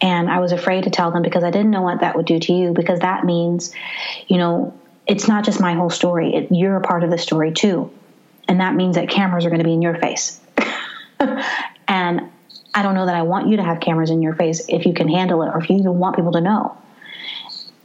And 0.00 0.30
I 0.30 0.40
was 0.40 0.52
afraid 0.52 0.84
to 0.84 0.90
tell 0.90 1.10
them 1.10 1.22
because 1.22 1.44
I 1.44 1.50
didn't 1.50 1.70
know 1.70 1.82
what 1.82 2.00
that 2.00 2.16
would 2.16 2.26
do 2.26 2.38
to 2.38 2.52
you, 2.52 2.72
because 2.72 3.00
that 3.00 3.24
means, 3.24 3.72
you 4.28 4.36
know, 4.36 4.78
it's 5.06 5.28
not 5.28 5.44
just 5.44 5.60
my 5.60 5.74
whole 5.74 5.90
story, 5.90 6.34
it, 6.34 6.48
you're 6.50 6.76
a 6.76 6.80
part 6.80 7.04
of 7.04 7.10
the 7.10 7.18
story 7.18 7.52
too. 7.52 7.90
And 8.48 8.60
that 8.60 8.74
means 8.74 8.96
that 8.96 9.08
cameras 9.08 9.44
are 9.44 9.50
going 9.50 9.60
to 9.60 9.64
be 9.64 9.72
in 9.72 9.82
your 9.82 9.96
face. 9.96 10.40
and 11.88 12.30
I 12.74 12.82
don't 12.82 12.94
know 12.94 13.06
that 13.06 13.14
I 13.14 13.22
want 13.22 13.48
you 13.48 13.56
to 13.56 13.62
have 13.62 13.80
cameras 13.80 14.10
in 14.10 14.22
your 14.22 14.34
face 14.34 14.66
if 14.68 14.86
you 14.86 14.92
can 14.92 15.08
handle 15.08 15.42
it 15.42 15.46
or 15.46 15.62
if 15.62 15.70
you 15.70 15.78
even 15.78 15.98
want 15.98 16.16
people 16.16 16.32
to 16.32 16.40
know. 16.40 16.76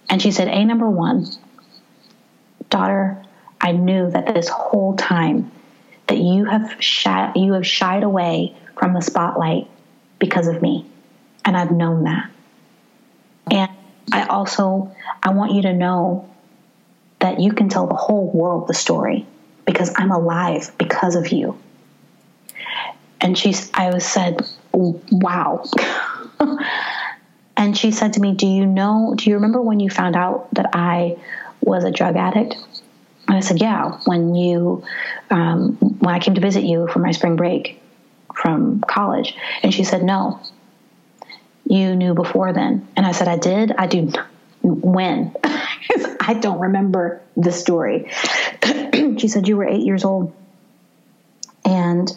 And 0.09 0.21
she 0.21 0.31
said, 0.31 0.49
A, 0.49 0.65
number 0.65 0.89
one, 0.89 1.27
daughter, 2.71 3.23
I 3.59 3.73
knew 3.73 4.09
that 4.09 4.33
this 4.33 4.49
whole 4.49 4.95
time 4.95 5.51
that 6.07 6.17
you 6.17 6.45
have 6.45 6.75
shy, 6.79 7.31
you 7.35 7.53
have 7.53 7.67
shied 7.67 8.01
away 8.01 8.55
from 8.75 8.93
the 8.93 9.01
spotlight 9.01 9.69
because 10.17 10.47
of 10.47 10.61
me. 10.61 10.87
And 11.45 11.55
I've 11.55 11.71
known 11.71 12.05
that. 12.05 12.31
And 13.51 13.71
I 14.11 14.25
also 14.25 14.95
I 15.21 15.33
want 15.33 15.53
you 15.53 15.61
to 15.63 15.73
know 15.73 16.27
that 17.19 17.39
you 17.39 17.53
can 17.53 17.69
tell 17.69 17.87
the 17.87 17.95
whole 17.95 18.29
world 18.31 18.67
the 18.67 18.73
story 18.73 19.27
because 19.65 19.93
I'm 19.95 20.11
alive 20.11 20.71
because 20.77 21.15
of 21.15 21.29
you. 21.29 21.57
And 23.19 23.37
she's 23.37 23.69
I 23.73 23.91
was 23.91 24.05
said, 24.05 24.41
"Wow." 24.73 25.63
and 27.57 27.77
she 27.77 27.91
said 27.91 28.13
to 28.13 28.19
me, 28.19 28.33
"Do 28.33 28.47
you 28.47 28.65
know, 28.65 29.13
do 29.15 29.29
you 29.29 29.35
remember 29.35 29.61
when 29.61 29.79
you 29.79 29.89
found 29.89 30.15
out 30.15 30.51
that 30.55 30.71
I 30.73 31.17
was 31.61 31.83
a 31.83 31.91
drug 31.91 32.15
addict? 32.15 32.55
And 33.27 33.37
I 33.37 33.39
said, 33.39 33.61
Yeah, 33.61 33.99
when 34.05 34.35
you, 34.35 34.83
um, 35.29 35.77
when 35.99 36.13
I 36.13 36.19
came 36.19 36.35
to 36.35 36.41
visit 36.41 36.63
you 36.63 36.87
for 36.87 36.99
my 36.99 37.11
spring 37.11 37.35
break 37.35 37.81
from 38.35 38.81
college. 38.81 39.35
And 39.63 39.73
she 39.73 39.83
said, 39.83 40.03
No, 40.03 40.41
you 41.65 41.95
knew 41.95 42.13
before 42.13 42.53
then. 42.53 42.87
And 42.95 43.05
I 43.05 43.11
said, 43.11 43.27
I 43.27 43.37
did. 43.37 43.71
I 43.71 43.87
do. 43.87 44.11
When? 44.61 45.33
I 45.43 46.37
don't 46.39 46.59
remember 46.59 47.21
the 47.35 47.51
story. 47.51 48.11
she 49.17 49.27
said, 49.27 49.47
You 49.47 49.57
were 49.57 49.67
eight 49.67 49.83
years 49.83 50.03
old. 50.03 50.33
And 51.65 52.11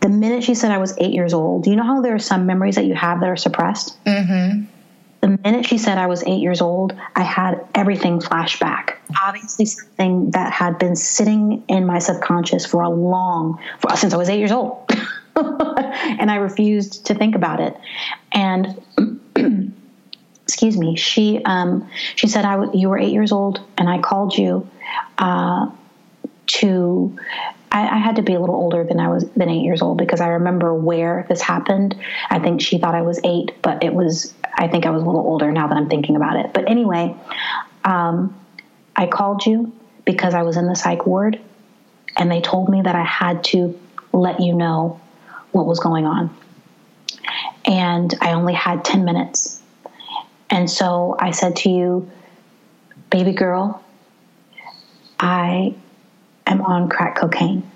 the 0.00 0.08
minute 0.08 0.44
she 0.44 0.54
said 0.54 0.70
I 0.70 0.78
was 0.78 0.94
eight 0.98 1.12
years 1.12 1.32
old, 1.32 1.64
do 1.64 1.70
you 1.70 1.76
know 1.76 1.82
how 1.82 2.02
there 2.02 2.14
are 2.14 2.18
some 2.18 2.46
memories 2.46 2.74
that 2.76 2.84
you 2.84 2.94
have 2.94 3.20
that 3.20 3.28
are 3.28 3.36
suppressed? 3.36 4.02
Mm-hmm. 4.04 4.66
The 5.24 5.38
minute 5.42 5.64
she 5.64 5.78
said 5.78 5.96
I 5.96 6.06
was 6.06 6.22
eight 6.26 6.42
years 6.42 6.60
old, 6.60 6.92
I 7.16 7.22
had 7.22 7.66
everything 7.74 8.20
flash 8.20 8.60
back. 8.60 9.00
Obviously, 9.24 9.64
something 9.64 10.32
that 10.32 10.52
had 10.52 10.78
been 10.78 10.94
sitting 10.94 11.64
in 11.66 11.86
my 11.86 11.98
subconscious 11.98 12.66
for 12.66 12.82
a 12.82 12.90
long, 12.90 13.58
for, 13.78 13.96
since 13.96 14.12
I 14.12 14.18
was 14.18 14.28
eight 14.28 14.38
years 14.38 14.52
old. 14.52 14.86
and 15.36 16.30
I 16.30 16.34
refused 16.36 17.06
to 17.06 17.14
think 17.14 17.36
about 17.36 17.58
it. 17.58 17.74
And 18.32 18.82
excuse 20.42 20.76
me, 20.76 20.94
she 20.94 21.40
um, 21.46 21.88
she 22.16 22.28
said, 22.28 22.44
"I 22.44 22.62
you 22.74 22.90
were 22.90 22.98
eight 22.98 23.14
years 23.14 23.32
old, 23.32 23.60
and 23.78 23.88
I 23.88 24.00
called 24.00 24.36
you 24.36 24.68
uh, 25.16 25.70
to." 26.48 27.18
I, 27.74 27.96
I, 27.96 27.98
had 27.98 28.16
to 28.16 28.22
be 28.22 28.34
a 28.34 28.40
little 28.40 28.54
older 28.54 28.84
than 28.84 29.00
I 29.00 29.08
was 29.08 29.28
than 29.30 29.50
eight 29.50 29.64
years 29.64 29.82
old 29.82 29.98
because 29.98 30.20
I 30.20 30.28
remember 30.28 30.72
where 30.72 31.26
this 31.28 31.42
happened. 31.42 31.96
I 32.30 32.38
think 32.38 32.60
she 32.60 32.78
thought 32.78 32.94
I 32.94 33.02
was 33.02 33.20
eight, 33.24 33.60
but 33.62 33.82
it 33.82 33.92
was. 33.92 34.32
I 34.56 34.68
think 34.68 34.86
I 34.86 34.90
was 34.90 35.02
a 35.02 35.04
little 35.04 35.22
older 35.22 35.50
now 35.50 35.66
that 35.66 35.76
I'm 35.76 35.88
thinking 35.88 36.14
about 36.14 36.36
it. 36.36 36.54
But 36.54 36.70
anyway, 36.70 37.16
um, 37.84 38.38
I 38.94 39.08
called 39.08 39.44
you 39.44 39.72
because 40.04 40.34
I 40.34 40.42
was 40.42 40.56
in 40.56 40.66
the 40.66 40.76
psych 40.76 41.04
ward, 41.04 41.40
and 42.16 42.30
they 42.30 42.40
told 42.40 42.68
me 42.68 42.80
that 42.80 42.94
I 42.94 43.02
had 43.02 43.42
to 43.44 43.78
let 44.12 44.40
you 44.40 44.54
know 44.54 45.00
what 45.50 45.66
was 45.66 45.80
going 45.80 46.06
on. 46.06 46.34
And 47.64 48.14
I 48.20 48.34
only 48.34 48.54
had 48.54 48.84
10 48.84 49.04
minutes. 49.04 49.60
And 50.48 50.70
so 50.70 51.16
I 51.18 51.32
said 51.32 51.56
to 51.56 51.70
you, 51.70 52.08
baby 53.10 53.32
girl, 53.32 53.82
I 55.18 55.74
am 56.46 56.62
on 56.62 56.88
crack 56.88 57.16
cocaine. 57.16 57.70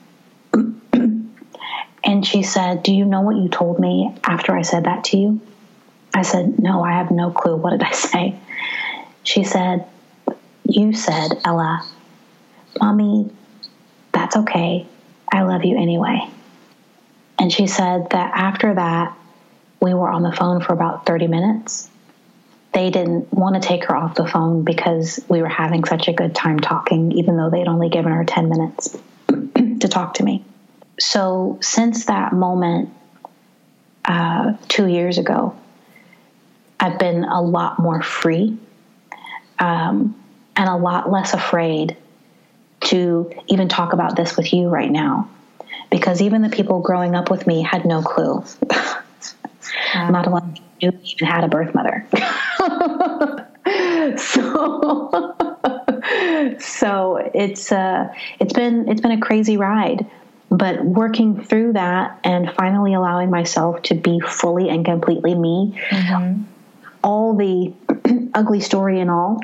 and 0.92 2.26
she 2.26 2.42
said, 2.42 2.82
Do 2.82 2.92
you 2.92 3.04
know 3.04 3.22
what 3.22 3.36
you 3.36 3.48
told 3.48 3.78
me 3.78 4.14
after 4.24 4.56
I 4.56 4.62
said 4.62 4.84
that 4.84 5.04
to 5.04 5.16
you? 5.16 5.40
I 6.14 6.22
said, 6.22 6.58
No, 6.58 6.82
I 6.82 6.92
have 6.92 7.10
no 7.10 7.30
clue. 7.30 7.56
What 7.56 7.70
did 7.70 7.82
I 7.82 7.90
say? 7.92 8.38
She 9.22 9.44
said, 9.44 9.86
You 10.68 10.92
said, 10.92 11.32
Ella, 11.44 11.86
Mommy, 12.80 13.30
that's 14.12 14.36
okay. 14.36 14.86
I 15.32 15.42
love 15.42 15.64
you 15.64 15.76
anyway. 15.76 16.28
And 17.38 17.52
she 17.52 17.66
said 17.66 18.10
that 18.10 18.32
after 18.34 18.74
that, 18.74 19.16
we 19.80 19.94
were 19.94 20.08
on 20.08 20.22
the 20.22 20.32
phone 20.32 20.60
for 20.60 20.72
about 20.72 21.06
30 21.06 21.28
minutes. 21.28 21.88
They 22.72 22.90
didn't 22.90 23.32
want 23.32 23.60
to 23.60 23.66
take 23.66 23.84
her 23.84 23.96
off 23.96 24.14
the 24.14 24.26
phone 24.26 24.62
because 24.62 25.24
we 25.28 25.40
were 25.40 25.48
having 25.48 25.84
such 25.84 26.08
a 26.08 26.12
good 26.12 26.34
time 26.34 26.60
talking, 26.60 27.12
even 27.12 27.36
though 27.36 27.50
they'd 27.50 27.66
only 27.66 27.88
given 27.88 28.12
her 28.12 28.24
10 28.24 28.48
minutes 28.48 28.96
to 29.28 29.88
talk 29.88 30.14
to 30.14 30.24
me. 30.24 30.44
So, 31.00 31.58
since 31.60 32.06
that 32.06 32.32
moment, 32.32 32.90
uh, 34.04 34.54
two 34.68 34.86
years 34.86 35.18
ago, 35.18 35.56
I've 36.80 36.98
been 36.98 37.24
a 37.24 37.40
lot 37.40 37.78
more 37.78 38.02
free 38.02 38.58
um, 39.58 40.14
and 40.56 40.68
a 40.68 40.76
lot 40.76 41.10
less 41.10 41.34
afraid 41.34 41.96
to 42.80 43.32
even 43.48 43.68
talk 43.68 43.92
about 43.92 44.16
this 44.16 44.36
with 44.36 44.52
you 44.52 44.68
right 44.68 44.90
now 44.90 45.28
because 45.90 46.20
even 46.22 46.42
the 46.42 46.48
people 46.48 46.80
growing 46.80 47.14
up 47.14 47.30
with 47.30 47.46
me 47.46 47.62
had 47.62 47.84
no 47.84 48.02
clue. 48.02 48.44
Not 49.94 50.26
a 50.26 50.30
lot 50.30 50.44
knew 50.82 50.92
even 51.04 51.26
had 51.26 51.44
a 51.44 51.48
birth 51.48 51.74
mother. 51.74 52.06
so, 54.16 55.36
so 56.58 57.30
it's 57.34 57.72
uh, 57.72 58.12
it's 58.40 58.52
been 58.52 58.88
it's 58.88 59.00
been 59.00 59.12
a 59.12 59.20
crazy 59.20 59.56
ride, 59.56 60.06
but 60.50 60.84
working 60.84 61.42
through 61.42 61.72
that 61.74 62.18
and 62.24 62.52
finally 62.52 62.94
allowing 62.94 63.30
myself 63.30 63.82
to 63.82 63.94
be 63.94 64.20
fully 64.20 64.68
and 64.68 64.84
completely 64.84 65.34
me. 65.34 65.78
Mm-hmm. 65.90 66.42
All 67.04 67.36
the 67.36 67.72
ugly 68.34 68.60
story 68.60 69.00
and 69.00 69.10
all, 69.10 69.40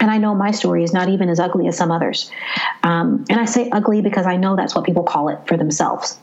and 0.00 0.10
I 0.10 0.18
know 0.18 0.34
my 0.34 0.50
story 0.50 0.84
is 0.84 0.92
not 0.92 1.08
even 1.08 1.28
as 1.28 1.40
ugly 1.40 1.68
as 1.68 1.76
some 1.76 1.90
others. 1.90 2.30
Um, 2.82 3.24
and 3.28 3.40
I 3.40 3.44
say 3.44 3.70
ugly 3.70 4.02
because 4.02 4.26
I 4.26 4.36
know 4.36 4.56
that's 4.56 4.74
what 4.74 4.84
people 4.84 5.02
call 5.02 5.28
it 5.28 5.38
for 5.46 5.56
themselves. 5.56 6.18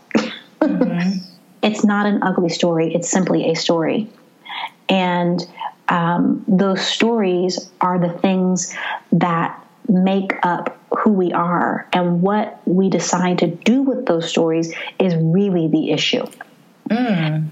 Mm-hmm. 0.61 1.17
it's 1.63 1.83
not 1.83 2.05
an 2.05 2.21
ugly 2.23 2.49
story, 2.49 2.93
it's 2.93 3.09
simply 3.09 3.49
a 3.49 3.55
story. 3.55 4.09
And 4.89 5.45
um, 5.89 6.43
those 6.47 6.85
stories 6.85 7.69
are 7.81 7.99
the 7.99 8.11
things 8.19 8.75
that 9.11 9.59
make 9.87 10.33
up 10.43 10.77
who 10.99 11.11
we 11.11 11.33
are. 11.33 11.87
And 11.91 12.21
what 12.21 12.61
we 12.65 12.89
decide 12.89 13.39
to 13.39 13.47
do 13.47 13.81
with 13.81 14.05
those 14.05 14.29
stories 14.29 14.73
is 14.99 15.15
really 15.15 15.67
the 15.67 15.91
issue. 15.91 16.25
Mm. 16.89 17.49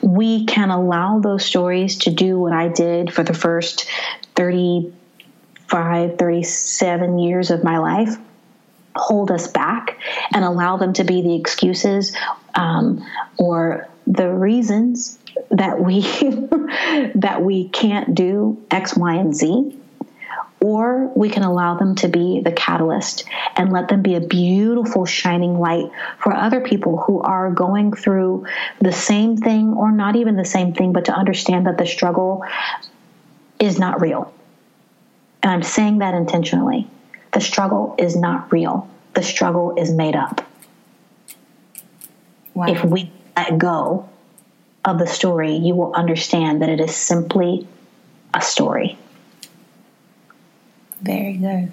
We 0.00 0.46
can 0.46 0.70
allow 0.70 1.20
those 1.20 1.44
stories 1.44 1.98
to 1.98 2.10
do 2.10 2.38
what 2.38 2.52
I 2.52 2.68
did 2.68 3.12
for 3.12 3.22
the 3.22 3.34
first 3.34 3.86
30 4.34 4.92
35, 5.72 6.18
37 6.18 7.18
years 7.18 7.50
of 7.50 7.64
my 7.64 7.78
life 7.78 8.18
hold 8.94 9.30
us 9.30 9.46
back 9.46 9.98
and 10.34 10.44
allow 10.44 10.76
them 10.76 10.92
to 10.92 11.04
be 11.04 11.22
the 11.22 11.34
excuses 11.34 12.14
um, 12.54 13.02
or 13.38 13.88
the 14.06 14.28
reasons 14.28 15.18
that 15.50 15.80
we 15.80 16.00
that 17.14 17.42
we 17.42 17.68
can't 17.68 18.14
do 18.14 18.62
X, 18.70 18.96
Y, 18.96 19.14
and 19.14 19.34
Z. 19.34 19.78
Or 20.60 21.10
we 21.16 21.28
can 21.28 21.42
allow 21.42 21.76
them 21.76 21.96
to 21.96 22.08
be 22.08 22.40
the 22.40 22.52
catalyst 22.52 23.24
and 23.56 23.72
let 23.72 23.88
them 23.88 24.00
be 24.00 24.14
a 24.14 24.20
beautiful 24.20 25.04
shining 25.04 25.58
light 25.58 25.90
for 26.18 26.32
other 26.32 26.60
people 26.60 26.98
who 26.98 27.20
are 27.20 27.50
going 27.50 27.92
through 27.92 28.46
the 28.80 28.92
same 28.92 29.36
thing 29.36 29.72
or 29.72 29.90
not 29.90 30.14
even 30.14 30.36
the 30.36 30.44
same 30.44 30.72
thing, 30.72 30.92
but 30.92 31.06
to 31.06 31.12
understand 31.12 31.66
that 31.66 31.78
the 31.78 31.86
struggle 31.86 32.44
is 33.58 33.80
not 33.80 34.00
real 34.00 34.32
and 35.42 35.50
I'm 35.50 35.62
saying 35.62 35.98
that 35.98 36.14
intentionally. 36.14 36.88
The 37.32 37.40
struggle 37.40 37.94
is 37.98 38.14
not 38.16 38.52
real, 38.52 38.88
the 39.14 39.22
struggle 39.22 39.74
is 39.76 39.90
made 39.90 40.14
up. 40.14 40.46
Wow. 42.54 42.66
If 42.68 42.84
we 42.84 43.10
let 43.36 43.58
go 43.58 44.08
of 44.84 44.98
the 44.98 45.06
story, 45.06 45.56
you 45.56 45.74
will 45.74 45.94
understand 45.94 46.62
that 46.62 46.68
it 46.68 46.80
is 46.80 46.94
simply 46.94 47.66
a 48.34 48.40
story. 48.40 48.98
Very 51.00 51.34
good. 51.34 51.72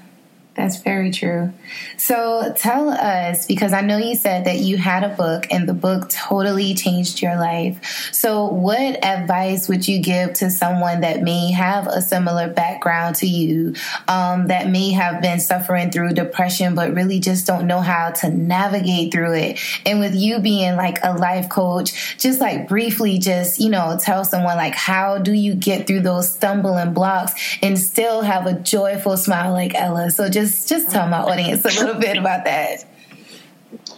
That's 0.60 0.76
very 0.82 1.10
true. 1.12 1.54
So 1.96 2.54
tell 2.58 2.90
us, 2.90 3.46
because 3.46 3.72
I 3.72 3.80
know 3.80 3.96
you 3.96 4.14
said 4.16 4.44
that 4.44 4.58
you 4.58 4.76
had 4.76 5.06
a 5.06 5.16
book 5.16 5.48
and 5.52 5.70
the 5.70 5.74
book 5.74 6.10
totally 6.10 6.74
changed 6.74 7.22
your 7.22 7.38
life. 7.38 8.10
So, 8.12 8.48
what 8.48 9.06
advice 9.06 9.70
would 9.70 9.88
you 9.88 10.02
give 10.02 10.34
to 10.34 10.50
someone 10.52 11.00
that 11.00 11.22
may 11.22 11.54
have 11.54 11.88
a 11.88 12.02
similar 12.02 12.50
background 12.50 13.16
to 13.18 13.26
you, 13.26 13.76
um, 14.10 14.48
that 14.48 14.70
may 14.70 14.92
have 14.92 15.22
been 15.22 15.40
suffering 15.40 15.92
through 15.92 16.12
depression, 16.12 16.76
but 16.76 16.94
really 16.94 17.22
just 17.22 17.48
don't 17.48 17.66
know 17.66 17.80
how 17.80 18.12
to 18.12 18.30
navigate 18.30 19.14
through 19.14 19.36
it? 19.36 19.60
And 19.86 20.02
with 20.02 20.14
you 20.14 20.40
being 20.40 20.76
like 20.76 20.98
a 21.04 21.14
life 21.14 21.48
coach, 21.48 22.18
just 22.18 22.42
like 22.42 22.68
briefly, 22.68 23.18
just, 23.18 23.62
you 23.62 23.70
know, 23.70 23.98
tell 23.98 24.26
someone 24.26 24.58
like, 24.58 24.76
how 24.76 25.20
do 25.20 25.32
you 25.32 25.56
get 25.56 25.88
through 25.88 26.02
those 26.02 26.30
stumbling 26.30 26.92
blocks 26.92 27.58
and 27.62 27.80
still 27.80 28.24
have 28.24 28.46
a 28.46 28.60
joyful 28.60 29.16
smile 29.16 29.54
like 29.54 29.74
Ella? 29.74 30.12
So, 30.12 30.28
just 30.28 30.49
just 30.50 30.70
just 30.70 30.92
tell 30.92 31.08
my 31.08 31.20
audience 31.20 31.64
a 31.66 31.84
little 31.84 32.00
bit 32.00 32.18
about 32.18 32.46
that. 32.46 32.86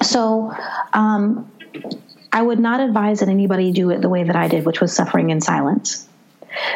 So, 0.04 0.54
um, 0.94 1.52
I 2.32 2.42
would 2.42 2.60
not 2.60 2.80
advise 2.80 3.20
that 3.20 3.30
anybody 3.30 3.72
do 3.72 3.90
it 3.92 4.02
the 4.02 4.10
way 4.10 4.24
that 4.24 4.36
I 4.36 4.48
did, 4.48 4.66
which 4.66 4.82
was 4.82 4.94
suffering 4.94 5.30
in 5.30 5.42
silence, 5.42 6.08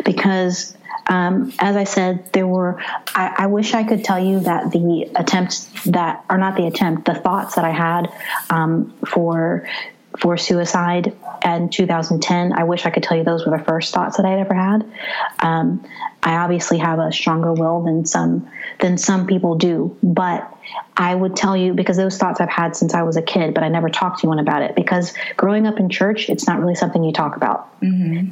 because. 0.03 0.75
Um, 1.07 1.53
as 1.59 1.75
I 1.75 1.83
said, 1.83 2.33
there 2.33 2.47
were. 2.47 2.81
I, 3.13 3.35
I, 3.37 3.45
wish 3.45 3.75
I 3.75 3.83
could 3.83 4.03
tell 4.03 4.17
you 4.17 4.39
that 4.39 4.71
the 4.71 5.11
attempts 5.15 5.69
that 5.83 6.25
are 6.31 6.39
not 6.39 6.55
the 6.55 6.65
attempt, 6.65 7.05
the 7.05 7.13
thoughts 7.13 7.53
that 7.55 7.63
I 7.63 7.69
had 7.69 8.11
um, 8.49 8.91
for 9.05 9.69
for 10.19 10.37
suicide 10.37 11.15
in 11.43 11.69
2010. 11.69 12.53
I 12.53 12.63
wish 12.63 12.85
I 12.85 12.89
could 12.89 13.03
tell 13.03 13.17
you 13.17 13.23
those 13.23 13.45
were 13.45 13.57
the 13.57 13.63
first 13.63 13.93
thoughts 13.93 14.17
that 14.17 14.25
I'd 14.25 14.39
ever 14.39 14.53
had. 14.53 14.91
Um, 15.39 15.85
I 16.23 16.35
obviously 16.37 16.77
have 16.79 16.99
a 16.99 17.11
stronger 17.11 17.53
will 17.53 17.83
than 17.83 18.05
some 18.05 18.49
than 18.79 18.97
some 18.97 19.27
people 19.27 19.55
do, 19.55 19.95
but 20.01 20.51
I 20.97 21.13
would 21.13 21.35
tell 21.35 21.55
you 21.55 21.73
because 21.73 21.97
those 21.97 22.17
thoughts 22.17 22.41
I've 22.41 22.49
had 22.49 22.75
since 22.75 22.93
I 22.93 23.03
was 23.03 23.15
a 23.15 23.21
kid, 23.21 23.53
but 23.53 23.63
I 23.63 23.69
never 23.69 23.89
talked 23.89 24.19
to 24.19 24.27
anyone 24.27 24.39
about 24.39 24.63
it 24.63 24.75
because 24.75 25.13
growing 25.37 25.67
up 25.67 25.79
in 25.79 25.89
church, 25.89 26.29
it's 26.29 26.47
not 26.47 26.59
really 26.59 26.75
something 26.75 27.03
you 27.03 27.13
talk 27.13 27.35
about. 27.35 27.79
Mm-hmm. 27.81 28.31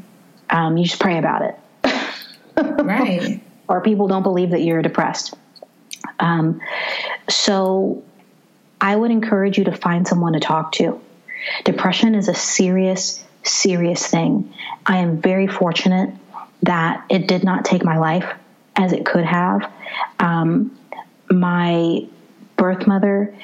Um, 0.50 0.78
you 0.78 0.86
just 0.86 1.00
pray 1.00 1.18
about 1.18 1.42
it, 1.44 1.60
right? 2.84 3.42
or 3.68 3.82
people 3.82 4.08
don't 4.08 4.24
believe 4.24 4.52
that 4.52 4.62
you're 4.62 4.82
depressed. 4.82 5.34
Um, 6.20 6.62
so 7.30 8.04
I 8.82 8.96
would 8.96 9.12
encourage 9.12 9.58
you 9.58 9.64
to 9.66 9.72
find 9.72 10.08
someone 10.08 10.34
to 10.34 10.40
talk 10.40 10.74
to 10.74 11.02
Depression 11.64 12.16
is 12.16 12.28
a 12.28 12.34
serious, 12.34 13.24
serious 13.44 14.06
thing. 14.08 14.54
I 14.86 14.98
am 14.98 15.22
very 15.22 15.48
fortunate 15.48 16.14
that 16.64 17.06
it 17.10 17.28
did 17.28 17.44
not 17.44 17.66
take 17.66 17.84
my 17.84 17.98
life. 17.98 18.30
as 18.76 18.92
it 18.92 19.06
could 19.06 19.24
have. 19.24 19.72
Um, 20.20 20.76
my 21.30 22.08
birth 22.58 22.88
mother 22.88 23.36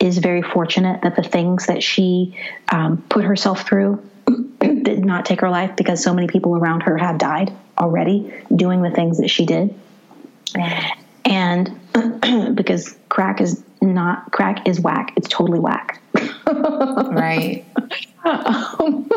is 0.00 0.18
very 0.18 0.42
fortunate 0.42 1.02
that 1.02 1.14
the 1.14 1.22
things 1.22 1.66
that 1.66 1.82
she 1.82 2.36
um, 2.72 3.02
put 3.08 3.24
herself 3.24 3.64
through 3.64 4.02
did 4.58 5.04
not 5.04 5.24
take 5.24 5.40
her 5.40 5.50
life 5.50 5.76
because 5.76 6.02
so 6.02 6.12
many 6.12 6.26
people 6.26 6.56
around 6.56 6.82
her 6.82 6.98
have 6.98 7.18
died 7.18 7.52
already 7.78 8.34
doing 8.54 8.82
the 8.82 8.90
things 8.90 9.18
that 9.18 9.28
she 9.28 9.46
did. 9.46 9.72
And 11.24 11.78
because 12.56 12.96
crack 13.08 13.40
is 13.40 13.62
not 13.80 14.32
crack 14.32 14.66
is 14.68 14.80
whack, 14.80 15.12
it's 15.16 15.28
totally 15.28 15.60
whack. 15.60 16.01
Right. 16.46 17.64
Um, 18.24 19.10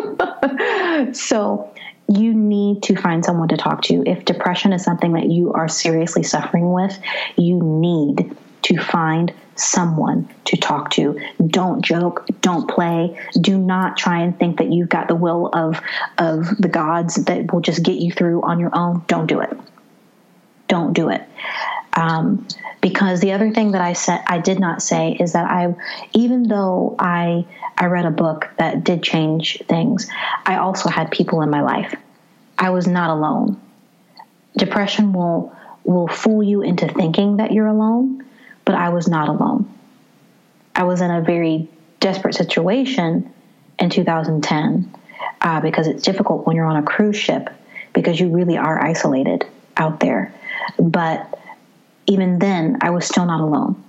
so 1.14 1.74
you 2.08 2.34
need 2.34 2.84
to 2.84 2.96
find 2.96 3.26
someone 3.26 3.48
to 3.50 3.58
talk 3.58 3.82
to. 3.84 4.04
If 4.06 4.26
depression 4.26 4.74
is 4.74 4.84
something 4.84 5.14
that 5.14 5.30
you 5.30 5.54
are 5.54 5.68
seriously 5.68 6.24
suffering 6.24 6.72
with, 6.72 7.00
you 7.36 7.60
need 7.62 8.36
to 8.64 8.78
find 8.78 9.34
someone 9.56 10.30
to 10.46 10.58
talk 10.58 10.92
to. 10.92 11.20
Don't 11.48 11.84
joke, 11.84 12.28
don't 12.42 12.70
play. 12.70 13.20
Do 13.40 13.58
not 13.58 13.98
try 13.98 14.22
and 14.22 14.38
think 14.38 14.58
that 14.58 14.72
you've 14.72 14.90
got 14.90 15.08
the 15.08 15.16
will 15.16 15.50
of 15.54 15.82
of 16.18 16.50
the 16.58 16.68
gods 16.68 17.16
that 17.16 17.52
will 17.54 17.62
just 17.62 17.84
get 17.84 17.98
you 17.98 18.12
through 18.12 18.42
on 18.42 18.60
your 18.60 18.72
own. 18.74 19.04
Don't 19.08 19.28
do 19.28 19.40
it. 19.40 19.58
Don't 20.68 20.94
do 20.94 21.10
it. 21.10 21.24
Um, 21.94 22.48
because 22.86 23.20
the 23.20 23.32
other 23.32 23.50
thing 23.50 23.72
that 23.72 23.82
I 23.82 23.94
said 23.94 24.22
I 24.28 24.38
did 24.38 24.60
not 24.60 24.80
say 24.80 25.18
is 25.20 25.34
that 25.34 25.50
I, 25.50 25.74
even 26.14 26.44
though 26.44 26.96
I 27.00 27.44
I 27.76 27.88
read 27.88 28.06
a 28.06 28.12
book 28.12 28.48
that 28.60 28.84
did 28.84 29.02
change 29.02 29.58
things, 29.68 30.08
I 30.46 30.58
also 30.58 30.90
had 30.90 31.10
people 31.10 31.42
in 31.42 31.50
my 31.50 31.62
life. 31.62 31.96
I 32.60 32.70
was 32.70 32.86
not 32.86 33.10
alone. 33.10 33.60
Depression 34.56 35.14
will 35.14 35.52
will 35.84 36.08
fool 36.08 36.44
you 36.44 36.62
into 36.62 36.88
thinking 36.88 37.38
that 37.38 37.52
you're 37.52 37.66
alone, 37.66 38.24
but 38.66 38.76
I 38.76 38.90
was 38.90 39.08
not 39.08 39.30
alone. 39.30 39.68
I 40.76 40.84
was 40.84 41.02
in 41.02 41.10
a 41.10 41.22
very 41.22 41.68
desperate 42.00 42.36
situation 42.36 43.34
in 43.80 43.90
2010 43.90 44.94
uh, 45.42 45.60
because 45.60 45.88
it's 45.88 46.04
difficult 46.04 46.46
when 46.46 46.56
you're 46.56 46.68
on 46.68 46.78
a 46.78 46.84
cruise 46.84 47.18
ship 47.18 47.50
because 47.94 48.20
you 48.20 48.28
really 48.30 48.58
are 48.58 48.80
isolated 48.80 49.44
out 49.76 50.00
there. 50.02 50.32
But 50.78 51.36
even 52.08 52.40
then, 52.40 52.78
I 52.82 52.90
was 52.90 53.06
still 53.06 53.26
not 53.26 53.42
alone. 53.42 53.84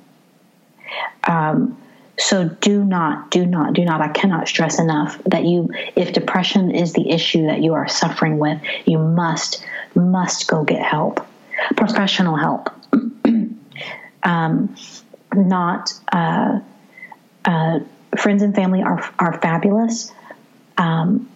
Um, 1.25 1.77
so 2.19 2.49
do 2.49 2.83
not, 2.83 3.31
do 3.31 3.45
not, 3.45 3.75
do 3.75 3.85
not. 3.85 4.01
I 4.01 4.09
cannot 4.09 4.49
stress 4.49 4.79
enough 4.79 5.21
that 5.25 5.45
you, 5.45 5.71
if 5.97 6.13
depression 6.13 6.71
is 6.71 6.95
the 6.95 7.11
issue 7.11 7.47
that 7.47 7.63
you 7.63 7.75
are 7.75 7.89
suffering 7.89 8.39
with, 8.39 8.59
you 8.87 8.99
must, 8.99 9.65
must 9.95 10.49
go 10.49 10.65
get 10.65 10.81
help, 10.81 11.27
professional 11.77 12.37
help. 12.37 12.71
um, 14.23 14.75
not 15.35 15.93
uh, 16.13 16.61
uh, 17.45 17.81
friends 18.17 18.43
and 18.43 18.55
family 18.55 18.83
are 18.83 19.13
are 19.19 19.39
fabulous. 19.41 20.13
Um, 20.79 21.29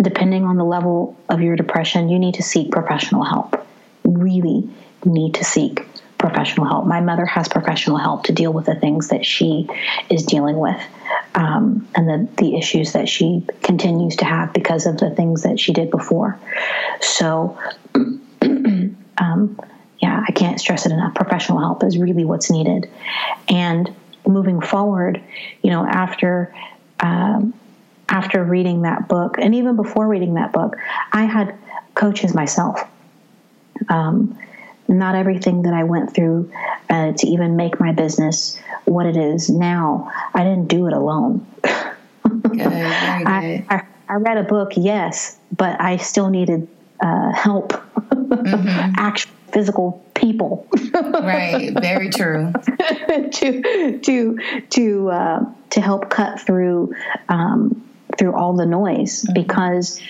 depending 0.00 0.44
on 0.44 0.56
the 0.56 0.64
level 0.64 1.16
of 1.28 1.40
your 1.40 1.56
depression, 1.56 2.08
you 2.08 2.18
need 2.18 2.34
to 2.34 2.42
seek 2.42 2.70
professional 2.70 3.24
help. 3.24 3.66
Really 4.04 4.68
need 5.04 5.34
to 5.34 5.44
seek 5.44 5.87
professional 6.18 6.66
help. 6.66 6.86
My 6.86 7.00
mother 7.00 7.24
has 7.24 7.48
professional 7.48 7.96
help 7.96 8.24
to 8.24 8.32
deal 8.32 8.52
with 8.52 8.66
the 8.66 8.74
things 8.74 9.08
that 9.08 9.24
she 9.24 9.68
is 10.10 10.24
dealing 10.24 10.58
with 10.58 10.80
um, 11.34 11.88
and 11.94 12.08
the, 12.08 12.28
the 12.36 12.56
issues 12.56 12.92
that 12.92 13.08
she 13.08 13.46
continues 13.62 14.16
to 14.16 14.24
have 14.24 14.52
because 14.52 14.86
of 14.86 14.98
the 14.98 15.10
things 15.10 15.44
that 15.44 15.60
she 15.60 15.72
did 15.72 15.90
before. 15.90 16.38
So, 17.00 17.58
um, 17.94 19.60
yeah, 20.00 20.24
I 20.26 20.32
can't 20.32 20.60
stress 20.60 20.86
it 20.86 20.92
enough. 20.92 21.14
Professional 21.14 21.60
help 21.60 21.84
is 21.84 21.96
really 21.96 22.24
what's 22.24 22.50
needed. 22.50 22.90
And 23.48 23.94
moving 24.26 24.60
forward, 24.60 25.22
you 25.62 25.70
know, 25.70 25.86
after. 25.86 26.54
Um, 27.00 27.54
after 28.10 28.42
reading 28.42 28.82
that 28.82 29.06
book, 29.06 29.36
and 29.38 29.54
even 29.54 29.76
before 29.76 30.08
reading 30.08 30.34
that 30.34 30.50
book, 30.50 30.76
I 31.12 31.24
had 31.24 31.54
coaches 31.94 32.34
myself. 32.34 32.82
Um, 33.90 34.38
not 34.88 35.14
everything 35.14 35.62
that 35.62 35.74
I 35.74 35.84
went 35.84 36.14
through 36.14 36.50
uh, 36.88 37.12
to 37.12 37.26
even 37.26 37.56
make 37.56 37.78
my 37.78 37.92
business 37.92 38.58
what 38.84 39.06
it 39.06 39.16
is 39.16 39.50
now, 39.50 40.10
I 40.34 40.44
didn't 40.44 40.68
do 40.68 40.86
it 40.86 40.92
alone. 40.92 41.46
good, 41.62 41.92
good. 42.42 42.66
I, 42.66 43.64
I, 43.68 43.82
I, 44.08 44.14
read 44.14 44.38
a 44.38 44.42
book, 44.42 44.72
yes, 44.76 45.36
but 45.54 45.80
I 45.80 45.98
still 45.98 46.30
needed 46.30 46.68
uh, 47.00 47.32
help, 47.32 47.72
mm-hmm. 47.72 48.68
actual 48.96 49.32
physical 49.52 50.04
people. 50.14 50.66
right, 50.92 51.72
very 51.80 52.10
true. 52.10 52.52
to 53.32 53.98
to 54.02 54.38
to 54.70 55.10
uh, 55.10 55.44
to 55.70 55.80
help 55.80 56.10
cut 56.10 56.40
through 56.40 56.94
um, 57.28 57.84
through 58.16 58.34
all 58.34 58.54
the 58.54 58.66
noise 58.66 59.22
mm-hmm. 59.22 59.34
because 59.34 60.00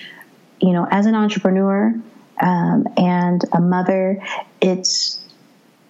you 0.59 0.71
know 0.71 0.87
as 0.89 1.05
an 1.05 1.15
entrepreneur 1.15 1.93
um, 2.39 2.87
and 2.97 3.43
a 3.53 3.61
mother, 3.61 4.21
it's 4.61 5.21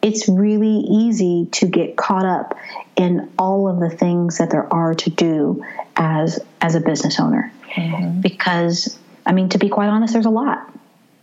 it's 0.01 0.29
really 0.29 0.77
easy 0.89 1.47
to 1.51 1.67
get 1.67 1.97
caught 1.97 2.25
up 2.25 2.57
in 2.95 3.29
all 3.37 3.67
of 3.67 3.79
the 3.79 3.89
things 3.89 4.37
that 4.37 4.49
there 4.49 4.71
are 4.73 4.93
to 4.95 5.09
do 5.09 5.63
as 5.95 6.39
as 6.61 6.75
a 6.75 6.79
business 6.79 7.19
owner. 7.19 7.51
Mm-hmm. 7.75 8.21
because 8.21 8.97
i 9.27 9.31
mean 9.31 9.47
to 9.49 9.59
be 9.59 9.69
quite 9.69 9.89
honest 9.89 10.13
there's 10.13 10.25
a 10.25 10.31
lot. 10.31 10.73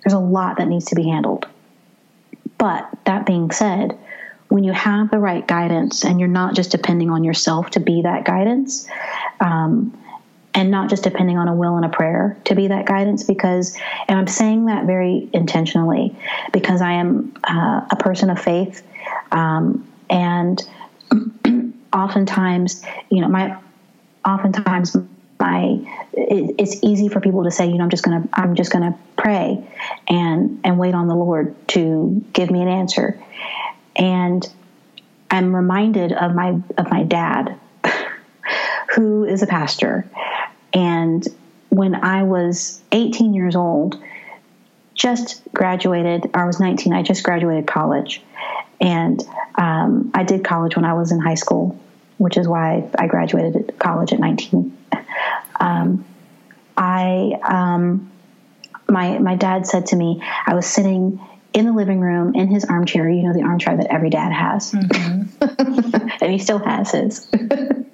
There's 0.04 0.14
a 0.14 0.20
lot 0.20 0.58
that 0.58 0.68
needs 0.68 0.84
to 0.86 0.94
be 0.94 1.08
handled. 1.08 1.48
But 2.58 2.88
that 3.04 3.26
being 3.26 3.50
said 3.50 3.98
when 4.48 4.62
you 4.62 4.72
have 4.72 5.10
the 5.10 5.18
right 5.18 5.46
guidance 5.46 6.04
and 6.04 6.20
you're 6.20 6.28
not 6.28 6.54
just 6.54 6.70
depending 6.70 7.10
on 7.10 7.24
yourself 7.24 7.70
to 7.70 7.80
be 7.80 8.02
that 8.02 8.24
guidance 8.24 8.88
um, 9.40 9.92
and 10.56 10.70
not 10.70 10.88
just 10.88 11.04
depending 11.04 11.36
on 11.36 11.46
a 11.46 11.54
will 11.54 11.76
and 11.76 11.84
a 11.84 11.88
prayer 11.88 12.36
to 12.44 12.54
be 12.54 12.66
that 12.68 12.86
guidance 12.86 13.22
because 13.22 13.76
and 14.08 14.18
i'm 14.18 14.26
saying 14.26 14.66
that 14.66 14.86
very 14.86 15.28
intentionally 15.32 16.16
because 16.52 16.80
i 16.80 16.92
am 16.92 17.32
uh, 17.44 17.86
a 17.90 17.96
person 17.96 18.30
of 18.30 18.40
faith 18.40 18.82
um, 19.30 19.86
and 20.10 20.68
oftentimes 21.92 22.82
you 23.10 23.20
know 23.20 23.28
my 23.28 23.56
oftentimes 24.26 24.96
my 25.38 25.78
it, 26.14 26.54
it's 26.58 26.82
easy 26.82 27.08
for 27.08 27.20
people 27.20 27.44
to 27.44 27.50
say 27.50 27.66
you 27.66 27.76
know 27.76 27.84
i'm 27.84 27.90
just 27.90 28.02
gonna 28.02 28.26
i'm 28.32 28.56
just 28.56 28.72
gonna 28.72 28.98
pray 29.16 29.62
and 30.08 30.60
and 30.64 30.78
wait 30.78 30.94
on 30.94 31.06
the 31.06 31.14
lord 31.14 31.54
to 31.68 32.24
give 32.32 32.50
me 32.50 32.62
an 32.62 32.68
answer. 32.68 33.20
And 33.94 34.46
i'm 35.30 35.54
reminded 35.54 36.12
of 36.12 36.34
my 36.34 36.58
of 36.78 36.90
my 36.90 37.02
dad 37.02 37.58
who 38.94 39.24
is 39.24 39.42
a 39.42 39.46
pastor 39.46 40.08
and 40.72 41.26
when 41.68 41.94
I 41.94 42.22
was 42.22 42.80
18 42.92 43.34
years 43.34 43.56
old, 43.56 44.02
just 44.94 45.42
graduated, 45.52 46.30
I 46.34 46.46
was 46.46 46.58
19, 46.58 46.92
I 46.92 47.02
just 47.02 47.22
graduated 47.22 47.66
college. 47.66 48.22
And 48.80 49.22
um, 49.56 50.10
I 50.14 50.24
did 50.24 50.44
college 50.44 50.76
when 50.76 50.84
I 50.84 50.94
was 50.94 51.12
in 51.12 51.20
high 51.20 51.34
school, 51.34 51.78
which 52.18 52.36
is 52.36 52.48
why 52.48 52.88
I 52.98 53.06
graduated 53.06 53.78
college 53.78 54.12
at 54.12 54.20
19. 54.20 54.76
Um, 55.58 56.04
I, 56.76 57.32
um, 57.42 58.12
my, 58.90 59.18
my 59.18 59.36
dad 59.36 59.66
said 59.66 59.86
to 59.86 59.96
me, 59.96 60.22
I 60.46 60.52
was 60.52 60.66
sitting 60.66 61.18
in 61.54 61.64
the 61.64 61.72
living 61.72 62.00
room 62.00 62.34
in 62.34 62.48
his 62.48 62.66
armchair, 62.66 63.08
you 63.08 63.22
know, 63.22 63.32
the 63.32 63.42
armchair 63.42 63.74
that 63.78 63.86
every 63.86 64.10
dad 64.10 64.30
has. 64.32 64.72
Mm-hmm. 64.72 66.08
and 66.20 66.30
he 66.30 66.38
still 66.38 66.58
has 66.58 66.90
his. 66.90 67.26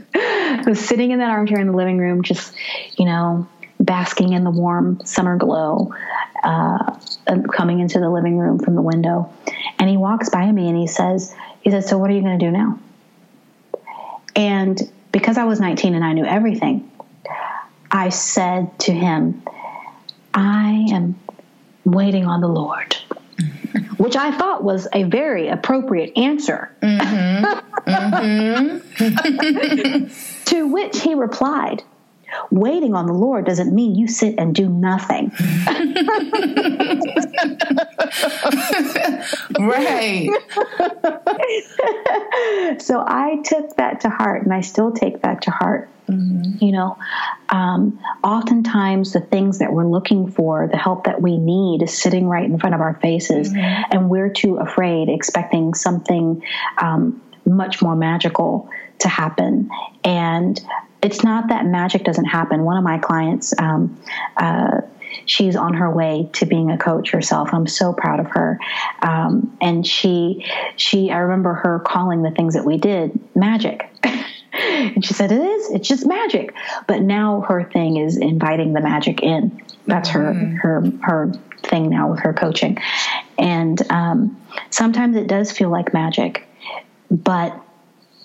was 0.67 0.81
sitting 0.81 1.11
in 1.11 1.19
that 1.19 1.31
armchair 1.31 1.61
in 1.61 1.69
the 1.69 1.77
living 1.77 1.99
room, 1.99 2.23
just, 2.23 2.55
you 2.97 3.05
know, 3.05 3.49
basking 3.81 4.33
in 4.33 4.45
the 4.45 4.51
warm 4.51 5.01
summer 5.05 5.37
glow, 5.37 5.93
uh, 6.45 6.97
coming 7.53 7.81
into 7.81 7.99
the 7.99 8.09
living 8.09 8.39
room 8.39 8.59
from 8.59 8.75
the 8.75 8.83
window. 8.83 9.33
And 9.79 9.89
he 9.89 9.97
walks 9.97 10.31
by 10.31 10.51
me 10.51 10.69
and 10.69 10.77
he 10.77 10.87
says, 10.87 11.35
he 11.61 11.71
says, 11.71 11.89
so 11.89 11.99
what 11.99 12.11
are 12.11 12.15
you 12.15 12.23
going 12.23 12.39
to 12.39 12.45
do 12.45 12.51
now? 12.51 12.79
And 14.35 14.81
because 15.11 15.39
I 15.39 15.45
was 15.45 15.61
19 15.61 15.95
and 15.95 16.05
I 16.05 16.13
knew 16.13 16.25
everything, 16.25 16.91
I 17.91 18.09
said 18.09 18.79
to 18.81 18.93
him, 18.93 19.43
I 20.33 20.87
am 20.93 21.21
waiting 21.85 22.25
on 22.25 22.41
the 22.41 22.49
Lord. 22.49 22.97
Which 23.97 24.17
I 24.17 24.37
thought 24.37 24.65
was 24.65 24.89
a 24.93 25.05
very 25.05 25.49
appropriate 25.49 26.17
answer. 26.17 26.75
Mm-hmm. 26.83 27.45
Mm-hmm. 28.99 30.45
to 30.45 30.67
which 30.69 31.01
he 31.01 31.15
replied, 31.15 31.83
Waiting 32.51 32.95
on 32.95 33.07
the 33.07 33.13
Lord 33.13 33.45
doesn't 33.45 33.75
mean 33.75 33.95
you 33.95 34.09
sit 34.09 34.35
and 34.39 34.55
do 34.55 34.69
nothing. 34.69 35.33
right. 39.59 40.29
so 42.81 43.05
I 43.07 43.41
took 43.45 43.77
that 43.77 44.01
to 44.03 44.11
heart, 44.11 44.43
and 44.43 44.53
I 44.53 44.61
still 44.61 44.93
take 44.93 45.23
that 45.23 45.43
to 45.43 45.51
heart. 45.51 45.89
Mm-hmm. 46.09 46.65
You 46.65 46.73
know, 46.73 46.99
um, 47.49 48.01
oftentimes 48.25 49.13
the 49.13 49.21
things 49.21 49.61
that 49.61 49.73
we're 49.73 49.87
looking 49.87 50.31
for, 50.31 50.67
the 50.67 50.77
help 50.77 51.05
that 51.05 51.23
we 51.23 51.39
need, 51.39 51.83
is 51.83 51.97
sitting 51.97 52.29
right 52.29 52.45
in 52.45 52.59
front 52.59 52.75
of 52.75 52.81
our 52.81 52.95
faces, 52.95 53.53
mm-hmm. 53.53 53.93
and 53.93 54.11
we're 54.11 54.31
too 54.31 54.57
afraid, 54.57 55.09
expecting 55.09 55.75
something 55.75 56.43
um, 56.79 57.23
much 57.45 57.83
more 57.83 57.97
magical 57.97 58.69
to 59.01 59.09
happen. 59.09 59.71
And 60.05 60.61
it's 61.03 61.25
not 61.25 61.49
that 61.49 61.67
magic 61.67 62.05
doesn't 62.05 62.27
happen. 62.27 62.65
One 62.65 62.77
of 62.77 62.85
my 62.85 62.99
clients, 62.99 63.53
um, 63.59 64.01
uh, 64.37 64.83
she's 65.27 65.57
on 65.57 65.75
her 65.75 65.91
way 65.91 66.31
to 66.35 66.47
being 66.47 66.71
a 66.71 66.79
coach 66.79 67.11
herself. 67.11 67.53
I'm 67.53 67.67
so 67.67 67.93
proud 67.93 68.21
of 68.21 68.29
her. 68.29 68.59
Um, 69.03 69.57
and 69.61 69.87
she, 69.87 70.47
she, 70.77 71.11
I 71.11 71.19
remember 71.19 71.55
her 71.55 71.81
calling 71.81 72.23
the 72.23 72.31
things 72.31 72.55
that 72.55 72.65
we 72.65 72.77
did 72.77 73.19
magic. 73.35 73.89
and 74.53 75.05
she 75.05 75.15
said, 75.15 75.33
"It 75.33 75.41
is. 75.41 75.71
It's 75.71 75.89
just 75.89 76.07
magic." 76.07 76.55
But 76.87 77.03
now 77.03 77.41
her 77.43 77.65
thing 77.65 77.97
is 77.97 78.17
inviting 78.17 78.75
the 78.75 78.81
magic 78.81 79.23
in. 79.23 79.63
That's 79.87 80.11
her 80.11 80.35
mm-hmm. 80.35 80.57
her 80.57 80.93
her 81.03 81.33
thing 81.63 81.89
now 81.89 82.11
with 82.11 82.21
her 82.21 82.33
coaching. 82.33 82.79
And 83.39 83.81
um, 83.91 84.41
sometimes 84.71 85.17
it 85.17 85.27
does 85.27 85.51
feel 85.51 85.71
like 85.71 85.95
magic, 85.95 86.47
but 87.11 87.59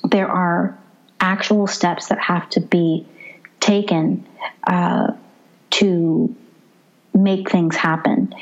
there 0.04 0.30
are 0.30 0.78
actual 1.20 1.68
steps 1.68 2.08
that 2.08 2.20
have 2.20 2.50
to 2.52 2.60
be 2.60 3.06
taken 3.60 4.26
uh, 4.66 5.14
to 5.72 6.36
make 7.14 7.50
things 7.50 7.76
happen. 7.76 8.34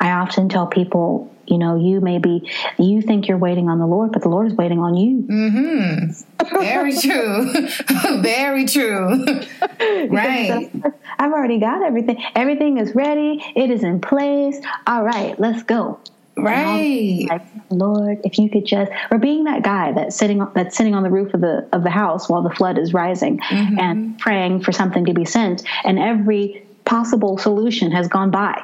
I 0.00 0.10
often 0.12 0.48
tell 0.48 0.66
people, 0.66 1.34
you 1.46 1.58
know, 1.58 1.76
you 1.76 2.00
maybe 2.00 2.50
you 2.78 3.02
think 3.02 3.26
you're 3.26 3.38
waiting 3.38 3.68
on 3.68 3.78
the 3.78 3.86
Lord, 3.86 4.12
but 4.12 4.22
the 4.22 4.28
Lord 4.28 4.46
is 4.46 4.54
waiting 4.54 4.78
on 4.78 4.94
you. 4.94 5.22
Mm-hmm. 5.22 6.60
Very 6.60 6.96
true. 6.96 7.52
Very 8.22 8.66
true. 8.66 9.24
right. 10.08 10.70
I've 11.18 11.32
already 11.32 11.58
got 11.58 11.82
everything. 11.82 12.22
Everything 12.34 12.78
is 12.78 12.94
ready. 12.94 13.42
It 13.56 13.70
is 13.70 13.82
in 13.82 14.00
place. 14.00 14.60
All 14.86 15.02
right, 15.02 15.38
let's 15.40 15.62
go. 15.62 15.98
Right. 16.42 17.26
Like, 17.28 17.42
Lord, 17.70 18.20
if 18.24 18.38
you 18.38 18.50
could 18.50 18.66
just 18.66 18.90
or 19.10 19.18
being 19.18 19.44
that 19.44 19.62
guy 19.62 19.92
that's 19.92 20.16
sitting 20.16 20.46
that's 20.54 20.76
sitting 20.76 20.94
on 20.94 21.02
the 21.02 21.10
roof 21.10 21.34
of 21.34 21.40
the 21.40 21.68
of 21.72 21.82
the 21.82 21.90
house 21.90 22.28
while 22.28 22.42
the 22.42 22.50
flood 22.50 22.78
is 22.78 22.94
rising 22.94 23.38
mm-hmm. 23.38 23.78
and 23.78 24.18
praying 24.18 24.62
for 24.62 24.72
something 24.72 25.04
to 25.06 25.14
be 25.14 25.24
sent 25.24 25.62
and 25.84 25.98
every 25.98 26.66
possible 26.84 27.38
solution 27.38 27.92
has 27.92 28.08
gone 28.08 28.30
by. 28.30 28.62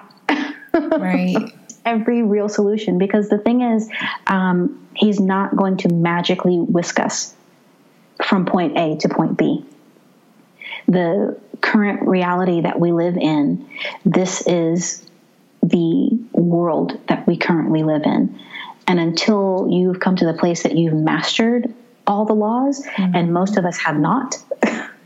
Right. 0.73 1.37
every 1.85 2.23
real 2.23 2.49
solution 2.49 2.99
because 2.99 3.29
the 3.29 3.39
thing 3.39 3.61
is 3.61 3.91
um, 4.27 4.89
he's 4.95 5.21
not 5.21 5.55
going 5.57 5.77
to 5.79 5.89
magically 5.89 6.59
whisk 6.59 6.99
us 6.99 7.35
from 8.25 8.47
point 8.47 8.79
A 8.79 8.97
to 8.99 9.09
point 9.09 9.37
B. 9.37 9.65
The 10.87 11.39
current 11.61 12.03
reality 12.03 12.63
that 12.63 12.79
we 12.79 12.93
live 12.93 13.17
in, 13.17 13.69
this 14.05 14.47
is 14.47 15.04
the 15.69 16.19
world 16.33 17.01
that 17.09 17.27
we 17.27 17.37
currently 17.37 17.83
live 17.83 18.03
in. 18.05 18.39
And 18.87 19.01
until 19.01 19.69
you've 19.71 20.01
come 20.01 20.17
to 20.17 20.27
the 20.27 20.35
place 20.35 20.63
that 20.63 20.77
you've 20.77 20.95
mastered 20.95 21.73
all 22.07 22.27
the 22.27 22.35
laws, 22.35 22.85
mm-hmm. 22.85 23.17
and 23.17 23.33
most 23.33 23.57
of 23.57 23.65
us 23.65 23.79
have 23.79 23.99
not. 23.99 24.37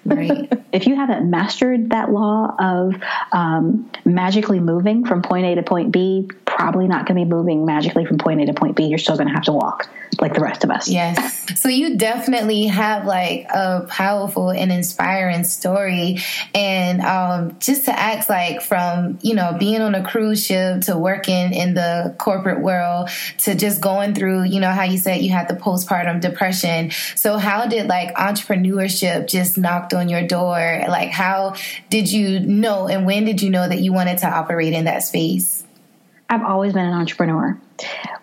Right. 0.04 0.52
if 0.72 0.86
you 0.86 0.96
haven't 0.96 1.30
mastered 1.30 1.90
that 1.90 2.10
law 2.10 2.54
of 2.58 2.94
um, 3.32 3.90
magically 4.04 4.58
moving 4.58 5.04
from 5.04 5.22
point 5.22 5.46
A 5.46 5.54
to 5.54 5.62
point 5.62 5.92
B, 5.92 6.28
probably 6.58 6.88
not 6.88 7.06
going 7.06 7.16
to 7.16 7.24
be 7.24 7.30
moving 7.30 7.64
magically 7.64 8.04
from 8.04 8.18
point 8.18 8.40
A 8.40 8.46
to 8.46 8.52
point 8.52 8.74
B. 8.74 8.86
You're 8.86 8.98
still 8.98 9.16
going 9.16 9.28
to 9.28 9.32
have 9.32 9.44
to 9.44 9.52
walk 9.52 9.88
like 10.20 10.34
the 10.34 10.40
rest 10.40 10.64
of 10.64 10.70
us. 10.70 10.88
Yes. 10.88 11.60
so 11.60 11.68
you 11.68 11.96
definitely 11.96 12.66
have 12.66 13.04
like 13.06 13.46
a 13.48 13.86
powerful 13.88 14.50
and 14.50 14.72
inspiring 14.72 15.44
story. 15.44 16.18
And 16.56 17.00
um, 17.00 17.56
just 17.60 17.84
to 17.84 17.96
ask, 17.96 18.28
like, 18.28 18.60
from, 18.60 19.20
you 19.22 19.34
know, 19.34 19.56
being 19.56 19.80
on 19.80 19.94
a 19.94 20.04
cruise 20.04 20.44
ship 20.44 20.82
to 20.82 20.98
working 20.98 21.52
in 21.52 21.74
the 21.74 22.16
corporate 22.18 22.60
world 22.60 23.10
to 23.38 23.54
just 23.54 23.80
going 23.80 24.14
through, 24.14 24.44
you 24.44 24.58
know, 24.58 24.72
how 24.72 24.82
you 24.82 24.98
said 24.98 25.20
you 25.20 25.30
had 25.30 25.46
the 25.46 25.54
postpartum 25.54 26.20
depression. 26.20 26.90
So, 27.14 27.38
how 27.38 27.68
did 27.68 27.86
like 27.86 28.16
entrepreneurship 28.16 29.28
just 29.28 29.56
knocked 29.58 29.94
on 29.94 30.08
your 30.08 30.26
door? 30.26 30.82
Like, 30.88 31.10
how 31.10 31.54
did 31.88 32.10
you 32.10 32.40
know 32.40 32.88
and 32.88 33.06
when 33.06 33.24
did 33.24 33.42
you 33.42 33.50
know 33.50 33.68
that 33.68 33.78
you 33.78 33.92
wanted 33.92 34.18
to 34.18 34.26
operate 34.26 34.72
in 34.72 34.86
that 34.86 35.04
space? 35.04 35.64
I've 36.30 36.42
always 36.42 36.72
been 36.74 36.84
an 36.84 36.92
entrepreneur. 36.92 37.58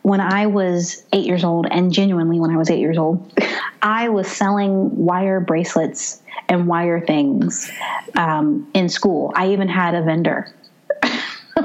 When 0.04 0.22
I 0.22 0.46
was 0.46 1.04
eight 1.12 1.26
years 1.26 1.44
old, 1.44 1.66
and 1.70 1.92
genuinely 1.92 2.40
when 2.40 2.52
I 2.52 2.58
was 2.58 2.70
eight 2.70 2.80
years 2.80 2.98
old, 2.98 3.32
I 3.82 4.10
was 4.10 4.28
selling 4.28 4.96
wire 4.96 5.40
bracelets 5.40 6.22
and 6.48 6.68
wire 6.68 7.02
things 7.02 7.72
um, 8.16 8.70
in 8.74 8.90
school. 8.90 9.32
I 9.36 9.52
even 9.52 9.68
had 9.68 9.96
a 9.96 10.04
vendor. 10.04 10.54
um, 11.04 11.16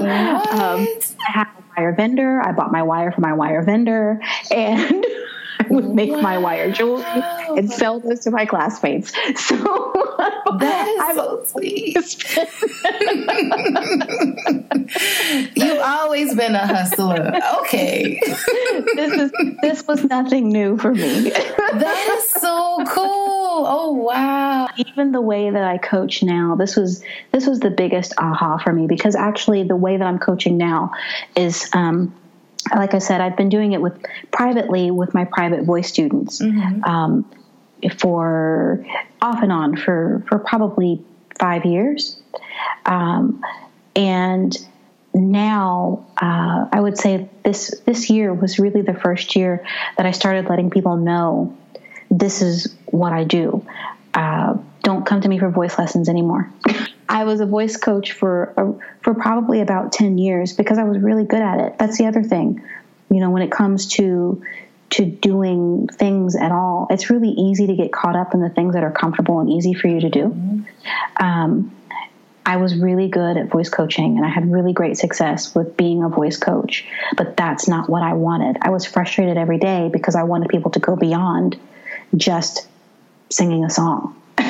I 0.00 0.87
had 1.18 1.46
a 1.46 1.62
wire 1.76 1.92
vendor. 1.92 2.40
I 2.40 2.53
bought 2.53 2.72
my 2.72 2.83
wire 2.83 3.12
from 3.12 3.22
my 3.22 3.35
wire 3.35 3.62
vendor, 3.62 4.20
and 4.50 5.05
I 5.61 5.66
would 5.68 5.90
make 5.90 6.11
wow. 6.11 6.20
my 6.20 6.38
wire 6.38 6.72
jewelry 6.72 7.22
and 7.56 7.70
sell 7.70 8.00
those 8.00 8.20
to 8.20 8.30
my 8.30 8.46
classmates. 8.46 9.12
So 9.50 9.56
that 10.58 10.86
is 10.86 11.00
I'm 11.00 11.16
so 11.16 11.42
sweet. 11.46 11.96
You've 15.56 15.80
always 15.80 16.34
been 16.34 16.54
a 16.54 16.66
hustler. 16.66 17.32
Okay. 17.62 18.20
this 18.94 19.12
is 19.12 19.32
this 19.62 19.86
was 19.86 20.04
nothing 20.04 20.50
new 20.50 20.76
for 20.76 20.92
me. 20.92 21.30
that 21.30 22.16
is 22.18 22.28
so 22.28 22.84
cool. 22.86 23.64
Oh 23.66 23.92
wow. 23.92 24.68
Even 24.76 25.12
the 25.12 25.20
way 25.20 25.50
that 25.50 25.64
I 25.64 25.78
coach 25.78 26.22
now, 26.22 26.54
this 26.54 26.76
was 26.76 27.02
this 27.32 27.46
was 27.46 27.60
the 27.60 27.70
biggest 27.70 28.14
aha 28.18 28.58
for 28.58 28.72
me 28.72 28.86
because 28.86 29.16
actually 29.16 29.64
the 29.64 29.76
way 29.76 29.96
that 29.96 30.06
I'm 30.06 30.18
coaching 30.18 30.58
now 30.58 30.92
is 31.34 31.70
um, 31.72 32.14
like 32.74 32.94
I 32.94 32.98
said, 32.98 33.20
I've 33.20 33.36
been 33.36 33.48
doing 33.48 33.72
it 33.72 33.80
with 33.80 33.94
privately 34.30 34.90
with 34.90 35.14
my 35.14 35.24
private 35.24 35.64
voice 35.64 35.88
students 35.88 36.40
mm-hmm. 36.40 36.84
um, 36.84 37.30
for 37.98 38.84
off 39.20 39.42
and 39.42 39.52
on 39.52 39.76
for 39.76 40.24
for 40.28 40.38
probably 40.38 41.04
five 41.38 41.64
years, 41.64 42.20
um, 42.86 43.42
and 43.96 44.56
now 45.14 46.06
uh, 46.20 46.66
I 46.72 46.80
would 46.80 46.96
say 46.96 47.28
this 47.42 47.80
this 47.86 48.10
year 48.10 48.32
was 48.32 48.58
really 48.58 48.82
the 48.82 48.94
first 48.94 49.36
year 49.36 49.64
that 49.96 50.06
I 50.06 50.12
started 50.12 50.48
letting 50.48 50.70
people 50.70 50.96
know 50.96 51.56
this 52.10 52.42
is 52.42 52.74
what 52.86 53.12
I 53.12 53.24
do. 53.24 53.66
Uh, 54.14 54.56
don't 54.82 55.06
come 55.06 55.20
to 55.20 55.28
me 55.28 55.38
for 55.38 55.50
voice 55.50 55.78
lessons 55.78 56.08
anymore. 56.08 56.50
I 57.08 57.24
was 57.24 57.40
a 57.40 57.46
voice 57.46 57.76
coach 57.76 58.12
for 58.12 58.54
a, 58.56 59.02
for 59.02 59.14
probably 59.14 59.60
about 59.60 59.92
10 59.92 60.18
years 60.18 60.52
because 60.52 60.78
I 60.78 60.84
was 60.84 60.98
really 60.98 61.24
good 61.24 61.42
at 61.42 61.58
it. 61.58 61.78
That's 61.78 61.98
the 61.98 62.06
other 62.06 62.22
thing. 62.22 62.62
You 63.10 63.20
know, 63.20 63.30
when 63.30 63.42
it 63.42 63.50
comes 63.50 63.88
to 63.94 64.42
to 64.90 65.05
doing 65.05 65.88
things 65.88 66.37
at 66.37 66.53
all, 66.53 66.87
it's 66.90 67.11
really 67.11 67.31
easy 67.31 67.66
to 67.68 67.76
get 67.76 67.92
caught 67.92 68.16
up 68.16 68.35
in 68.35 68.40
the 68.40 68.50
things 68.50 68.74
that 68.74 68.83
are 68.83 68.90
comfortable 68.90 69.40
and 69.40 69.48
easy 69.48 69.72
for 69.72 69.88
you 69.88 70.00
to 70.00 70.11
do. 70.11 70.29
Mm-hmm. 70.29 71.24
Um, 71.24 71.76
I 72.44 72.57
was 72.57 72.74
really 72.74 73.09
good 73.09 73.37
at 73.37 73.48
voice 73.48 73.68
coaching 73.68 74.16
and 74.16 74.26
I 74.26 74.29
had 74.29 74.50
really 74.50 74.72
great 74.72 74.96
success 74.96 75.55
with 75.55 75.76
being 75.76 76.03
a 76.03 76.09
voice 76.09 76.37
coach, 76.37 76.85
but 77.16 77.37
that's 77.37 77.68
not 77.68 77.88
what 77.88 78.03
I 78.03 78.14
wanted. 78.14 78.57
I 78.62 78.70
was 78.70 78.85
frustrated 78.85 79.37
every 79.37 79.59
day 79.59 79.88
because 79.92 80.16
I 80.16 80.24
wanted 80.24 80.48
people 80.48 80.72
to 80.72 80.81
go 80.81 80.96
beyond 80.96 81.59
just 82.16 82.66
singing 83.31 83.64
a 83.64 83.70
song. 83.70 84.16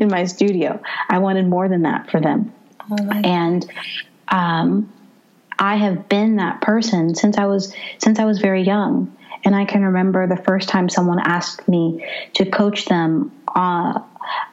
in 0.00 0.08
my 0.08 0.24
studio. 0.24 0.80
I 1.08 1.18
wanted 1.18 1.46
more 1.46 1.68
than 1.68 1.82
that 1.82 2.10
for 2.10 2.20
them. 2.20 2.52
Oh 2.90 2.96
and 3.24 3.68
um, 4.28 4.92
I 5.60 5.76
have 5.76 6.08
been 6.08 6.36
that 6.36 6.62
person 6.62 7.14
since 7.14 7.36
I 7.36 7.44
was 7.44 7.74
since 7.98 8.18
I 8.18 8.24
was 8.24 8.38
very 8.38 8.62
young. 8.62 9.14
And 9.44 9.56
I 9.56 9.64
can 9.64 9.82
remember 9.82 10.26
the 10.26 10.36
first 10.36 10.68
time 10.68 10.88
someone 10.88 11.18
asked 11.18 11.66
me 11.66 12.04
to 12.34 12.44
coach 12.44 12.84
them, 12.86 13.32
uh, 13.54 14.00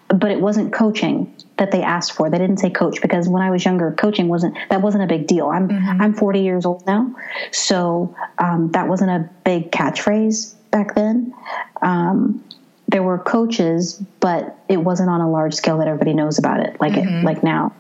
but 0.08 0.32
it 0.32 0.40
wasn't 0.40 0.72
coaching 0.72 1.36
that 1.58 1.72
they 1.72 1.82
asked 1.82 2.14
for. 2.14 2.30
They 2.30 2.38
didn't 2.38 2.58
say 2.58 2.70
coach 2.70 3.02
because 3.02 3.28
when 3.28 3.42
I 3.42 3.50
was 3.50 3.66
younger, 3.66 3.92
coaching 3.92 4.30
wasn't 4.30 4.58
that 4.70 4.82
wasn't 4.82 5.04
a 5.04 5.08
big 5.08 5.28
deal. 5.28 5.48
I'm 5.48 5.68
mm-hmm. 5.68 6.02
I'm 6.02 6.14
40 6.14 6.42
years 6.42 6.66
old 6.66 6.86
now, 6.86 7.14
so 7.52 8.16
um, 8.38 8.72
that 8.72 8.88
wasn't 8.88 9.12
a 9.12 9.30
big 9.44 9.72
catchphrase 9.72 10.54
back 10.72 10.96
then. 10.96 11.34
Um, 11.82 12.44
there 12.88 13.04
were 13.04 13.18
coaches, 13.18 14.02
but 14.22 14.58
it 14.70 14.78
wasn't 14.78 15.10
on 15.10 15.20
a 15.20 15.30
large 15.30 15.54
scale 15.54 15.80
that 15.80 15.88
everybody 15.88 16.14
knows 16.14 16.38
about 16.40 16.62
it, 16.62 16.80
like 16.80 16.94
mm-hmm. 16.94 17.18
it, 17.18 17.24
like 17.26 17.44
now. 17.44 17.74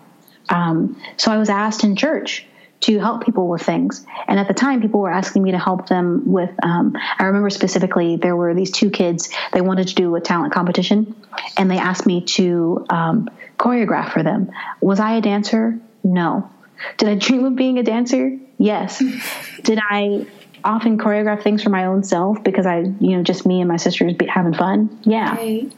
Um, 0.49 0.99
so 1.15 1.31
I 1.31 1.37
was 1.37 1.49
asked 1.49 1.83
in 1.85 1.95
church 1.95 2.45
to 2.79 2.99
help 2.99 3.25
people 3.25 3.47
with 3.47 3.61
things, 3.61 4.05
and 4.27 4.39
at 4.39 4.47
the 4.47 4.53
time, 4.53 4.81
people 4.81 4.99
were 4.99 5.11
asking 5.11 5.43
me 5.43 5.51
to 5.51 5.59
help 5.59 5.87
them 5.87 6.23
with. 6.31 6.51
Um, 6.63 6.95
I 7.17 7.23
remember 7.25 7.49
specifically 7.49 8.17
there 8.17 8.35
were 8.35 8.53
these 8.53 8.71
two 8.71 8.89
kids. 8.89 9.29
They 9.53 9.61
wanted 9.61 9.87
to 9.89 9.95
do 9.95 10.15
a 10.15 10.21
talent 10.21 10.53
competition, 10.53 11.15
and 11.57 11.69
they 11.69 11.77
asked 11.77 12.05
me 12.05 12.21
to 12.21 12.85
um, 12.89 13.29
choreograph 13.57 14.11
for 14.13 14.23
them. 14.23 14.51
Was 14.81 14.99
I 14.99 15.13
a 15.13 15.21
dancer? 15.21 15.79
No. 16.03 16.49
Did 16.97 17.09
I 17.09 17.15
dream 17.15 17.45
of 17.45 17.55
being 17.55 17.79
a 17.79 17.83
dancer? 17.83 18.37
Yes. 18.57 18.99
Did 19.63 19.79
I 19.81 20.27
often 20.63 20.97
choreograph 20.97 21.43
things 21.43 21.63
for 21.63 21.69
my 21.69 21.85
own 21.85 22.03
self 22.03 22.43
because 22.43 22.65
I, 22.65 22.79
you 22.79 23.17
know, 23.17 23.23
just 23.23 23.45
me 23.45 23.61
and 23.61 23.67
my 23.67 23.77
sisters 23.77 24.13
be 24.13 24.25
having 24.25 24.53
fun? 24.53 24.99
Yeah. 25.03 25.35
Right. 25.35 25.71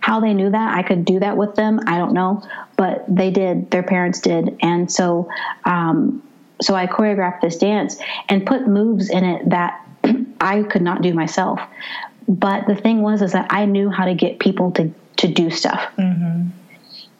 How 0.00 0.20
they 0.20 0.34
knew 0.34 0.50
that 0.50 0.76
I 0.76 0.82
could 0.82 1.04
do 1.04 1.20
that 1.20 1.36
with 1.36 1.54
them, 1.54 1.80
I 1.86 1.98
don't 1.98 2.12
know, 2.12 2.42
but 2.76 3.04
they 3.08 3.30
did. 3.30 3.70
Their 3.70 3.82
parents 3.82 4.20
did, 4.20 4.56
and 4.60 4.90
so, 4.90 5.28
um, 5.64 6.22
so 6.60 6.74
I 6.74 6.86
choreographed 6.86 7.40
this 7.40 7.56
dance 7.56 7.98
and 8.28 8.46
put 8.46 8.66
moves 8.66 9.10
in 9.10 9.24
it 9.24 9.50
that 9.50 9.84
I 10.40 10.62
could 10.62 10.82
not 10.82 11.02
do 11.02 11.12
myself. 11.14 11.60
But 12.28 12.66
the 12.66 12.74
thing 12.74 13.02
was, 13.02 13.22
is 13.22 13.32
that 13.32 13.46
I 13.50 13.64
knew 13.64 13.90
how 13.90 14.04
to 14.04 14.14
get 14.14 14.38
people 14.38 14.70
to 14.72 14.92
to 15.18 15.28
do 15.28 15.50
stuff. 15.50 15.80
Mm-hmm. 15.96 16.48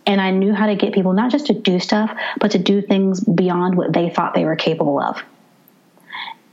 And 0.07 0.21
I 0.21 0.31
knew 0.31 0.55
how 0.55 0.67
to 0.67 0.75
get 0.75 0.95
people 0.95 1.13
not 1.13 1.31
just 1.31 1.47
to 1.49 1.53
do 1.53 1.79
stuff, 1.79 2.11
but 2.41 2.53
to 2.53 2.59
do 2.59 2.81
things 2.81 3.21
beyond 3.21 3.77
what 3.77 3.93
they 3.93 4.09
thought 4.09 4.35
they 4.35 4.47
were 4.47 4.57
capable 4.57 4.99
of. 5.01 5.23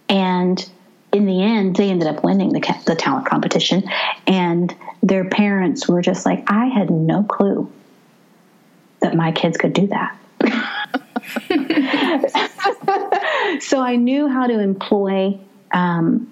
And 0.10 0.70
in 1.16 1.26
the 1.26 1.41
end, 1.41 1.76
they 1.76 1.89
ended 1.89 2.07
up 2.07 2.24
winning 2.24 2.53
the, 2.53 2.59
the 2.86 2.95
talent 2.95 3.28
competition. 3.28 3.84
And 4.28 4.76
their 5.01 5.26
parents 5.26 5.88
were 5.88 6.01
just 6.01 6.26
like, 6.26 6.43
I 6.47 6.66
had 6.66 6.89
no 6.89 7.24
clue 7.24 7.72
that 9.01 9.16
my 9.16 9.32
kids 9.32 9.57
could 9.57 9.74
do 9.74 9.88
that. 9.88 10.18
so 13.61 13.80
I 13.82 13.95
knew 13.95 14.28
how 14.28 14.47
to 14.47 14.59
employ 14.59 15.39
um, 15.72 16.32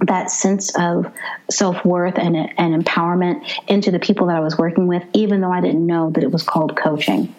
that 0.00 0.30
sense 0.30 0.76
of 0.78 1.12
self 1.50 1.84
worth 1.84 2.18
and, 2.18 2.36
and 2.36 2.84
empowerment 2.84 3.48
into 3.68 3.90
the 3.90 3.98
people 3.98 4.26
that 4.28 4.36
I 4.36 4.40
was 4.40 4.56
working 4.56 4.86
with, 4.86 5.02
even 5.12 5.40
though 5.40 5.52
I 5.52 5.60
didn't 5.60 5.86
know 5.86 6.10
that 6.10 6.22
it 6.22 6.30
was 6.30 6.42
called 6.42 6.76
coaching 6.76 7.34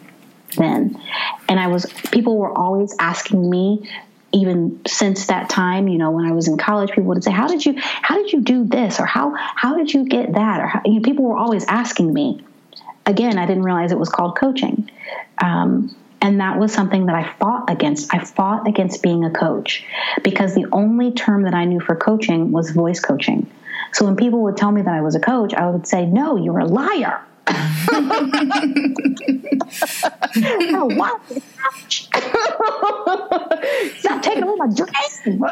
then. 0.57 1.01
And 1.49 1.59
I 1.59 1.67
was, 1.67 1.85
people 2.11 2.37
were 2.37 2.55
always 2.55 2.95
asking 2.99 3.49
me, 3.49 3.89
even 4.33 4.81
since 4.87 5.27
that 5.27 5.49
time, 5.49 5.87
you 5.87 5.97
know, 5.97 6.11
when 6.11 6.25
I 6.25 6.31
was 6.31 6.47
in 6.47 6.57
college, 6.57 6.89
people 6.89 7.03
would 7.05 7.23
say, 7.23 7.31
"How 7.31 7.47
did 7.47 7.65
you, 7.65 7.75
how 7.77 8.15
did 8.15 8.33
you 8.33 8.41
do 8.41 8.65
this, 8.65 8.99
or 8.99 9.05
how, 9.05 9.33
how 9.35 9.77
did 9.77 9.93
you 9.93 10.05
get 10.05 10.33
that?" 10.33 10.59
Or 10.59 10.81
you 10.85 10.95
know, 10.95 11.01
people 11.01 11.25
were 11.25 11.37
always 11.37 11.65
asking 11.65 12.13
me. 12.13 12.43
Again, 13.05 13.37
I 13.37 13.45
didn't 13.45 13.63
realize 13.63 13.91
it 13.91 13.99
was 13.99 14.09
called 14.09 14.37
coaching. 14.37 14.89
Um, 15.43 15.93
and 16.21 16.39
that 16.39 16.57
was 16.57 16.71
something 16.71 17.07
that 17.07 17.15
I 17.15 17.29
fought 17.33 17.69
against. 17.69 18.13
I 18.13 18.19
fought 18.19 18.67
against 18.67 19.03
being 19.03 19.25
a 19.25 19.29
coach 19.29 19.85
because 20.23 20.55
the 20.55 20.67
only 20.71 21.11
term 21.11 21.43
that 21.43 21.53
I 21.53 21.65
knew 21.65 21.81
for 21.81 21.95
coaching 21.95 22.51
was 22.51 22.71
voice 22.71 23.01
coaching. 23.01 23.49
So 23.91 24.05
when 24.05 24.15
people 24.15 24.41
would 24.43 24.55
tell 24.55 24.71
me 24.71 24.81
that 24.81 24.93
I 24.93 25.01
was 25.01 25.15
a 25.15 25.19
coach, 25.19 25.53
I 25.53 25.69
would 25.69 25.85
say, 25.85 26.05
No, 26.05 26.37
you're 26.37 26.59
a 26.59 26.65
liar. 26.65 27.21
Oh, 30.75 30.85
what? 30.95 31.21
Stop 33.99 34.21
taking 34.21 34.43
away 34.43 34.55
my 34.57 34.67
dream. 34.67 35.43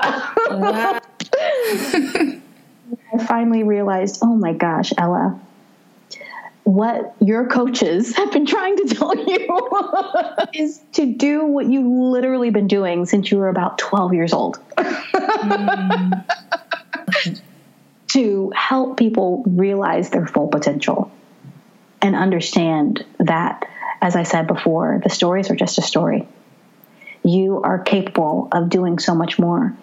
I 3.14 3.26
finally 3.26 3.64
realized, 3.64 4.20
oh 4.22 4.36
my 4.36 4.54
gosh, 4.54 4.94
Ella, 4.98 5.40
what 6.64 7.16
your 7.20 7.48
coaches 7.48 8.16
have 8.18 8.32
been 8.32 8.46
trying 8.46 8.78
to 8.78 8.96
tell 8.96 9.16
you 9.16 9.70
is 10.54 10.80
to 10.94 11.06
do 11.06 11.46
what 11.46 11.66
you've 11.66 11.86
literally 11.86 12.50
been 12.50 12.68
doing 12.68 13.06
since 13.06 13.32
you 13.32 13.38
were 13.38 13.50
about 13.50 13.78
12 13.78 14.14
years 14.14 14.34
old. 14.34 14.60
mm. 14.78 16.26
to 18.08 18.52
help 18.56 18.98
people 18.98 19.44
realize 19.46 20.10
their 20.10 20.28
full 20.28 20.48
potential 20.48 21.12
and 22.02 22.16
understand 22.16 23.06
that, 23.20 23.68
as 24.02 24.16
I 24.16 24.24
said 24.24 24.48
before, 24.48 25.00
the 25.04 25.10
stories 25.10 25.50
are 25.50 25.56
just 25.56 25.78
a 25.78 25.82
story. 25.82 26.28
You 27.24 27.62
are 27.62 27.80
capable 27.80 28.48
of 28.52 28.70
doing 28.70 29.00
so 29.00 29.14
much 29.14 29.38
more. 29.38 29.76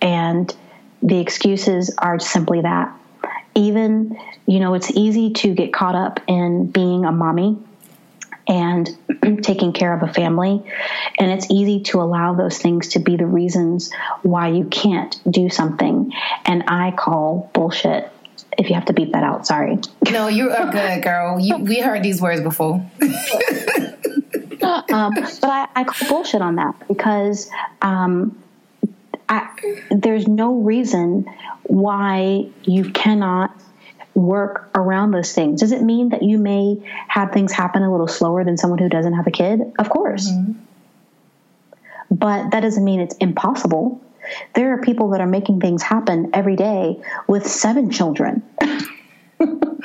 And 0.00 0.54
the 1.02 1.20
excuses 1.20 1.94
are 1.98 2.18
simply 2.18 2.62
that 2.62 2.92
even, 3.54 4.18
you 4.46 4.60
know, 4.60 4.74
it's 4.74 4.90
easy 4.90 5.30
to 5.30 5.54
get 5.54 5.72
caught 5.72 5.94
up 5.94 6.20
in 6.26 6.66
being 6.66 7.04
a 7.04 7.12
mommy 7.12 7.58
and 8.46 8.88
taking 9.42 9.72
care 9.72 9.94
of 9.94 10.08
a 10.08 10.12
family. 10.12 10.62
And 11.18 11.30
it's 11.30 11.50
easy 11.50 11.80
to 11.84 12.00
allow 12.00 12.34
those 12.34 12.58
things 12.58 12.88
to 12.90 12.98
be 12.98 13.16
the 13.16 13.26
reasons 13.26 13.92
why 14.22 14.48
you 14.48 14.64
can't 14.64 15.18
do 15.30 15.48
something. 15.48 16.12
And 16.44 16.64
I 16.68 16.90
call 16.90 17.50
bullshit. 17.52 18.10
If 18.58 18.68
you 18.68 18.74
have 18.74 18.86
to 18.86 18.92
beep 18.92 19.12
that 19.12 19.24
out, 19.24 19.46
sorry. 19.46 19.78
No, 20.10 20.28
you 20.28 20.50
are 20.50 20.70
good, 20.70 21.02
girl. 21.02 21.38
You, 21.40 21.56
we 21.60 21.80
heard 21.80 22.02
these 22.02 22.20
words 22.20 22.40
before. 22.40 22.74
um, 24.62 25.12
but 25.14 25.44
I, 25.44 25.68
I, 25.74 25.84
call 25.84 26.08
bullshit 26.08 26.40
on 26.40 26.56
that 26.56 26.74
because 26.88 27.50
um, 27.82 28.40
I, 29.28 29.48
there's 29.90 30.26
no 30.26 30.54
reason 30.54 31.26
why 31.64 32.48
you 32.62 32.90
cannot 32.90 33.54
work 34.14 34.70
around 34.74 35.10
those 35.10 35.32
things. 35.32 35.60
Does 35.60 35.72
it 35.72 35.82
mean 35.82 36.10
that 36.10 36.22
you 36.22 36.38
may 36.38 36.80
have 37.08 37.32
things 37.32 37.52
happen 37.52 37.82
a 37.82 37.90
little 37.90 38.08
slower 38.08 38.44
than 38.44 38.56
someone 38.56 38.78
who 38.78 38.88
doesn't 38.88 39.14
have 39.14 39.26
a 39.26 39.30
kid? 39.30 39.60
Of 39.78 39.90
course. 39.90 40.30
Mm-hmm. 40.30 40.52
But 42.10 42.50
that 42.50 42.60
doesn't 42.60 42.84
mean 42.84 43.00
it's 43.00 43.16
impossible. 43.16 44.00
There 44.54 44.72
are 44.72 44.80
people 44.80 45.10
that 45.10 45.20
are 45.20 45.26
making 45.26 45.60
things 45.60 45.82
happen 45.82 46.30
every 46.32 46.56
day 46.56 47.02
with 47.26 47.46
seven 47.46 47.90
children. 47.90 48.42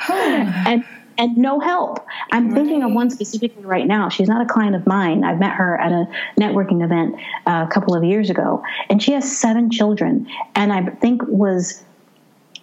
and 0.08 0.84
and 1.20 1.36
no 1.36 1.60
help. 1.60 2.06
I'm 2.32 2.54
thinking 2.54 2.82
of 2.82 2.92
one 2.92 3.10
specifically 3.10 3.62
right 3.62 3.86
now. 3.86 4.08
She's 4.08 4.28
not 4.28 4.40
a 4.40 4.50
client 4.50 4.74
of 4.74 4.86
mine. 4.86 5.22
I've 5.22 5.38
met 5.38 5.52
her 5.52 5.78
at 5.78 5.92
a 5.92 6.08
networking 6.38 6.82
event 6.82 7.16
uh, 7.46 7.66
a 7.68 7.70
couple 7.70 7.94
of 7.94 8.02
years 8.02 8.30
ago, 8.30 8.64
and 8.88 9.02
she 9.02 9.12
has 9.12 9.36
seven 9.36 9.70
children, 9.70 10.26
and 10.54 10.72
I 10.72 10.86
think 10.86 11.20
was 11.26 11.84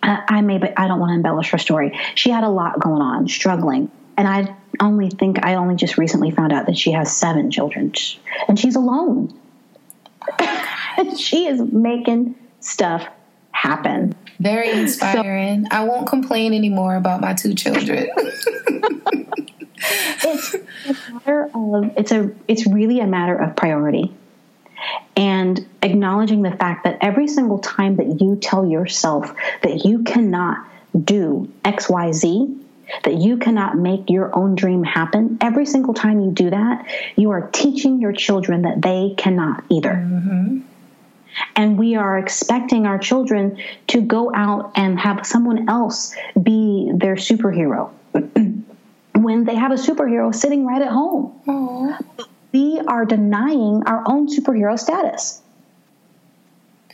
uh, 0.01 0.21
I 0.28 0.41
may, 0.41 0.57
but 0.57 0.73
I 0.78 0.88
don't 0.88 0.99
want 0.99 1.11
to 1.11 1.15
embellish 1.15 1.51
her 1.51 1.59
story. 1.59 1.97
She 2.15 2.32
had 2.32 2.43
a 2.43 2.49
lot 2.49 2.80
going 2.80 3.01
on, 3.01 3.28
struggling, 3.28 3.91
and 4.17 4.28
I 4.28 4.55
only 4.80 5.09
think 5.09 5.45
I 5.45 5.55
only 5.55 5.75
just 5.75 5.99
recently 5.99 6.32
found 6.32 6.51
out 6.51 6.65
that 6.65 6.78
she 6.78 6.91
has 6.93 7.15
seven 7.15 7.51
children, 7.51 7.93
and 8.47 8.59
she's 8.59 8.75
alone. 8.75 9.39
she 11.17 11.47
is 11.47 11.61
making 11.61 12.35
stuff 12.59 13.07
happen. 13.51 14.15
Very 14.39 14.69
inspiring. 14.69 15.65
So, 15.65 15.69
I 15.71 15.83
won't 15.83 16.07
complain 16.07 16.53
anymore 16.53 16.95
about 16.95 17.21
my 17.21 17.33
two 17.33 17.55
children. 17.55 18.09
it's 20.23 20.53
a 20.53 21.13
matter 21.13 21.49
of 21.53 21.91
it's 21.97 22.11
a 22.11 22.31
it's 22.47 22.67
really 22.67 22.99
a 22.99 23.07
matter 23.07 23.35
of 23.35 23.55
priority 23.55 24.13
and 25.15 25.67
acknowledging 25.81 26.41
the 26.41 26.51
fact 26.51 26.83
that 26.83 26.97
every 27.01 27.27
single 27.27 27.59
time 27.59 27.97
that 27.97 28.19
you 28.19 28.35
tell 28.35 28.65
yourself 28.65 29.33
that 29.61 29.85
you 29.85 30.03
cannot 30.03 30.65
do 31.03 31.51
xyz 31.63 32.57
that 33.03 33.15
you 33.15 33.37
cannot 33.37 33.77
make 33.77 34.09
your 34.09 34.35
own 34.35 34.55
dream 34.55 34.83
happen 34.83 35.37
every 35.41 35.65
single 35.65 35.93
time 35.93 36.21
you 36.21 36.31
do 36.31 36.49
that 36.49 36.85
you 37.15 37.31
are 37.31 37.49
teaching 37.51 38.01
your 38.01 38.13
children 38.13 38.63
that 38.63 38.81
they 38.81 39.13
cannot 39.15 39.63
either 39.69 39.93
mm-hmm. 39.93 40.59
And 41.55 41.77
we 41.77 41.95
are 41.95 42.17
expecting 42.17 42.85
our 42.85 42.97
children 42.97 43.57
to 43.88 44.01
go 44.01 44.31
out 44.33 44.71
and 44.75 44.99
have 44.99 45.25
someone 45.25 45.69
else 45.69 46.15
be 46.41 46.91
their 46.93 47.15
superhero 47.15 47.91
when 49.15 49.43
they 49.45 49.55
have 49.55 49.71
a 49.71 49.75
superhero 49.75 50.33
sitting 50.33 50.65
right 50.65 50.81
at 50.81 50.89
home. 50.89 51.39
Aww. 51.47 52.27
We 52.53 52.79
are 52.88 53.05
denying 53.05 53.83
our 53.85 54.03
own 54.07 54.27
superhero 54.27 54.79
status. 54.79 55.41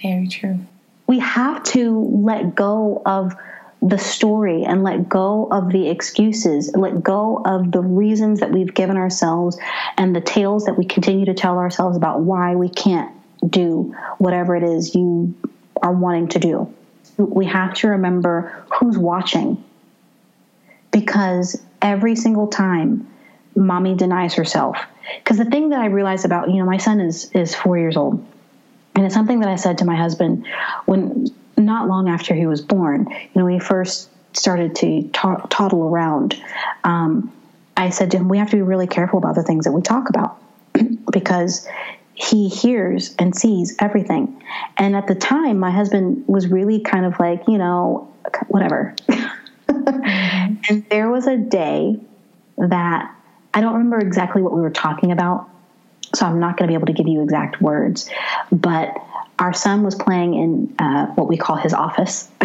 Very 0.01 0.27
true. 0.27 0.59
We 1.07 1.19
have 1.19 1.63
to 1.63 1.99
let 2.23 2.55
go 2.55 3.01
of 3.05 3.35
the 3.81 3.97
story 3.97 4.63
and 4.63 4.83
let 4.83 5.09
go 5.09 5.47
of 5.51 5.71
the 5.71 5.89
excuses, 5.89 6.73
let 6.75 7.03
go 7.03 7.41
of 7.45 7.71
the 7.71 7.81
reasons 7.81 8.39
that 8.39 8.51
we've 8.51 8.73
given 8.73 8.95
ourselves 8.95 9.57
and 9.97 10.15
the 10.15 10.21
tales 10.21 10.65
that 10.65 10.77
we 10.77 10.85
continue 10.85 11.25
to 11.25 11.33
tell 11.33 11.57
ourselves 11.57 11.97
about 11.97 12.21
why 12.21 12.55
we 12.55 12.69
can't 12.69 13.13
do 13.47 13.95
whatever 14.17 14.55
it 14.55 14.63
is 14.63 14.95
you 14.95 15.33
are 15.81 15.93
wanting 15.93 16.29
to 16.29 16.39
do. 16.39 16.73
We 17.17 17.45
have 17.45 17.73
to 17.75 17.89
remember 17.89 18.65
who's 18.73 18.97
watching 18.97 19.63
because 20.91 21.61
every 21.81 22.15
single 22.15 22.47
time 22.47 23.07
mommy 23.55 23.95
denies 23.95 24.33
herself. 24.35 24.77
Because 25.17 25.37
the 25.37 25.45
thing 25.45 25.69
that 25.69 25.79
I 25.79 25.87
realized 25.87 26.25
about, 26.25 26.49
you 26.49 26.57
know, 26.57 26.65
my 26.65 26.77
son 26.77 27.01
is 27.01 27.29
is 27.31 27.53
four 27.53 27.77
years 27.77 27.97
old. 27.97 28.25
And 28.95 29.05
it's 29.05 29.13
something 29.13 29.39
that 29.41 29.49
I 29.49 29.55
said 29.55 29.79
to 29.79 29.85
my 29.85 29.95
husband 29.95 30.45
when 30.85 31.27
not 31.57 31.87
long 31.87 32.09
after 32.09 32.33
he 32.33 32.45
was 32.45 32.61
born, 32.61 33.07
you 33.09 33.41
know, 33.41 33.47
he 33.47 33.59
first 33.59 34.09
started 34.33 34.75
to 34.77 35.09
toddle 35.09 35.83
around. 35.83 36.41
Um, 36.83 37.31
I 37.75 37.89
said 37.89 38.11
to 38.11 38.17
him, 38.17 38.29
we 38.29 38.37
have 38.37 38.49
to 38.51 38.55
be 38.55 38.61
really 38.61 38.87
careful 38.87 39.19
about 39.19 39.35
the 39.35 39.43
things 39.43 39.65
that 39.65 39.71
we 39.71 39.81
talk 39.81 40.09
about 40.09 40.37
because 41.11 41.67
he 42.13 42.47
hears 42.47 43.15
and 43.17 43.35
sees 43.35 43.75
everything. 43.79 44.43
And 44.77 44.95
at 44.95 45.07
the 45.07 45.15
time, 45.15 45.59
my 45.59 45.71
husband 45.71 46.25
was 46.27 46.47
really 46.47 46.79
kind 46.79 47.05
of 47.05 47.19
like, 47.19 47.43
you 47.47 47.57
know, 47.57 48.11
whatever. 48.47 48.95
And 50.69 50.87
there 50.89 51.09
was 51.09 51.27
a 51.27 51.37
day 51.37 51.99
that 52.57 53.13
I 53.53 53.61
don't 53.61 53.73
remember 53.73 53.99
exactly 53.99 54.41
what 54.41 54.53
we 54.53 54.61
were 54.61 54.69
talking 54.69 55.11
about, 55.11 55.49
so 56.15 56.25
I'm 56.25 56.39
not 56.39 56.57
going 56.57 56.67
to 56.67 56.71
be 56.71 56.75
able 56.75 56.87
to 56.87 56.93
give 56.93 57.07
you 57.07 57.21
exact 57.21 57.61
words. 57.61 58.09
But 58.51 58.95
our 59.39 59.53
son 59.53 59.83
was 59.83 59.95
playing 59.95 60.35
in 60.35 60.75
uh, 60.79 61.07
what 61.07 61.27
we 61.27 61.37
call 61.37 61.55
his 61.57 61.73
office. 61.73 62.29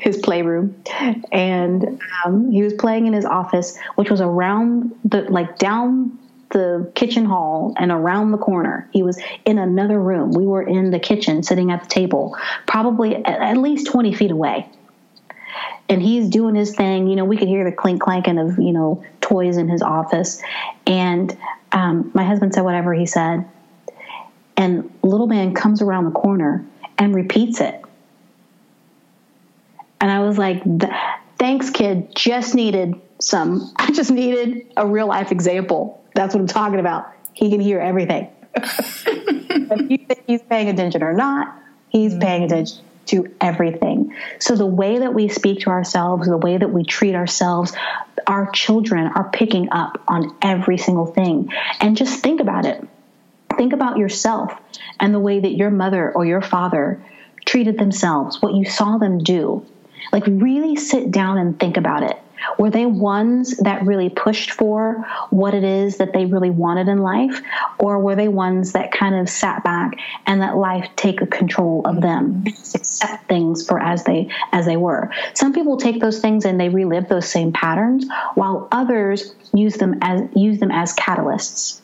his 0.00 0.18
playroom 0.18 0.82
and 1.32 2.00
um, 2.24 2.50
he 2.52 2.62
was 2.62 2.74
playing 2.74 3.06
in 3.06 3.12
his 3.14 3.24
office 3.24 3.76
which 3.96 4.10
was 4.10 4.20
around 4.20 4.94
the 5.04 5.22
like 5.22 5.58
down 5.58 6.16
the 6.50 6.90
kitchen 6.94 7.24
hall 7.24 7.74
and 7.78 7.90
around 7.90 8.32
the 8.32 8.38
corner. 8.38 8.88
He 8.92 9.02
was 9.02 9.20
in 9.44 9.58
another 9.58 10.00
room. 10.00 10.32
We 10.32 10.46
were 10.46 10.62
in 10.62 10.90
the 10.90 10.98
kitchen 10.98 11.42
sitting 11.42 11.70
at 11.70 11.82
the 11.82 11.88
table, 11.88 12.36
probably 12.66 13.24
at 13.24 13.56
least 13.56 13.86
20 13.86 14.14
feet 14.14 14.30
away. 14.30 14.68
And 15.88 16.00
he's 16.02 16.28
doing 16.28 16.54
his 16.54 16.74
thing. 16.74 17.08
You 17.08 17.16
know, 17.16 17.24
we 17.24 17.36
could 17.36 17.48
hear 17.48 17.64
the 17.64 17.74
clink 17.74 18.00
clanking 18.00 18.38
of, 18.38 18.58
you 18.58 18.72
know, 18.72 19.04
toys 19.20 19.56
in 19.56 19.68
his 19.68 19.82
office. 19.82 20.42
And 20.86 21.36
um, 21.72 22.10
my 22.14 22.24
husband 22.24 22.54
said 22.54 22.62
whatever 22.62 22.94
he 22.94 23.06
said. 23.06 23.48
And 24.56 24.92
little 25.02 25.26
man 25.26 25.54
comes 25.54 25.82
around 25.82 26.04
the 26.04 26.10
corner 26.10 26.64
and 26.98 27.14
repeats 27.14 27.60
it. 27.60 27.80
And 30.00 30.10
I 30.10 30.20
was 30.20 30.38
like, 30.38 30.62
thanks, 31.38 31.70
kid. 31.70 32.14
Just 32.14 32.54
needed 32.54 32.94
some, 33.20 33.72
I 33.76 33.90
just 33.92 34.10
needed 34.10 34.72
a 34.76 34.86
real 34.86 35.06
life 35.06 35.30
example 35.32 35.99
that's 36.14 36.34
what 36.34 36.40
I'm 36.40 36.46
talking 36.46 36.80
about. 36.80 37.12
He 37.32 37.50
can 37.50 37.60
hear 37.60 37.80
everything. 37.80 38.30
if 38.54 39.90
you 39.90 39.98
think 39.98 40.24
he's 40.26 40.42
paying 40.42 40.68
attention 40.68 41.02
or 41.02 41.12
not, 41.12 41.56
he's 41.88 42.12
mm-hmm. 42.12 42.20
paying 42.20 42.42
attention 42.44 42.84
to 43.06 43.34
everything. 43.40 44.14
So 44.38 44.54
the 44.54 44.66
way 44.66 44.98
that 44.98 45.14
we 45.14 45.28
speak 45.28 45.60
to 45.60 45.70
ourselves, 45.70 46.28
the 46.28 46.36
way 46.36 46.56
that 46.56 46.70
we 46.70 46.84
treat 46.84 47.14
ourselves, 47.14 47.72
our 48.26 48.50
children 48.52 49.06
are 49.08 49.30
picking 49.30 49.70
up 49.72 50.00
on 50.06 50.36
every 50.40 50.78
single 50.78 51.06
thing. 51.06 51.52
And 51.80 51.96
just 51.96 52.22
think 52.22 52.40
about 52.40 52.66
it. 52.66 52.86
Think 53.56 53.72
about 53.72 53.98
yourself 53.98 54.52
and 55.00 55.12
the 55.12 55.18
way 55.18 55.40
that 55.40 55.56
your 55.56 55.70
mother 55.70 56.12
or 56.12 56.24
your 56.24 56.40
father 56.40 57.04
treated 57.44 57.78
themselves, 57.78 58.40
what 58.40 58.54
you 58.54 58.64
saw 58.64 58.98
them 58.98 59.18
do. 59.18 59.66
Like, 60.12 60.24
really 60.26 60.76
sit 60.76 61.10
down 61.10 61.36
and 61.38 61.58
think 61.58 61.76
about 61.76 62.04
it. 62.04 62.18
Were 62.58 62.70
they 62.70 62.86
ones 62.86 63.56
that 63.58 63.84
really 63.84 64.08
pushed 64.08 64.50
for 64.50 65.06
what 65.30 65.54
it 65.54 65.64
is 65.64 65.98
that 65.98 66.12
they 66.12 66.26
really 66.26 66.50
wanted 66.50 66.88
in 66.88 66.98
life? 66.98 67.42
Or 67.78 67.98
were 67.98 68.14
they 68.16 68.28
ones 68.28 68.72
that 68.72 68.92
kind 68.92 69.14
of 69.14 69.28
sat 69.28 69.64
back 69.64 69.92
and 70.26 70.40
let 70.40 70.56
life 70.56 70.88
take 70.96 71.18
control 71.30 71.82
of 71.84 72.00
them, 72.00 72.44
accept 72.46 73.28
things 73.28 73.66
for 73.66 73.78
as 73.78 74.04
they 74.04 74.30
as 74.52 74.66
they 74.66 74.76
were? 74.76 75.10
Some 75.34 75.52
people 75.52 75.76
take 75.76 76.00
those 76.00 76.20
things 76.20 76.44
and 76.44 76.60
they 76.60 76.68
relive 76.68 77.08
those 77.08 77.28
same 77.28 77.52
patterns, 77.52 78.06
while 78.34 78.68
others 78.72 79.34
use 79.52 79.74
them 79.74 79.98
as 80.02 80.28
use 80.34 80.58
them 80.58 80.70
as 80.70 80.94
catalysts. 80.94 81.80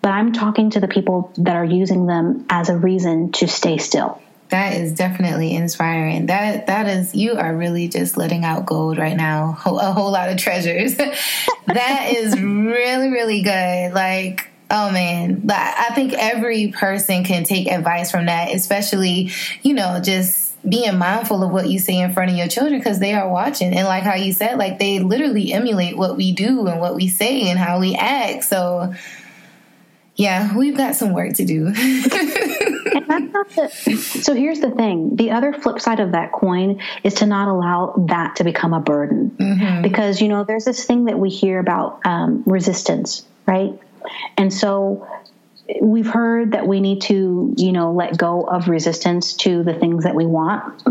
But 0.00 0.12
I'm 0.12 0.32
talking 0.32 0.70
to 0.70 0.80
the 0.80 0.88
people 0.88 1.32
that 1.38 1.56
are 1.56 1.64
using 1.64 2.06
them 2.06 2.46
as 2.48 2.68
a 2.68 2.76
reason 2.76 3.32
to 3.32 3.48
stay 3.48 3.78
still 3.78 4.20
that 4.50 4.74
is 4.74 4.92
definitely 4.94 5.54
inspiring. 5.54 6.26
That 6.26 6.66
that 6.66 6.86
is 6.86 7.14
you 7.14 7.34
are 7.34 7.54
really 7.54 7.88
just 7.88 8.16
letting 8.16 8.44
out 8.44 8.66
gold 8.66 8.98
right 8.98 9.16
now. 9.16 9.58
A 9.66 9.92
whole 9.92 10.10
lot 10.10 10.30
of 10.30 10.38
treasures. 10.38 10.96
that 11.66 12.12
is 12.14 12.40
really 12.40 13.10
really 13.10 13.42
good. 13.42 13.92
Like 13.92 14.48
oh 14.70 14.90
man, 14.90 15.44
I 15.50 15.92
think 15.94 16.12
every 16.12 16.68
person 16.68 17.24
can 17.24 17.44
take 17.44 17.68
advice 17.68 18.10
from 18.10 18.26
that, 18.26 18.54
especially 18.54 19.30
you 19.62 19.74
know 19.74 20.00
just 20.02 20.48
being 20.68 20.98
mindful 20.98 21.42
of 21.42 21.50
what 21.50 21.68
you 21.68 21.78
say 21.78 21.98
in 21.98 22.12
front 22.12 22.30
of 22.30 22.36
your 22.36 22.48
children 22.48 22.78
because 22.80 22.98
they 22.98 23.14
are 23.14 23.28
watching 23.28 23.72
and 23.72 23.86
like 23.86 24.02
how 24.02 24.16
you 24.16 24.32
said 24.32 24.58
like 24.58 24.78
they 24.78 24.98
literally 24.98 25.52
emulate 25.52 25.96
what 25.96 26.16
we 26.16 26.32
do 26.32 26.66
and 26.66 26.80
what 26.80 26.96
we 26.96 27.06
say 27.06 27.48
and 27.48 27.58
how 27.58 27.78
we 27.78 27.94
act 27.94 28.42
so 28.42 28.92
yeah 30.18 30.54
we've 30.54 30.76
got 30.76 30.94
some 30.94 31.14
work 31.14 31.32
to 31.34 31.46
do. 31.46 31.72
The, 31.72 32.10
so 34.22 34.34
here's 34.34 34.60
the 34.60 34.70
thing. 34.70 35.16
The 35.16 35.30
other 35.30 35.54
flip 35.54 35.80
side 35.80 36.00
of 36.00 36.12
that 36.12 36.32
coin 36.32 36.82
is 37.02 37.14
to 37.14 37.26
not 37.26 37.48
allow 37.48 37.94
that 38.08 38.36
to 38.36 38.44
become 38.44 38.74
a 38.74 38.80
burden. 38.80 39.30
Mm-hmm. 39.38 39.82
because 39.82 40.20
you 40.20 40.28
know 40.28 40.44
there's 40.44 40.66
this 40.66 40.84
thing 40.84 41.06
that 41.06 41.18
we 41.18 41.30
hear 41.30 41.58
about 41.58 42.04
um, 42.04 42.42
resistance 42.44 43.24
right? 43.48 43.80
And 44.36 44.52
so 44.52 45.08
we've 45.80 46.06
heard 46.06 46.52
that 46.52 46.66
we 46.66 46.80
need 46.80 47.02
to 47.02 47.54
you 47.56 47.72
know 47.72 47.92
let 47.92 48.16
go 48.16 48.42
of 48.42 48.68
resistance 48.68 49.34
to 49.34 49.64
the 49.64 49.74
things 49.74 50.04
that 50.04 50.14
we 50.14 50.26
want 50.26 50.82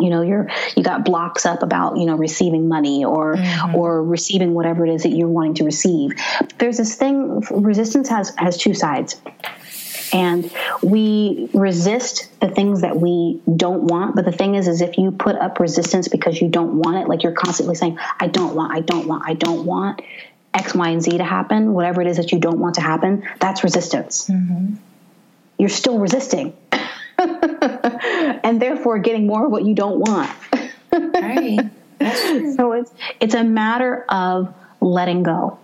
you 0.00 0.10
know 0.10 0.22
you're 0.22 0.48
you 0.76 0.82
got 0.82 1.04
blocks 1.04 1.46
up 1.46 1.62
about 1.62 1.96
you 1.96 2.06
know 2.06 2.16
receiving 2.16 2.68
money 2.68 3.04
or 3.04 3.36
mm-hmm. 3.36 3.74
or 3.74 4.02
receiving 4.02 4.54
whatever 4.54 4.86
it 4.86 4.92
is 4.92 5.02
that 5.02 5.10
you're 5.10 5.28
wanting 5.28 5.54
to 5.54 5.64
receive 5.64 6.12
there's 6.58 6.78
this 6.78 6.94
thing 6.96 7.40
resistance 7.50 8.08
has 8.08 8.34
has 8.36 8.56
two 8.56 8.74
sides 8.74 9.20
and 10.12 10.50
we 10.82 11.48
resist 11.54 12.28
the 12.40 12.48
things 12.48 12.82
that 12.82 12.96
we 12.96 13.40
don't 13.56 13.84
want 13.84 14.16
but 14.16 14.24
the 14.24 14.32
thing 14.32 14.54
is 14.54 14.66
is 14.66 14.80
if 14.80 14.98
you 14.98 15.10
put 15.10 15.36
up 15.36 15.60
resistance 15.60 16.08
because 16.08 16.40
you 16.40 16.48
don't 16.48 16.74
want 16.74 16.96
it 16.96 17.08
like 17.08 17.22
you're 17.22 17.32
constantly 17.32 17.74
saying 17.74 17.98
i 18.18 18.26
don't 18.26 18.54
want 18.54 18.72
i 18.72 18.80
don't 18.80 19.06
want 19.06 19.22
i 19.26 19.34
don't 19.34 19.64
want 19.64 20.00
x 20.54 20.74
y 20.74 20.88
and 20.88 21.02
z 21.02 21.18
to 21.18 21.24
happen 21.24 21.72
whatever 21.72 22.00
it 22.00 22.06
is 22.06 22.16
that 22.16 22.32
you 22.32 22.38
don't 22.38 22.58
want 22.58 22.74
to 22.74 22.80
happen 22.80 23.26
that's 23.40 23.62
resistance 23.62 24.28
mm-hmm. 24.28 24.74
you're 25.58 25.68
still 25.68 25.98
resisting 25.98 26.56
and 28.44 28.60
therefore 28.60 28.98
getting 28.98 29.26
more 29.26 29.46
of 29.46 29.52
what 29.52 29.64
you 29.64 29.74
don't 29.74 29.98
want 29.98 30.30
right. 30.92 31.70
so 32.56 32.72
it's 32.72 32.92
it's 33.20 33.34
a 33.34 33.44
matter 33.44 34.04
of 34.08 34.54
letting 34.80 35.22
go 35.22 35.58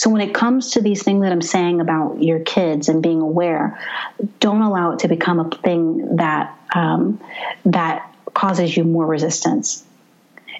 so 0.00 0.08
when 0.08 0.22
it 0.22 0.32
comes 0.32 0.70
to 0.70 0.80
these 0.80 1.02
things 1.02 1.22
that 1.24 1.30
I'm 1.30 1.42
saying 1.42 1.82
about 1.82 2.22
your 2.22 2.38
kids 2.38 2.88
and 2.88 3.02
being 3.02 3.20
aware, 3.20 3.78
don't 4.38 4.62
allow 4.62 4.92
it 4.92 5.00
to 5.00 5.08
become 5.08 5.38
a 5.38 5.50
thing 5.50 6.16
that 6.16 6.58
um, 6.74 7.20
that 7.66 8.10
causes 8.32 8.74
you 8.74 8.84
more 8.84 9.04
resistance. 9.04 9.84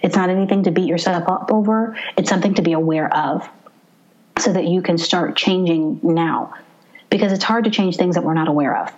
It's 0.03 0.15
not 0.15 0.29
anything 0.29 0.65
to 0.65 0.71
beat 0.71 0.87
yourself 0.87 1.27
up 1.27 1.51
over. 1.51 1.97
It's 2.19 2.29
something 2.29 2.53
to 2.57 2.63
be 2.63 2.73
aware 2.73 3.11
of, 3.17 3.49
so 4.39 4.53
that 4.53 4.67
you 4.67 4.83
can 4.83 4.99
start 4.99 5.37
changing 5.37 6.01
now, 6.03 6.53
because 7.09 7.33
it's 7.33 7.45
hard 7.45 7.65
to 7.65 7.71
change 7.71 7.97
things 7.97 8.17
that 8.17 8.25
we're 8.25 8.35
not 8.35 8.49
aware 8.49 8.77
of. 8.77 8.93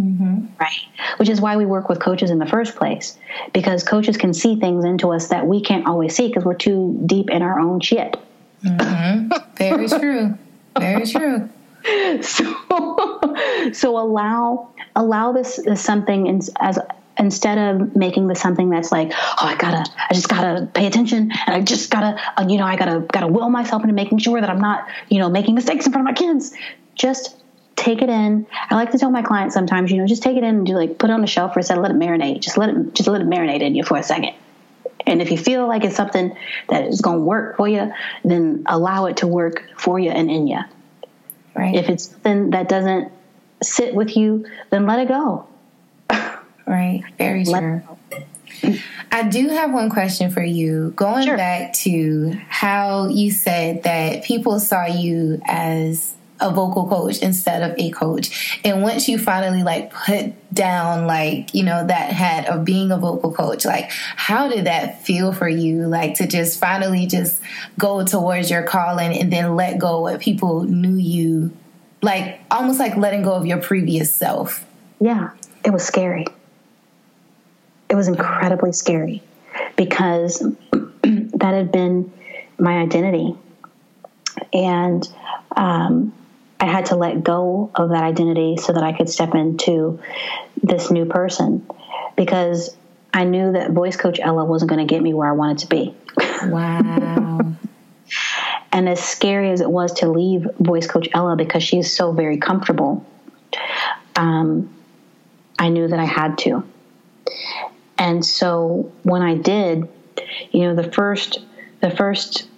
Mm-hmm. 0.00 0.46
Right. 0.58 1.18
Which 1.18 1.28
is 1.28 1.40
why 1.40 1.56
we 1.56 1.66
work 1.66 1.88
with 1.88 2.00
coaches 2.00 2.30
in 2.30 2.38
the 2.38 2.46
first 2.46 2.76
place, 2.76 3.18
because 3.52 3.82
coaches 3.82 4.16
can 4.16 4.32
see 4.32 4.58
things 4.58 4.84
into 4.84 5.12
us 5.12 5.28
that 5.28 5.46
we 5.46 5.60
can't 5.60 5.86
always 5.86 6.16
see 6.16 6.28
because 6.28 6.44
we're 6.44 6.54
too 6.54 7.00
deep 7.04 7.30
in 7.30 7.42
our 7.42 7.60
own 7.60 7.80
shit. 7.80 8.16
Mm-hmm. 8.64 9.56
Very 9.56 9.88
true. 10.00 10.38
Very 10.78 11.06
true. 11.06 11.50
So, 12.22 13.72
so 13.72 13.98
allow 13.98 14.70
allow 14.94 15.32
this 15.32 15.60
something 15.76 16.26
in, 16.26 16.40
as 16.60 16.78
instead 17.18 17.58
of 17.58 17.94
making 17.94 18.28
this 18.28 18.40
something 18.40 18.70
that's 18.70 18.90
like, 18.90 19.12
oh, 19.12 19.36
I 19.40 19.56
gotta, 19.56 19.90
I 20.10 20.14
just 20.14 20.28
gotta 20.28 20.66
pay 20.72 20.86
attention, 20.86 21.32
and 21.46 21.56
I 21.56 21.60
just 21.60 21.90
gotta, 21.90 22.20
uh, 22.36 22.46
you 22.48 22.56
know, 22.56 22.64
I 22.64 22.76
gotta 22.76 23.00
gotta 23.00 23.26
will 23.26 23.50
myself 23.50 23.82
into 23.82 23.94
making 23.94 24.18
sure 24.18 24.40
that 24.40 24.48
I'm 24.48 24.60
not, 24.60 24.88
you 25.08 25.18
know, 25.18 25.28
making 25.28 25.54
mistakes 25.54 25.86
in 25.86 25.92
front 25.92 26.08
of 26.08 26.14
my 26.14 26.18
kids. 26.18 26.54
Just 26.94 27.41
take 27.76 28.02
it 28.02 28.08
in. 28.08 28.46
I 28.70 28.74
like 28.74 28.92
to 28.92 28.98
tell 28.98 29.10
my 29.10 29.22
clients 29.22 29.54
sometimes, 29.54 29.90
you 29.90 29.98
know, 29.98 30.06
just 30.06 30.22
take 30.22 30.36
it 30.36 30.44
in 30.44 30.56
and 30.56 30.66
do 30.66 30.74
like 30.74 30.98
put 30.98 31.10
it 31.10 31.12
on 31.12 31.20
the 31.20 31.26
shelf 31.26 31.54
for 31.54 31.60
a 31.60 31.62
second, 31.62 31.82
let 31.82 31.90
it 31.92 31.96
marinate. 31.96 32.40
Just 32.40 32.58
let 32.58 32.68
it, 32.68 32.94
just 32.94 33.08
let 33.08 33.20
it 33.20 33.26
marinate 33.26 33.60
in 33.60 33.74
you 33.74 33.84
for 33.84 33.96
a 33.96 34.02
second. 34.02 34.34
And 35.06 35.20
if 35.20 35.30
you 35.30 35.38
feel 35.38 35.66
like 35.66 35.84
it's 35.84 35.96
something 35.96 36.36
that 36.68 36.86
is 36.86 37.00
going 37.00 37.18
to 37.18 37.24
work 37.24 37.56
for 37.56 37.68
you, 37.68 37.92
then 38.24 38.62
allow 38.66 39.06
it 39.06 39.18
to 39.18 39.26
work 39.26 39.64
for 39.76 39.98
you 39.98 40.10
and 40.10 40.30
in 40.30 40.46
you. 40.46 40.60
Right. 41.54 41.74
If 41.74 41.88
it's 41.88 42.08
something 42.08 42.50
that 42.50 42.68
doesn't 42.68 43.12
sit 43.62 43.94
with 43.94 44.16
you, 44.16 44.46
then 44.70 44.86
let 44.86 45.00
it 45.00 45.08
go. 45.08 45.46
Right. 46.66 47.02
Very 47.18 47.44
true. 47.44 47.82
I 49.10 49.28
do 49.28 49.48
have 49.48 49.72
one 49.72 49.90
question 49.90 50.30
for 50.30 50.42
you. 50.42 50.92
Going 50.94 51.26
sure. 51.26 51.36
back 51.36 51.74
to 51.74 52.32
how 52.48 53.08
you 53.08 53.30
said 53.30 53.82
that 53.82 54.24
people 54.24 54.60
saw 54.60 54.86
you 54.86 55.42
as 55.44 56.14
a 56.42 56.50
vocal 56.50 56.86
coach 56.88 57.18
instead 57.18 57.62
of 57.62 57.78
a 57.78 57.90
coach. 57.90 58.60
And 58.64 58.82
once 58.82 59.08
you 59.08 59.18
finally 59.18 59.62
like 59.62 59.92
put 59.92 60.34
down 60.52 61.06
like, 61.06 61.54
you 61.54 61.62
know, 61.62 61.86
that 61.86 62.12
hat 62.12 62.48
of 62.48 62.64
being 62.64 62.90
a 62.90 62.98
vocal 62.98 63.32
coach, 63.32 63.64
like 63.64 63.90
how 63.90 64.48
did 64.48 64.66
that 64.66 65.04
feel 65.04 65.32
for 65.32 65.48
you? 65.48 65.86
Like 65.86 66.14
to 66.16 66.26
just 66.26 66.60
finally 66.60 67.06
just 67.06 67.40
go 67.78 68.04
towards 68.04 68.50
your 68.50 68.64
calling 68.64 69.16
and 69.16 69.32
then 69.32 69.56
let 69.56 69.78
go 69.78 70.00
what 70.00 70.20
people 70.20 70.64
knew 70.64 70.96
you 70.96 71.52
like 72.02 72.40
almost 72.50 72.80
like 72.80 72.96
letting 72.96 73.22
go 73.22 73.32
of 73.32 73.46
your 73.46 73.58
previous 73.58 74.14
self. 74.14 74.66
Yeah, 75.00 75.30
it 75.64 75.70
was 75.70 75.84
scary. 75.84 76.26
It 77.88 77.94
was 77.94 78.08
incredibly 78.08 78.72
scary 78.72 79.22
because 79.76 80.40
that 81.02 81.54
had 81.54 81.70
been 81.70 82.12
my 82.58 82.78
identity. 82.78 83.36
And 84.52 85.06
um, 85.56 86.12
I 86.62 86.66
had 86.66 86.86
to 86.86 86.96
let 86.96 87.24
go 87.24 87.72
of 87.74 87.88
that 87.90 88.04
identity 88.04 88.56
so 88.56 88.72
that 88.72 88.84
I 88.84 88.96
could 88.96 89.10
step 89.10 89.34
into 89.34 90.00
this 90.62 90.92
new 90.92 91.06
person 91.06 91.66
because 92.16 92.76
I 93.12 93.24
knew 93.24 93.52
that 93.52 93.72
voice 93.72 93.96
coach 93.96 94.20
Ella 94.22 94.44
wasn't 94.44 94.70
going 94.70 94.86
to 94.86 94.94
get 94.94 95.02
me 95.02 95.12
where 95.12 95.28
I 95.28 95.32
wanted 95.32 95.58
to 95.58 95.66
be. 95.66 95.94
Wow. 96.44 97.40
And 98.74 98.88
as 98.88 99.04
scary 99.04 99.50
as 99.50 99.60
it 99.60 99.70
was 99.70 99.92
to 100.00 100.08
leave 100.08 100.46
voice 100.58 100.86
coach 100.86 101.06
Ella 101.12 101.36
because 101.36 101.62
she 101.62 101.78
is 101.78 101.94
so 101.94 102.12
very 102.12 102.38
comfortable, 102.38 103.06
um, 104.16 104.74
I 105.58 105.68
knew 105.68 105.88
that 105.88 105.98
I 105.98 106.06
had 106.06 106.38
to. 106.38 106.64
And 107.98 108.24
so 108.24 108.90
when 109.02 109.20
I 109.20 109.34
did, 109.34 109.88
you 110.52 110.62
know, 110.62 110.74
the 110.74 110.90
first 110.90 111.40
the 111.82 111.90
first 111.90 112.48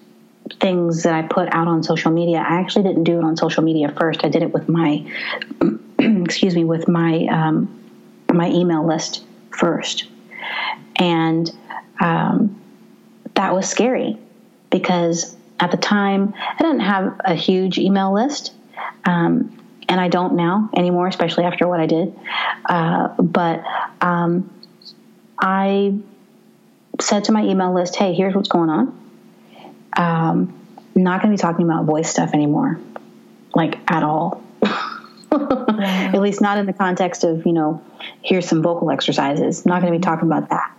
things 0.61 1.03
that 1.05 1.15
I 1.15 1.23
put 1.23 1.53
out 1.53 1.69
on 1.69 1.83
social 1.83 2.11
media, 2.11 2.39
I 2.39 2.61
actually 2.61 2.85
didn't 2.85 3.05
do 3.05 3.19
it 3.19 3.25
on 3.25 3.37
social 3.37 3.63
media 3.63 3.89
first. 3.91 4.25
I 4.25 4.29
did 4.29 4.43
it 4.43 4.53
with 4.53 4.69
my 4.69 5.05
excuse 5.99 6.55
me 6.55 6.65
with 6.65 6.89
my 6.89 7.27
um, 7.27 7.81
my 8.33 8.49
email 8.49 8.87
list 8.87 9.25
first, 9.51 10.07
and 10.97 11.51
um, 12.01 12.61
that 13.35 13.55
was 13.55 13.69
scary 13.69 14.19
because 14.71 15.37
at 15.61 15.71
the 15.71 15.77
time 15.77 16.35
I 16.37 16.63
didn't 16.63 16.81
have 16.81 17.21
a 17.25 17.35
huge 17.35 17.79
email 17.79 18.13
list. 18.13 18.53
Um, 19.05 19.57
and 19.87 20.01
I 20.01 20.09
don't 20.09 20.35
now 20.35 20.71
anymore, 20.75 21.07
especially 21.09 21.45
after 21.45 21.69
what 21.69 21.79
I 21.79 21.87
did. 21.87 22.19
Uh, 22.65 23.09
but 23.19 23.63
um, 24.01 24.51
I 25.39 25.99
said 27.01 27.25
to 27.25 27.33
my 27.33 27.45
email 27.45 27.73
list, 27.75 27.97
"Hey, 27.97 28.15
here's 28.15 28.35
what's 28.35 28.49
going 28.49 28.71
on. 28.71 29.04
Um, 29.97 30.61
not 30.95 31.23
going 31.23 31.37
to 31.37 31.37
be 31.37 31.41
talking 31.41 31.65
about 31.65 31.85
voice 31.85 32.09
stuff 32.09 32.35
anymore, 32.35 32.79
like 33.55 33.79
at 33.91 34.03
all. 34.03 34.43
at 35.33 36.21
least 36.21 36.41
not 36.41 36.59
in 36.59 36.67
the 36.67 36.73
context 36.73 37.25
of 37.25 37.45
you 37.45 37.53
know, 37.53 37.83
here's 38.23 38.47
some 38.47 38.63
vocal 38.63 38.91
exercises. 38.91 39.65
I'm 39.65 39.71
not 39.71 39.83
going 39.83 39.93
to 39.93 39.99
be 39.99 40.03
talking 40.03 40.31
about 40.31 40.51
that. 40.51 40.71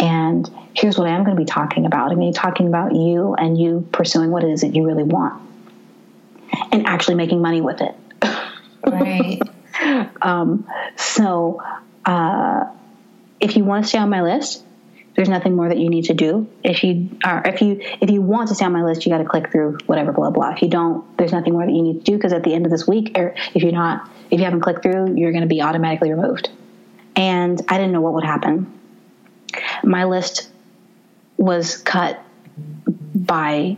And 0.00 0.50
here's 0.74 0.98
what 0.98 1.08
I 1.08 1.10
am 1.10 1.24
going 1.24 1.36
to 1.36 1.40
be 1.40 1.46
talking 1.46 1.86
about. 1.86 2.10
I'm 2.10 2.16
going 2.16 2.32
to 2.32 2.38
be 2.38 2.42
talking 2.42 2.66
about 2.66 2.94
you 2.94 3.34
and 3.34 3.60
you 3.60 3.86
pursuing 3.92 4.30
what 4.30 4.42
it 4.42 4.50
is 4.50 4.62
that 4.62 4.74
you 4.74 4.86
really 4.86 5.02
want, 5.02 5.40
and 6.72 6.86
actually 6.86 7.16
making 7.16 7.42
money 7.42 7.60
with 7.60 7.80
it. 7.80 7.94
right. 8.86 9.40
um, 10.22 10.66
so, 10.96 11.62
uh, 12.04 12.64
if 13.40 13.56
you 13.56 13.64
want 13.64 13.84
to 13.84 13.88
stay 13.88 13.98
on 13.98 14.10
my 14.10 14.22
list, 14.22 14.64
there's 15.20 15.28
nothing 15.28 15.54
more 15.54 15.68
that 15.68 15.76
you 15.76 15.90
need 15.90 16.06
to 16.06 16.14
do. 16.14 16.48
If 16.64 16.82
you 16.82 17.10
are, 17.22 17.42
if 17.44 17.60
you 17.60 17.78
if 18.00 18.08
you 18.08 18.22
want 18.22 18.48
to 18.48 18.54
stay 18.54 18.64
on 18.64 18.72
my 18.72 18.82
list, 18.82 19.04
you 19.04 19.12
got 19.12 19.18
to 19.18 19.26
click 19.26 19.52
through 19.52 19.76
whatever 19.84 20.12
blah 20.12 20.30
blah. 20.30 20.52
If 20.52 20.62
you 20.62 20.68
don't, 20.70 21.04
there's 21.18 21.30
nothing 21.30 21.52
more 21.52 21.66
that 21.66 21.72
you 21.72 21.82
need 21.82 21.98
to 21.98 22.12
do 22.12 22.16
because 22.16 22.32
at 22.32 22.42
the 22.42 22.54
end 22.54 22.64
of 22.64 22.72
this 22.72 22.88
week, 22.88 23.18
or 23.18 23.34
if 23.52 23.62
you're 23.62 23.70
not, 23.70 24.10
if 24.30 24.38
you 24.38 24.46
haven't 24.46 24.62
clicked 24.62 24.82
through, 24.82 25.16
you're 25.16 25.32
going 25.32 25.42
to 25.42 25.46
be 25.46 25.60
automatically 25.60 26.10
removed. 26.10 26.48
And 27.16 27.60
I 27.68 27.76
didn't 27.76 27.92
know 27.92 28.00
what 28.00 28.14
would 28.14 28.24
happen. 28.24 28.72
My 29.84 30.04
list 30.04 30.48
was 31.36 31.76
cut 31.76 32.18
by 33.14 33.76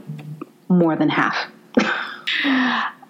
more 0.68 0.94
than 0.94 1.08
half. 1.08 1.36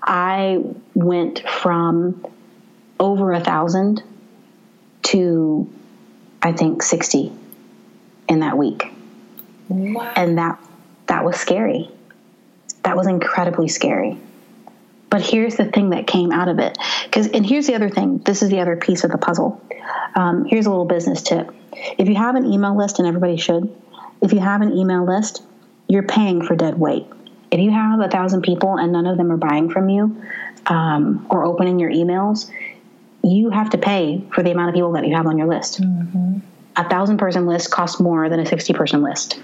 I 0.02 0.64
went 0.94 1.46
from 1.46 2.26
over 2.98 3.34
a 3.34 3.40
thousand 3.40 4.02
to 5.02 5.70
I 6.40 6.52
think 6.52 6.82
60 6.82 7.41
in 8.28 8.40
that 8.40 8.56
week. 8.56 8.84
Wow. 9.68 10.12
And 10.16 10.38
that 10.38 10.58
that 11.06 11.24
was 11.24 11.36
scary. 11.36 11.90
That 12.82 12.96
was 12.96 13.06
incredibly 13.06 13.68
scary. 13.68 14.18
But 15.10 15.20
here's 15.20 15.56
the 15.56 15.66
thing 15.66 15.90
that 15.90 16.06
came 16.06 16.32
out 16.32 16.48
of 16.48 16.58
it. 16.58 16.78
Because 17.04 17.28
and 17.28 17.44
here's 17.46 17.66
the 17.66 17.74
other 17.74 17.90
thing. 17.90 18.18
This 18.18 18.42
is 18.42 18.50
the 18.50 18.60
other 18.60 18.76
piece 18.76 19.04
of 19.04 19.10
the 19.10 19.18
puzzle. 19.18 19.62
Um, 20.14 20.44
here's 20.46 20.66
a 20.66 20.70
little 20.70 20.84
business 20.84 21.22
tip. 21.22 21.52
If 21.98 22.08
you 22.08 22.14
have 22.14 22.34
an 22.34 22.46
email 22.46 22.76
list, 22.76 22.98
and 22.98 23.08
everybody 23.08 23.36
should, 23.36 23.74
if 24.20 24.32
you 24.32 24.38
have 24.38 24.62
an 24.62 24.72
email 24.72 25.04
list, 25.04 25.42
you're 25.88 26.02
paying 26.02 26.42
for 26.42 26.56
dead 26.56 26.78
weight. 26.78 27.06
If 27.50 27.60
you 27.60 27.70
have 27.70 28.00
a 28.00 28.08
thousand 28.08 28.42
people 28.42 28.78
and 28.78 28.92
none 28.92 29.06
of 29.06 29.18
them 29.18 29.30
are 29.30 29.36
buying 29.36 29.68
from 29.68 29.90
you 29.90 30.22
um, 30.66 31.26
or 31.28 31.44
opening 31.44 31.78
your 31.78 31.90
emails, 31.90 32.50
you 33.22 33.50
have 33.50 33.70
to 33.70 33.78
pay 33.78 34.24
for 34.32 34.42
the 34.42 34.50
amount 34.50 34.70
of 34.70 34.74
people 34.74 34.92
that 34.92 35.06
you 35.06 35.14
have 35.14 35.26
on 35.26 35.36
your 35.36 35.46
list. 35.46 35.82
Mm-hmm. 35.82 36.38
A 36.76 36.88
thousand 36.88 37.18
person 37.18 37.46
list 37.46 37.70
costs 37.70 38.00
more 38.00 38.28
than 38.28 38.40
a 38.40 38.46
60 38.46 38.72
person 38.72 39.02
list. 39.02 39.40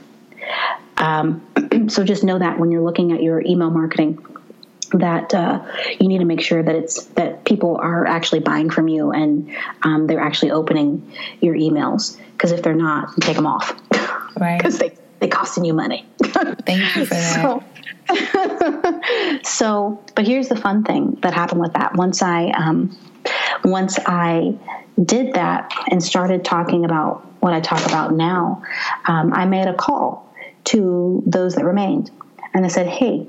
Um, 0.96 1.46
so 1.88 2.04
just 2.04 2.24
know 2.24 2.38
that 2.38 2.58
when 2.58 2.70
you're 2.70 2.82
looking 2.82 3.12
at 3.12 3.22
your 3.22 3.40
email 3.40 3.70
marketing, 3.70 4.24
that 4.92 5.34
uh, 5.34 5.64
you 6.00 6.08
need 6.08 6.18
to 6.18 6.24
make 6.24 6.40
sure 6.40 6.62
that 6.62 6.74
it's 6.74 7.04
that 7.08 7.44
people 7.44 7.76
are 7.76 8.06
actually 8.06 8.40
buying 8.40 8.70
from 8.70 8.88
you 8.88 9.10
and 9.12 9.54
um, 9.82 10.06
they're 10.06 10.20
actually 10.20 10.50
opening 10.50 11.12
your 11.40 11.54
emails. 11.54 12.18
Because 12.32 12.52
if 12.52 12.62
they're 12.62 12.74
not, 12.74 13.14
take 13.20 13.36
them 13.36 13.46
off. 13.46 13.78
Right. 14.38 14.56
Because 14.56 14.78
they 14.78 14.96
they 15.20 15.28
costing 15.28 15.64
you 15.64 15.74
money. 15.74 16.06
Thank 16.22 16.96
you 16.96 17.04
for 17.04 17.14
that. 17.14 17.62
So, 18.14 19.40
so, 19.44 20.04
but 20.14 20.26
here's 20.26 20.48
the 20.48 20.56
fun 20.56 20.84
thing 20.84 21.18
that 21.22 21.34
happened 21.34 21.60
with 21.60 21.72
that. 21.74 21.94
Once 21.94 22.22
I 22.22 22.50
um, 22.50 22.96
once 23.64 23.98
I 24.06 24.54
did 25.02 25.34
that 25.34 25.72
and 25.90 26.02
started 26.02 26.44
talking 26.44 26.84
about 26.84 27.24
what 27.40 27.52
I 27.52 27.60
talk 27.60 27.84
about 27.86 28.12
now, 28.12 28.62
um, 29.06 29.32
I 29.32 29.44
made 29.44 29.66
a 29.66 29.74
call 29.74 30.32
to 30.64 31.22
those 31.26 31.54
that 31.54 31.64
remained. 31.64 32.10
And 32.54 32.64
I 32.64 32.68
said, 32.68 32.86
hey, 32.86 33.26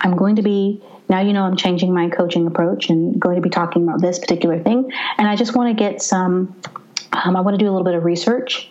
I'm 0.00 0.16
going 0.16 0.36
to 0.36 0.42
be, 0.42 0.82
now 1.08 1.20
you 1.20 1.32
know 1.32 1.42
I'm 1.42 1.56
changing 1.56 1.92
my 1.92 2.08
coaching 2.08 2.46
approach 2.46 2.88
and 2.88 3.20
going 3.20 3.36
to 3.36 3.42
be 3.42 3.50
talking 3.50 3.82
about 3.82 4.00
this 4.00 4.18
particular 4.18 4.58
thing. 4.58 4.90
And 5.18 5.28
I 5.28 5.36
just 5.36 5.54
want 5.54 5.76
to 5.76 5.80
get 5.80 6.00
some 6.00 6.56
um, 7.12 7.36
I 7.36 7.40
want 7.40 7.58
to 7.58 7.58
do 7.58 7.68
a 7.68 7.72
little 7.72 7.84
bit 7.84 7.94
of 7.94 8.04
research. 8.04 8.70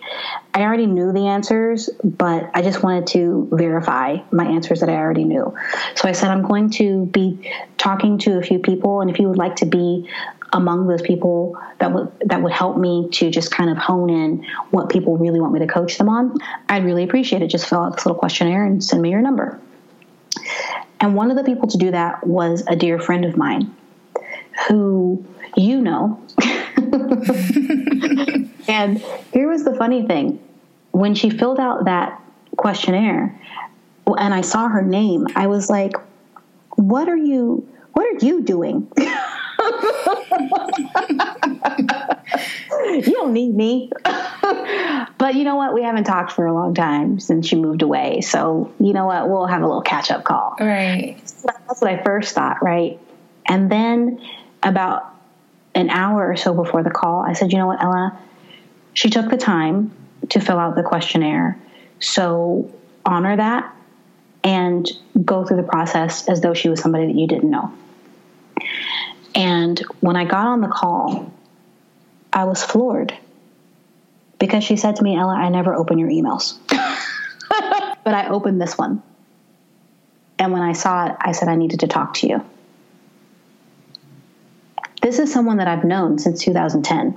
I 0.53 0.61
already 0.61 0.87
knew 0.87 1.13
the 1.13 1.27
answers, 1.27 1.89
but 2.03 2.49
I 2.53 2.61
just 2.61 2.81
wanted 2.81 3.07
to 3.07 3.47
verify 3.51 4.17
my 4.31 4.45
answers 4.45 4.79
that 4.79 4.89
I 4.89 4.95
already 4.95 5.25
knew. 5.25 5.53
So 5.95 6.09
I 6.09 6.11
said, 6.13 6.31
I'm 6.31 6.41
going 6.41 6.71
to 6.71 7.05
be 7.05 7.51
talking 7.77 8.17
to 8.19 8.39
a 8.39 8.41
few 8.41 8.59
people, 8.59 9.01
and 9.01 9.09
if 9.09 9.19
you 9.19 9.27
would 9.29 9.37
like 9.37 9.57
to 9.57 9.65
be 9.65 10.09
among 10.53 10.87
those 10.87 11.01
people 11.01 11.57
that 11.79 11.93
would 11.93 12.11
that 12.25 12.41
would 12.41 12.51
help 12.51 12.77
me 12.77 13.09
to 13.09 13.29
just 13.29 13.51
kind 13.51 13.69
of 13.69 13.77
hone 13.77 14.09
in 14.09 14.45
what 14.71 14.89
people 14.89 15.17
really 15.17 15.39
want 15.39 15.53
me 15.53 15.59
to 15.59 15.67
coach 15.67 15.97
them 15.97 16.09
on, 16.09 16.37
I'd 16.69 16.83
really 16.83 17.03
appreciate 17.03 17.41
it. 17.41 17.47
Just 17.47 17.67
fill 17.67 17.79
out 17.79 17.95
this 17.95 18.05
little 18.05 18.19
questionnaire 18.19 18.65
and 18.65 18.83
send 18.83 19.01
me 19.01 19.09
your 19.11 19.21
number. 19.21 19.59
And 20.99 21.15
one 21.15 21.31
of 21.31 21.37
the 21.37 21.43
people 21.43 21.67
to 21.69 21.77
do 21.77 21.91
that 21.91 22.25
was 22.25 22.63
a 22.67 22.75
dear 22.75 22.99
friend 22.99 23.25
of 23.25 23.37
mine 23.37 23.75
who 24.67 25.25
you 25.55 25.81
know. 25.81 26.21
and 28.67 28.97
here 29.33 29.49
was 29.49 29.63
the 29.63 29.75
funny 29.77 30.05
thing. 30.05 30.39
When 30.91 31.15
she 31.15 31.29
filled 31.29 31.59
out 31.59 31.85
that 31.85 32.21
questionnaire 32.57 33.39
and 34.05 34.33
I 34.33 34.41
saw 34.41 34.67
her 34.67 34.81
name, 34.81 35.27
I 35.35 35.47
was 35.47 35.69
like, 35.69 35.93
what 36.75 37.07
are 37.07 37.17
you 37.17 37.67
what 37.93 38.05
are 38.05 38.25
you 38.25 38.41
doing? 38.41 38.91
you 42.89 43.13
don't 43.13 43.33
need 43.33 43.55
me. 43.55 43.91
but 45.17 45.35
you 45.35 45.43
know 45.43 45.55
what? 45.55 45.73
We 45.73 45.83
haven't 45.83 46.05
talked 46.05 46.31
for 46.31 46.45
a 46.45 46.53
long 46.53 46.73
time 46.73 47.19
since 47.19 47.51
you 47.51 47.59
moved 47.59 47.81
away. 47.81 48.21
So, 48.21 48.73
you 48.79 48.93
know 48.93 49.05
what? 49.05 49.29
We'll 49.29 49.47
have 49.47 49.61
a 49.61 49.67
little 49.67 49.81
catch 49.81 50.11
up 50.11 50.23
call. 50.23 50.55
Right. 50.59 51.17
That's 51.43 51.81
what 51.81 51.91
I 51.91 52.03
first 52.03 52.35
thought, 52.35 52.61
right? 52.61 52.99
And 53.45 53.71
then 53.71 54.21
about 54.63 55.13
an 55.75 55.89
hour 55.89 56.29
or 56.29 56.35
so 56.35 56.53
before 56.53 56.83
the 56.83 56.91
call, 56.91 57.21
I 57.21 57.33
said, 57.33 57.51
you 57.51 57.57
know 57.57 57.67
what, 57.67 57.81
Ella? 57.81 58.17
She 58.93 59.09
took 59.09 59.29
the 59.29 59.37
time 59.37 59.91
to 60.29 60.39
fill 60.39 60.59
out 60.59 60.75
the 60.75 60.83
questionnaire. 60.83 61.57
So 61.99 62.71
honor 63.05 63.37
that 63.37 63.73
and 64.43 64.87
go 65.23 65.45
through 65.45 65.57
the 65.57 65.63
process 65.63 66.27
as 66.27 66.41
though 66.41 66.53
she 66.53 66.69
was 66.69 66.81
somebody 66.81 67.07
that 67.07 67.15
you 67.15 67.27
didn't 67.27 67.49
know. 67.49 67.71
And 69.33 69.79
when 69.99 70.15
I 70.15 70.25
got 70.25 70.47
on 70.47 70.61
the 70.61 70.67
call, 70.67 71.31
I 72.33 72.45
was 72.45 72.63
floored 72.63 73.17
because 74.39 74.63
she 74.63 74.75
said 74.75 74.97
to 74.97 75.03
me, 75.03 75.15
Ella, 75.15 75.35
I 75.35 75.49
never 75.49 75.73
open 75.73 75.97
your 75.97 76.09
emails. 76.09 76.57
but 78.03 78.13
I 78.13 78.27
opened 78.29 78.61
this 78.61 78.77
one. 78.77 79.03
And 80.39 80.51
when 80.51 80.61
I 80.61 80.73
saw 80.73 81.07
it, 81.07 81.15
I 81.19 81.33
said, 81.33 81.47
I 81.47 81.55
needed 81.55 81.81
to 81.81 81.87
talk 81.87 82.15
to 82.15 82.27
you. 82.27 82.43
This 85.01 85.19
is 85.19 85.31
someone 85.31 85.57
that 85.57 85.67
I've 85.67 85.83
known 85.83 86.19
since 86.19 86.43
2010. 86.43 87.15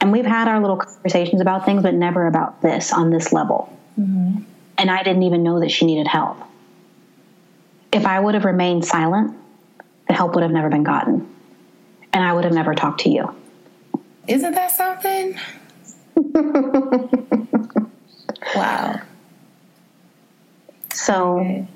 And 0.00 0.12
we've 0.12 0.26
had 0.26 0.48
our 0.48 0.60
little 0.60 0.76
conversations 0.76 1.40
about 1.40 1.64
things, 1.64 1.82
but 1.82 1.94
never 1.94 2.26
about 2.26 2.62
this 2.62 2.92
on 2.92 3.10
this 3.10 3.32
level. 3.32 3.74
Mm-hmm. 3.98 4.42
And 4.78 4.90
I 4.90 5.02
didn't 5.02 5.22
even 5.24 5.42
know 5.42 5.60
that 5.60 5.70
she 5.70 5.84
needed 5.84 6.06
help. 6.06 6.38
If 7.92 8.06
I 8.06 8.18
would 8.18 8.34
have 8.34 8.44
remained 8.44 8.84
silent, 8.84 9.36
the 10.10 10.16
help 10.16 10.34
would 10.34 10.42
have 10.42 10.50
never 10.50 10.68
been 10.68 10.82
gotten. 10.82 11.32
And 12.12 12.24
I 12.24 12.32
would 12.32 12.42
have 12.42 12.52
never 12.52 12.74
talked 12.74 13.02
to 13.02 13.08
you. 13.08 13.32
Isn't 14.26 14.56
that 14.56 14.72
something? 14.72 15.38
wow. 18.56 19.02
So 20.92 21.38
okay. 21.38 21.68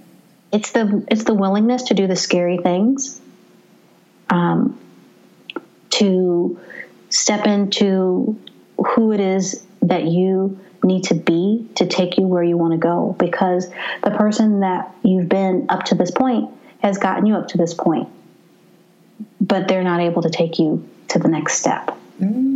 it's 0.50 0.72
the 0.72 1.06
it's 1.08 1.22
the 1.22 1.34
willingness 1.34 1.84
to 1.84 1.94
do 1.94 2.08
the 2.08 2.16
scary 2.16 2.58
things, 2.58 3.20
um, 4.28 4.80
to 5.90 6.58
step 7.10 7.46
into 7.46 8.36
who 8.84 9.12
it 9.12 9.20
is 9.20 9.64
that 9.82 10.06
you 10.06 10.58
need 10.82 11.04
to 11.04 11.14
be 11.14 11.68
to 11.76 11.86
take 11.86 12.18
you 12.18 12.26
where 12.26 12.42
you 12.42 12.56
want 12.56 12.72
to 12.72 12.78
go 12.78 13.14
because 13.16 13.70
the 14.02 14.10
person 14.10 14.58
that 14.60 14.92
you've 15.04 15.28
been 15.28 15.66
up 15.68 15.84
to 15.84 15.94
this 15.94 16.10
point 16.10 16.50
has 16.82 16.98
gotten 16.98 17.26
you 17.26 17.36
up 17.36 17.46
to 17.48 17.58
this 17.58 17.72
point, 17.72 18.08
but 19.40 19.68
they're 19.68 19.84
not 19.84 20.00
able 20.00 20.22
to 20.22 20.30
take 20.30 20.58
you 20.58 20.88
to 21.08 21.18
the 21.18 21.28
next 21.28 21.58
step. 21.58 21.96
Mm. 22.20 22.53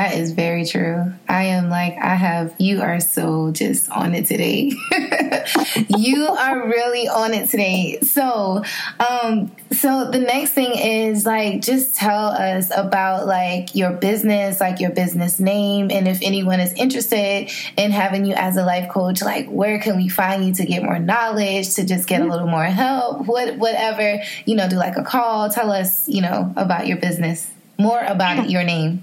That 0.00 0.14
is 0.14 0.32
very 0.32 0.64
true. 0.64 1.12
I 1.28 1.42
am 1.42 1.68
like, 1.68 1.92
I 2.00 2.14
have, 2.14 2.54
you 2.58 2.80
are 2.80 3.00
so 3.00 3.50
just 3.50 3.90
on 3.90 4.14
it 4.14 4.24
today. 4.24 4.72
you 5.88 6.26
are 6.26 6.66
really 6.66 7.06
on 7.06 7.34
it 7.34 7.50
today. 7.50 8.00
So, 8.00 8.64
um, 8.98 9.54
so 9.72 10.10
the 10.10 10.18
next 10.18 10.52
thing 10.52 10.72
is 10.72 11.26
like, 11.26 11.60
just 11.60 11.96
tell 11.96 12.28
us 12.28 12.70
about 12.74 13.26
like 13.26 13.74
your 13.74 13.90
business, 13.90 14.58
like 14.58 14.80
your 14.80 14.88
business 14.88 15.38
name. 15.38 15.90
And 15.90 16.08
if 16.08 16.20
anyone 16.22 16.60
is 16.60 16.72
interested 16.72 17.50
in 17.76 17.90
having 17.90 18.24
you 18.24 18.32
as 18.32 18.56
a 18.56 18.64
life 18.64 18.88
coach, 18.88 19.20
like 19.20 19.50
where 19.50 19.78
can 19.80 19.98
we 19.98 20.08
find 20.08 20.46
you 20.46 20.54
to 20.54 20.64
get 20.64 20.82
more 20.82 20.98
knowledge, 20.98 21.74
to 21.74 21.84
just 21.84 22.08
get 22.08 22.22
a 22.22 22.24
little 22.24 22.48
more 22.48 22.64
help, 22.64 23.26
what, 23.26 23.58
whatever, 23.58 24.22
you 24.46 24.56
know, 24.56 24.66
do 24.66 24.76
like 24.76 24.96
a 24.96 25.04
call, 25.04 25.50
tell 25.50 25.70
us, 25.70 26.08
you 26.08 26.22
know, 26.22 26.54
about 26.56 26.86
your 26.86 26.96
business, 26.96 27.50
more 27.76 28.00
about 28.00 28.48
your 28.48 28.64
name. 28.64 29.02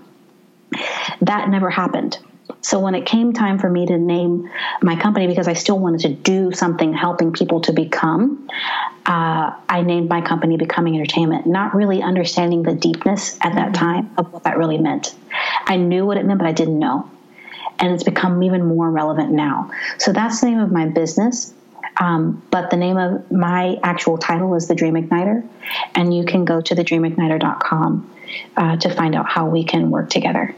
That 1.22 1.48
never 1.48 1.70
happened. 1.70 2.18
So 2.60 2.78
when 2.78 2.94
it 2.94 3.06
came 3.06 3.32
time 3.32 3.58
for 3.58 3.68
me 3.68 3.86
to 3.86 3.98
name 3.98 4.50
my 4.82 4.96
company, 4.96 5.26
because 5.26 5.48
I 5.48 5.52
still 5.52 5.78
wanted 5.78 6.00
to 6.02 6.08
do 6.10 6.52
something 6.52 6.92
helping 6.92 7.32
people 7.32 7.60
to 7.62 7.72
become, 7.72 8.48
uh, 9.06 9.52
I 9.68 9.82
named 9.82 10.08
my 10.08 10.20
company 10.20 10.56
Becoming 10.56 10.94
Entertainment, 10.94 11.46
not 11.46 11.74
really 11.74 12.02
understanding 12.02 12.62
the 12.62 12.74
deepness 12.74 13.36
at 13.40 13.54
that 13.54 13.74
time 13.74 14.10
of 14.16 14.32
what 14.32 14.44
that 14.44 14.58
really 14.58 14.78
meant. 14.78 15.14
I 15.66 15.76
knew 15.76 16.06
what 16.06 16.16
it 16.16 16.24
meant, 16.24 16.38
but 16.38 16.46
I 16.46 16.52
didn't 16.52 16.78
know. 16.78 17.10
And 17.78 17.92
it's 17.92 18.04
become 18.04 18.42
even 18.42 18.64
more 18.64 18.88
relevant 18.90 19.32
now. 19.32 19.70
So 19.98 20.12
that's 20.12 20.40
the 20.40 20.46
name 20.46 20.60
of 20.60 20.70
my 20.70 20.86
business. 20.86 21.52
Um, 21.96 22.42
but 22.50 22.70
the 22.70 22.76
name 22.76 22.96
of 22.96 23.30
my 23.30 23.78
actual 23.82 24.18
title 24.18 24.54
is 24.54 24.68
The 24.68 24.74
Dream 24.74 24.94
Igniter. 24.94 25.46
And 25.94 26.14
you 26.14 26.24
can 26.24 26.44
go 26.44 26.60
to 26.60 26.74
thedreamigniter.com 26.74 28.10
uh, 28.56 28.76
to 28.76 28.94
find 28.94 29.14
out 29.14 29.28
how 29.28 29.46
we 29.46 29.64
can 29.64 29.90
work 29.90 30.10
together. 30.10 30.54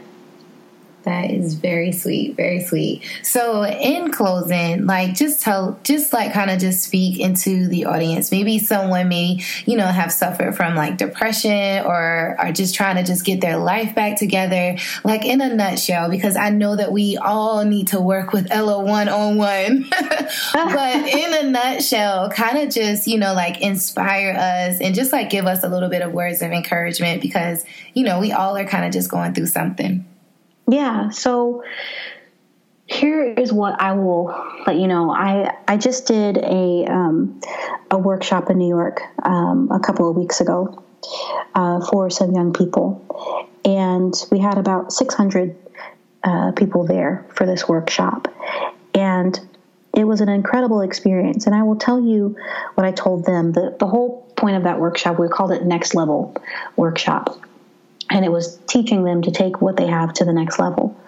That 1.05 1.29
is 1.29 1.53
very 1.53 1.91
sweet, 1.91 2.35
very 2.35 2.61
sweet. 2.61 3.03
So, 3.21 3.63
in 3.63 4.11
closing, 4.11 4.87
like 4.87 5.13
just 5.13 5.43
tell, 5.43 5.79
just 5.83 6.13
like 6.13 6.33
kind 6.33 6.49
of 6.49 6.59
just 6.59 6.83
speak 6.83 7.19
into 7.19 7.67
the 7.67 7.85
audience. 7.85 8.31
Maybe 8.31 8.57
someone 8.57 9.07
may, 9.07 9.39
you 9.65 9.77
know, 9.77 9.85
have 9.85 10.11
suffered 10.11 10.55
from 10.55 10.75
like 10.75 10.97
depression 10.97 11.85
or 11.85 12.35
are 12.39 12.51
just 12.51 12.73
trying 12.73 12.95
to 12.95 13.03
just 13.03 13.23
get 13.23 13.39
their 13.39 13.57
life 13.57 13.93
back 13.93 14.17
together, 14.17 14.77
like 15.03 15.25
in 15.25 15.41
a 15.41 15.53
nutshell, 15.53 16.09
because 16.09 16.35
I 16.35 16.49
know 16.49 16.75
that 16.75 16.91
we 16.91 17.17
all 17.17 17.63
need 17.63 17.89
to 17.89 18.01
work 18.01 18.33
with 18.33 18.47
Ella 18.49 18.83
one 18.83 19.07
on 19.07 19.37
one. 19.37 19.85
But 20.53 21.07
in 21.07 21.45
a 21.45 21.49
nutshell, 21.51 22.31
kind 22.31 22.57
of 22.57 22.73
just, 22.73 23.05
you 23.05 23.19
know, 23.19 23.35
like 23.35 23.61
inspire 23.61 24.31
us 24.31 24.81
and 24.81 24.95
just 24.95 25.11
like 25.11 25.29
give 25.29 25.45
us 25.45 25.63
a 25.63 25.69
little 25.69 25.89
bit 25.89 26.01
of 26.01 26.11
words 26.13 26.41
of 26.41 26.51
encouragement 26.51 27.21
because, 27.21 27.63
you 27.93 28.03
know, 28.03 28.19
we 28.19 28.31
all 28.31 28.57
are 28.57 28.65
kind 28.65 28.85
of 28.85 28.91
just 28.91 29.11
going 29.11 29.35
through 29.35 29.45
something. 29.45 30.03
Yeah. 30.67 31.09
So 31.09 31.63
here 32.87 33.23
is 33.23 33.51
what 33.51 33.79
I 33.81 33.93
will 33.93 34.35
let 34.65 34.75
you 34.75 34.87
know. 34.87 35.11
I 35.11 35.55
I 35.67 35.77
just 35.77 36.07
did 36.07 36.37
a 36.37 36.85
um, 36.85 37.41
a 37.89 37.97
workshop 37.97 38.49
in 38.49 38.57
New 38.57 38.67
York 38.67 39.01
um, 39.23 39.69
a 39.71 39.79
couple 39.79 40.09
of 40.09 40.15
weeks 40.15 40.41
ago 40.41 40.83
uh, 41.55 41.85
for 41.85 42.09
some 42.09 42.31
young 42.31 42.53
people, 42.53 43.49
and 43.63 44.13
we 44.31 44.39
had 44.39 44.57
about 44.57 44.93
600 44.93 45.55
uh, 46.23 46.51
people 46.53 46.85
there 46.85 47.25
for 47.33 47.45
this 47.45 47.67
workshop, 47.67 48.27
and 48.93 49.39
it 49.95 50.03
was 50.03 50.21
an 50.21 50.29
incredible 50.29 50.81
experience. 50.81 51.47
And 51.47 51.55
I 51.55 51.63
will 51.63 51.77
tell 51.77 51.99
you 51.99 52.35
what 52.75 52.85
I 52.85 52.91
told 52.91 53.25
them. 53.25 53.53
the 53.53 53.75
The 53.79 53.87
whole 53.87 54.21
point 54.35 54.57
of 54.57 54.63
that 54.63 54.79
workshop, 54.79 55.17
we 55.19 55.27
called 55.27 55.51
it 55.51 55.63
Next 55.63 55.95
Level 55.95 56.35
Workshop 56.75 57.39
and 58.09 58.23
it 58.23 58.31
was 58.31 58.57
teaching 58.67 59.03
them 59.03 59.23
to 59.23 59.31
take 59.31 59.61
what 59.61 59.77
they 59.77 59.87
have 59.87 60.13
to 60.13 60.25
the 60.25 60.33
next 60.33 60.59
level. 60.59 60.99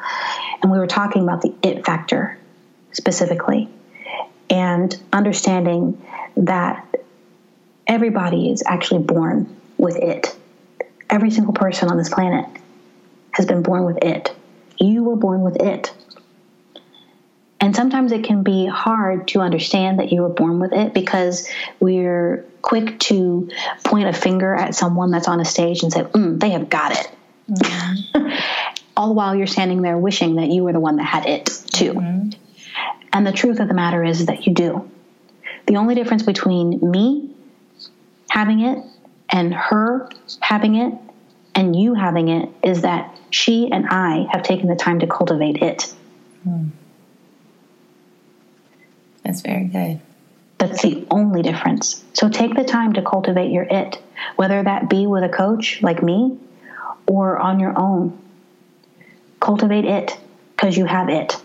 And 0.62 0.72
we 0.72 0.80
were 0.80 0.88
talking 0.88 1.24
about 1.24 1.41
the 1.41 1.54
it 1.62 1.86
factor 1.86 2.38
specifically 2.91 3.70
and 4.50 4.95
understanding 5.14 6.02
that 6.38 6.86
everybody 7.86 8.52
is 8.52 8.64
actually 8.66 9.04
born 9.04 9.56
with 9.78 9.98
it. 9.98 10.36
Every 11.10 11.32
single 11.32 11.54
person 11.54 11.89
on 11.89 11.98
this 11.98 12.10
planet 12.10 12.45
has 13.32 13.45
been 13.45 13.62
born 13.62 13.86
with 13.86 14.04
it. 14.04 14.36
You 14.78 15.04
were 15.04 15.16
born 15.16 15.41
with 15.41 15.62
it. 15.62 15.93
And 17.60 17.76
sometimes 17.76 18.12
it 18.12 18.24
can 18.24 18.43
be 18.43 18.68
hard 18.68 19.28
to 19.30 19.39
understand 19.39 19.99
that 19.99 20.12
you 20.12 20.22
were 20.22 20.30
born 20.30 20.60
with 20.60 20.74
it 20.74 20.93
because 20.93 21.49
we're 21.80 22.45
quick 22.62 22.99
to 22.99 23.49
point 23.84 24.08
a 24.08 24.14
finger 24.14 24.53
at 24.53 24.76
someone 24.76 25.10
that's 25.10 25.28
on 25.28 25.39
a 25.39 25.45
stage 25.45 25.82
and 25.84 25.91
say, 25.91 26.03
mm, 26.03 26.39
they 26.39 26.51
have 26.51 26.70
got 26.70 26.91
it. 26.91 27.12
Mm-hmm. 27.49 28.30
All 28.97 29.08
the 29.08 29.14
while 29.14 29.36
you're 29.36 29.47
standing 29.47 29.82
there 29.82 29.97
wishing 29.97 30.36
that 30.36 30.49
you 30.49 30.64
were 30.64 30.74
the 30.74 30.80
one 30.80 30.97
that 30.97 31.03
had 31.03 31.26
it 31.26 31.45
too. 31.45 31.93
Mm-hmm. 31.93 32.30
And 33.14 33.26
the 33.26 33.32
truth 33.32 33.60
of 33.60 33.68
the 33.68 33.74
matter 33.74 34.03
is 34.03 34.28
that 34.28 34.45
you 34.45 34.53
do. 34.53 34.89
The 35.66 35.78
only 35.78 35.95
difference 35.95 36.24
between 36.24 36.80
me 36.91 37.32
having 38.30 38.62
it 38.62 38.84
and 39.30 39.53
her 39.53 40.10
having 40.39 40.76
it 40.76 40.93
and 41.55 41.76
you 41.76 41.95
having 41.95 42.28
it 42.30 42.49
is 42.64 42.84
that 42.84 43.18
she 43.32 43.72
and 43.72 43.88
I 43.89 44.28
have 44.32 44.43
taken 44.43 44.68
the 44.68 44.76
time 44.76 44.99
to 44.99 45.08
cultivate 45.08 45.58
it. 45.58 45.93
Mm. 46.47 46.72
That's 49.28 49.41
very 49.41 49.65
good. 49.65 49.99
That's 50.57 50.82
the 50.82 51.05
only 51.11 51.41
difference. 51.41 52.01
So 52.13 52.30
take 52.30 52.55
the 52.55 52.63
time 52.63 52.93
to 52.93 53.01
cultivate 53.01 53.51
your 53.51 53.65
it, 53.69 54.01
whether 54.38 54.63
that 54.63 54.89
be 54.89 55.05
with 55.05 55.21
a 55.21 55.30
coach 55.30 55.82
like 55.82 56.01
me 56.01 56.39
or 57.05 57.38
on 57.38 57.59
your 57.59 57.78
own. 57.78 58.17
Cultivate 59.41 59.84
it 59.84 60.17
because 60.55 60.78
you 60.78 60.86
have 60.86 61.09
it. 61.09 61.36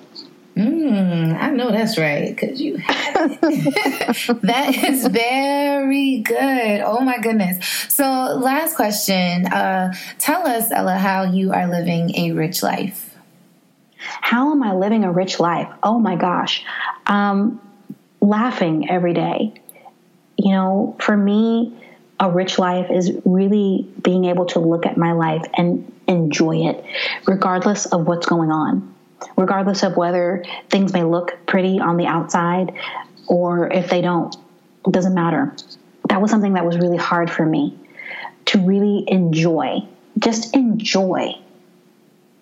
Mm, 0.57 1.37
I 1.43 1.51
know 1.51 1.73
that's 1.73 1.99
right 1.99 2.29
because 2.29 2.61
you 2.61 2.77
have 2.77 3.39
it. 3.43 4.43
that 4.43 4.77
is 4.89 5.09
very 5.09 6.21
good. 6.21 6.83
Oh 6.83 7.01
my 7.01 7.19
goodness. 7.19 7.67
So, 7.89 8.05
last 8.05 8.77
question. 8.77 9.47
Uh, 9.47 9.93
tell 10.21 10.47
us, 10.47 10.71
Ella, 10.71 10.99
how 10.99 11.25
you 11.25 11.53
are 11.53 11.67
living 11.67 12.15
a 12.15 12.31
rich 12.31 12.63
life. 12.63 13.17
How 13.97 14.53
am 14.53 14.63
I 14.63 14.73
living 14.73 15.05
a 15.05 15.11
rich 15.13 15.41
life? 15.41 15.69
Oh 15.83 15.99
my 15.99 16.15
gosh. 16.15 16.65
Um, 17.07 17.61
laughing 18.23 18.89
every 18.89 19.13
day, 19.13 19.53
you 20.39 20.53
know, 20.53 20.97
for 21.01 21.17
me, 21.17 21.77
a 22.19 22.31
rich 22.31 22.59
life 22.59 22.91
is 22.91 23.13
really 23.25 23.87
being 24.01 24.25
able 24.27 24.47
to 24.47 24.61
look 24.61 24.87
at 24.87 24.97
my 24.97 25.13
life 25.13 25.45
and 25.55 25.93
enjoy 26.07 26.69
it, 26.69 26.85
regardless 27.27 27.87
of 27.87 28.07
what's 28.07 28.27
going 28.27 28.51
on, 28.51 28.95
regardless 29.37 29.83
of 29.83 29.97
whether 29.97 30.45
things 30.71 30.93
may 30.93 31.03
look 31.03 31.37
pretty 31.47 31.81
on 31.81 31.97
the 31.97 32.07
outside 32.07 32.73
or 33.27 33.71
if 33.73 33.91
they 33.91 34.01
don't. 34.01 34.37
It 34.87 34.93
doesn't 34.93 35.15
matter. 35.15 35.55
That 36.09 36.23
was 36.23 36.31
something 36.31 36.55
that 36.55 36.65
was 36.65 36.79
really 36.79 36.97
hard 36.97 37.31
for 37.31 37.45
me 37.45 37.77
to 38.47 38.65
really 38.65 39.05
enjoy, 39.09 39.81
just 40.19 40.55
enjoy 40.55 41.35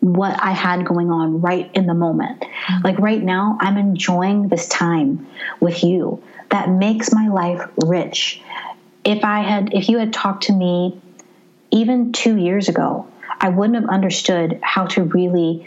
what 0.01 0.43
I 0.43 0.53
had 0.53 0.85
going 0.85 1.11
on 1.11 1.41
right 1.41 1.71
in 1.75 1.87
the 1.87 1.95
moment. 1.95 2.41
Mm-hmm. 2.41 2.85
Like 2.85 2.99
right 2.99 3.23
now, 3.23 3.59
I'm 3.61 3.77
enjoying 3.77 4.49
this 4.49 4.69
time 4.69 5.27
with 5.61 5.85
you 5.85 6.23
that 6.51 6.69
makes 6.69 7.13
my 7.13 7.29
life 7.29 7.69
rich. 7.85 8.43
If 9.05 9.25
I 9.25 9.41
had, 9.41 9.75
if 9.75 9.89
you 9.89 9.99
had 9.99 10.13
talked 10.13 10.45
to 10.45 10.53
me 10.53 11.01
even 11.71 12.13
two 12.13 12.37
years 12.37 12.69
ago, 12.69 13.07
I 13.41 13.49
wouldn't 13.49 13.81
have 13.81 13.89
understood 13.89 14.59
how 14.63 14.87
to 14.87 15.05
really 15.05 15.67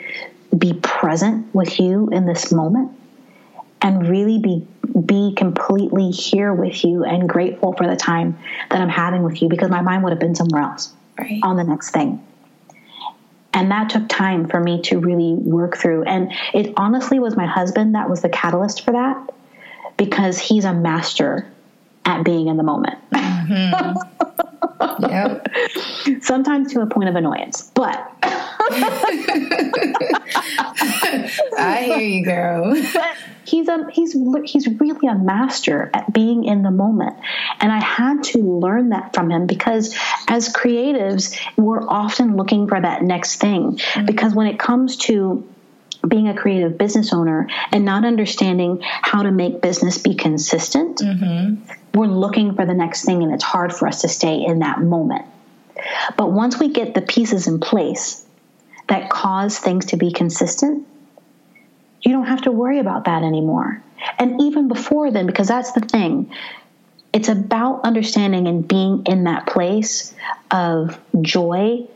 be 0.56 0.74
present 0.74 1.54
with 1.54 1.80
you 1.80 2.10
in 2.10 2.26
this 2.26 2.52
moment 2.52 2.92
and 3.82 4.08
really 4.08 4.40
be 4.40 4.68
be 5.06 5.34
completely 5.36 6.12
here 6.12 6.54
with 6.54 6.86
you 6.86 7.04
and 7.04 7.28
grateful 7.28 7.74
for 7.74 7.88
the 7.88 7.96
time 7.96 8.38
that 8.70 8.80
I'm 8.80 8.90
having 8.90 9.24
with 9.24 9.42
you 9.42 9.50
because 9.50 9.70
my 9.70 9.82
mind 9.82 10.04
would 10.04 10.12
have 10.12 10.20
been 10.20 10.36
somewhere 10.36 10.62
else 10.62 10.94
right. 11.18 11.40
on 11.42 11.58
the 11.58 11.64
next 11.64 11.90
thing. 11.92 12.24
And 13.54 13.70
that 13.72 13.90
took 13.90 14.10
time 14.10 14.48
for 14.48 14.60
me 14.60 14.82
to 14.84 15.00
really 15.00 15.34
work 15.34 15.78
through. 15.78 16.04
And 16.04 16.32
it 16.54 16.74
honestly 16.76 17.20
was 17.20 17.36
my 17.36 17.46
husband 17.46 17.96
that 17.96 18.10
was 18.10 18.22
the 18.22 18.30
catalyst 18.30 18.84
for 18.84 18.92
that 18.92 19.32
because 19.98 20.40
he's 20.40 20.66
a 20.66 20.74
master 20.74 21.48
at 22.06 22.24
being 22.24 22.48
in 22.48 22.58
the 22.58 22.64
moment. 22.64 22.98
Mm-hmm. 23.12 25.04
yep. 25.04 25.48
Sometimes 26.24 26.74
to 26.74 26.82
a 26.82 26.88
point 26.88 27.10
of 27.10 27.16
annoyance, 27.16 27.72
but 27.74 28.12
I 31.58 31.84
hear 31.86 32.00
you, 32.00 32.26
girl. 32.26 32.76
But 32.94 33.18
he's 33.46 33.68
a 33.68 33.88
he's 33.92 34.16
he's 34.46 34.68
really 34.68 35.08
a 35.08 35.16
master 35.16 35.90
at 35.94 36.14
being 36.14 36.46
in 36.46 36.64
the 36.64 36.72
moment, 36.72 37.16
and 37.60 37.72
I 37.72 37.80
had 37.80 38.24
to 38.26 38.40
learn 38.40 38.90
that 38.90 39.14
from 39.14 39.32
him 39.32 39.48
because 39.48 39.96
as 40.28 40.52
creatives, 40.52 41.38
we're 41.58 41.88
often 41.88 42.36
looking 42.36 42.68
for 42.68 42.80
that 42.80 43.04
next 43.04 43.38
thing. 43.38 43.78
Mm-hmm. 43.78 44.06
Because 44.06 44.34
when 44.34 44.48
it 44.48 44.60
comes 44.60 44.98
to 44.98 45.48
being 46.08 46.28
a 46.28 46.36
creative 46.36 46.78
business 46.78 47.14
owner 47.14 47.48
and 47.72 47.86
not 47.86 48.04
understanding 48.04 48.80
how 48.82 49.24
to 49.24 49.32
make 49.32 49.62
business 49.62 49.98
be 49.98 50.16
consistent, 50.16 50.98
mm-hmm. 50.98 51.64
we're 51.98 52.08
looking 52.08 52.56
for 52.56 52.66
the 52.66 52.74
next 52.74 53.06
thing, 53.06 53.24
and 53.24 53.34
it's 53.34 53.44
hard 53.44 53.74
for 53.74 53.88
us 53.88 54.02
to 54.02 54.08
stay 54.08 54.44
in 54.44 54.60
that 54.60 54.82
moment. 54.82 55.26
But 56.18 56.32
once 56.32 56.60
we 56.60 56.70
get 56.70 56.94
the 56.94 57.02
pieces 57.02 57.48
in 57.48 57.60
place 57.60 58.26
that 58.88 59.10
cause 59.10 59.58
things 59.58 59.86
to 59.88 59.98
be 59.98 60.12
consistent, 60.12 60.88
you 62.04 62.12
don't 62.12 62.28
have 62.28 62.44
to 62.44 62.52
worry 62.52 62.80
about 62.80 63.06
that 63.06 63.24
anymore. 63.24 63.82
And 64.20 64.42
even 64.42 64.68
before 64.68 65.10
then, 65.10 65.26
because 65.26 65.48
that's 65.48 65.72
the 65.72 65.80
thing, 65.80 66.32
it's 67.14 67.30
about 67.30 67.82
understanding 67.84 68.48
and 68.48 68.68
being 68.68 69.04
in 69.06 69.24
that 69.24 69.48
place 69.48 70.14
of 70.52 71.00
joy 71.22 71.88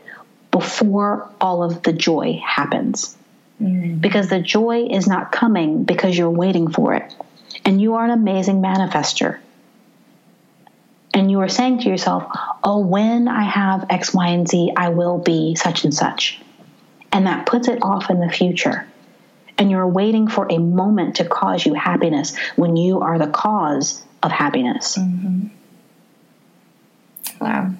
before 0.50 1.28
all 1.40 1.62
of 1.62 1.82
the 1.82 1.92
joy 1.92 2.40
happens. 2.44 3.16
Mm. 3.60 4.00
Because 4.00 4.28
the 4.28 4.40
joy 4.40 4.86
is 4.86 5.06
not 5.06 5.32
coming 5.32 5.84
because 5.84 6.16
you're 6.16 6.30
waiting 6.30 6.70
for 6.70 6.94
it. 6.94 7.14
And 7.64 7.80
you 7.82 7.94
are 7.94 8.04
an 8.04 8.10
amazing 8.10 8.62
manifester. 8.62 9.38
And 11.12 11.30
you 11.30 11.40
are 11.40 11.48
saying 11.48 11.80
to 11.80 11.88
yourself, 11.88 12.30
oh, 12.62 12.78
when 12.78 13.28
I 13.28 13.42
have 13.42 13.86
X, 13.90 14.14
Y, 14.14 14.28
and 14.28 14.48
Z, 14.48 14.72
I 14.76 14.90
will 14.90 15.18
be 15.18 15.56
such 15.56 15.84
and 15.84 15.92
such. 15.92 16.40
And 17.10 17.26
that 17.26 17.46
puts 17.46 17.66
it 17.68 17.82
off 17.82 18.08
in 18.08 18.20
the 18.20 18.30
future. 18.30 18.86
And 19.58 19.70
you're 19.70 19.88
waiting 19.88 20.28
for 20.28 20.46
a 20.50 20.58
moment 20.58 21.16
to 21.16 21.24
cause 21.24 21.66
you 21.66 21.74
happiness 21.74 22.36
when 22.56 22.76
you 22.76 23.00
are 23.00 23.18
the 23.18 23.26
cause 23.26 24.04
of 24.22 24.30
happiness. 24.30 24.96
Mm-hmm. 24.96 25.48
Wow. 27.40 27.72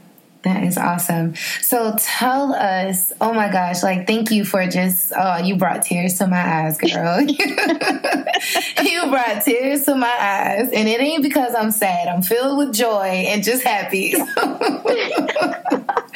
That 0.43 0.63
is 0.63 0.79
awesome. 0.79 1.35
So 1.61 1.97
tell 1.99 2.55
us, 2.55 3.13
oh 3.21 3.35
my 3.35 3.51
gosh, 3.51 3.83
like 3.83 4.07
thank 4.07 4.31
you 4.31 4.45
for 4.45 4.67
just 4.69 5.13
oh, 5.17 5.39
you 5.39 5.57
brought 5.57 5.83
tears 5.83 6.19
to 6.19 6.29
my 6.29 6.41
eyes, 6.41 6.79
girl. 6.79 7.21
you 7.21 9.11
brought 9.11 9.45
tears 9.45 9.85
to 9.85 9.97
my 9.97 10.17
eyes. 10.19 10.71
And 10.73 10.89
it 10.89 11.01
ain't 11.01 11.25
because 11.25 11.55
I'm 11.57 11.73
sad. 11.73 12.07
I'm 12.07 12.23
filled 12.23 12.57
with 12.59 12.73
joy 12.73 13.27
and 13.29 13.43
just 13.43 13.65
happy. 13.65 14.15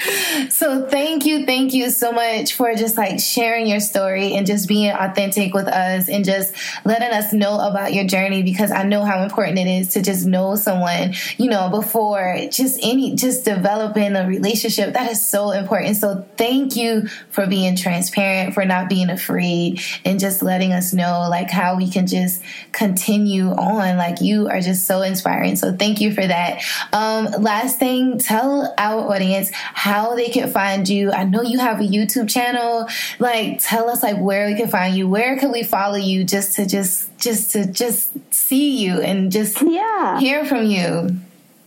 so 0.48 0.86
thank 0.86 1.26
you, 1.26 1.46
thank 1.46 1.74
you 1.74 1.90
so 1.90 2.12
much 2.12 2.54
for 2.54 2.74
just 2.74 2.96
like 2.96 3.20
sharing 3.20 3.66
your 3.66 3.80
story 3.80 4.34
and 4.34 4.46
just 4.46 4.68
being 4.68 4.90
authentic 4.90 5.54
with 5.54 5.68
us 5.68 6.08
and 6.08 6.24
just 6.24 6.54
letting 6.84 7.10
us 7.10 7.32
know 7.32 7.60
about 7.60 7.92
your 7.92 8.04
journey 8.04 8.42
because 8.42 8.70
I 8.70 8.84
know 8.84 9.04
how 9.04 9.22
important 9.22 9.58
it 9.58 9.66
is 9.66 9.88
to 9.90 10.02
just 10.02 10.26
know 10.26 10.56
someone, 10.56 11.14
you 11.36 11.48
know, 11.48 11.68
before 11.68 12.38
just 12.50 12.80
any 12.82 13.14
just 13.14 13.44
developing 13.44 14.16
a 14.16 14.26
relationship. 14.26 14.94
That 14.94 15.10
is 15.10 15.24
so 15.24 15.50
important. 15.50 15.96
So 15.96 16.26
thank 16.36 16.74
you 16.76 17.06
for 17.30 17.46
being 17.46 17.76
transparent, 17.76 18.54
for 18.54 18.64
not 18.64 18.88
being 18.88 19.10
afraid, 19.10 19.80
and 20.04 20.18
just 20.18 20.42
letting 20.42 20.72
us 20.72 20.92
know 20.92 21.28
like 21.30 21.50
how 21.50 21.76
we 21.76 21.88
can 21.88 22.06
just 22.06 22.42
continue 22.72 23.50
on. 23.50 23.96
Like 23.96 24.20
you 24.20 24.48
are 24.48 24.60
just 24.60 24.86
so 24.86 25.02
inspiring. 25.02 25.56
So 25.56 25.76
thank 25.76 26.00
you 26.00 26.12
for 26.12 26.26
that. 26.26 26.62
Um, 26.92 27.26
last 27.42 27.78
thing, 27.78 28.18
tell 28.18 28.74
our 28.78 29.12
audience 29.12 29.50
how 29.52 29.91
they 30.16 30.28
can 30.28 30.50
find 30.50 30.88
you. 30.88 31.12
I 31.12 31.24
know 31.24 31.42
you 31.42 31.58
have 31.58 31.80
a 31.80 31.84
YouTube 31.84 32.28
channel. 32.28 32.88
Like 33.18 33.58
tell 33.60 33.88
us 33.88 34.02
like 34.02 34.18
where 34.18 34.46
we 34.46 34.56
can 34.56 34.68
find 34.68 34.96
you. 34.96 35.08
Where 35.08 35.38
can 35.38 35.52
we 35.52 35.62
follow 35.62 35.96
you 35.96 36.24
just 36.24 36.56
to 36.56 36.66
just 36.66 37.16
just 37.18 37.52
to 37.52 37.70
just 37.70 38.12
see 38.32 38.78
you 38.78 39.00
and 39.00 39.30
just 39.30 39.60
yeah 39.62 40.18
hear 40.18 40.44
from 40.44 40.66
you. 40.66 41.16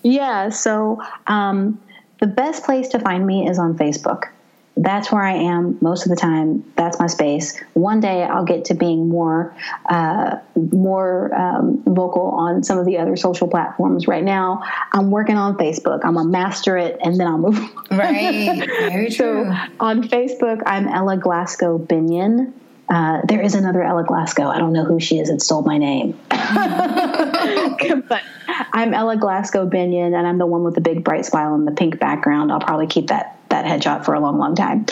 Yeah, 0.03 0.49
so 0.49 1.01
um, 1.25 1.81
the 2.19 2.27
best 2.27 2.63
place 2.63 2.89
to 2.89 2.99
find 2.99 3.25
me 3.25 3.49
is 3.49 3.57
on 3.57 3.75
Facebook. 3.75 4.25
That's 4.77 5.09
where 5.11 5.23
I 5.23 5.33
am 5.35 5.77
most 5.79 6.05
of 6.05 6.09
the 6.09 6.17
time. 6.17 6.69
That's 6.75 6.99
my 6.99 7.07
space. 7.07 7.57
One 7.73 8.01
day 8.01 8.23
I'll 8.23 8.43
get 8.43 8.65
to 8.65 8.73
being 8.73 9.07
more 9.07 9.55
uh, 9.89 10.37
more 10.55 11.33
um, 11.33 11.81
vocal 11.85 12.31
on 12.31 12.63
some 12.63 12.77
of 12.77 12.85
the 12.85 12.97
other 12.97 13.15
social 13.15 13.47
platforms. 13.47 14.07
Right 14.07 14.23
now, 14.23 14.63
I'm 14.91 15.11
working 15.11 15.37
on 15.37 15.57
Facebook. 15.57 16.01
I'm 16.03 16.15
gonna 16.15 16.27
master 16.29 16.77
it, 16.77 16.97
and 17.01 17.17
then 17.17 17.27
I'll 17.27 17.37
move. 17.37 17.57
On. 17.57 17.97
Right. 17.97 18.67
Very 18.67 19.09
true. 19.11 19.45
So 19.45 19.55
on 19.79 20.03
Facebook, 20.03 20.61
I'm 20.65 20.87
Ella 20.87 21.17
Glasgow 21.17 21.79
Binion. 21.79 22.51
Uh, 22.87 23.21
there 23.27 23.41
is 23.41 23.55
another 23.55 23.81
Ella 23.81 24.03
Glasgow. 24.03 24.47
I 24.47 24.57
don't 24.59 24.73
know 24.73 24.83
who 24.83 24.99
she 24.99 25.19
is 25.19 25.29
that 25.29 25.41
stole 25.41 25.63
my 25.63 25.77
name. 25.77 26.19
but 26.29 28.21
I'm 28.73 28.93
Ella 28.93 29.17
Glasgow 29.17 29.67
Binion, 29.67 30.13
and 30.13 30.27
I'm 30.27 30.37
the 30.37 30.45
one 30.45 30.63
with 30.63 30.75
the 30.75 30.81
big 30.81 31.03
bright 31.03 31.25
smile 31.25 31.55
and 31.55 31.65
the 31.65 31.71
pink 31.71 31.99
background. 31.99 32.51
I'll 32.51 32.59
probably 32.59 32.87
keep 32.87 33.07
that 33.07 33.34
that 33.49 33.65
headshot 33.65 34.05
for 34.05 34.13
a 34.13 34.19
long, 34.19 34.37
long 34.37 34.55
time. 34.55 34.85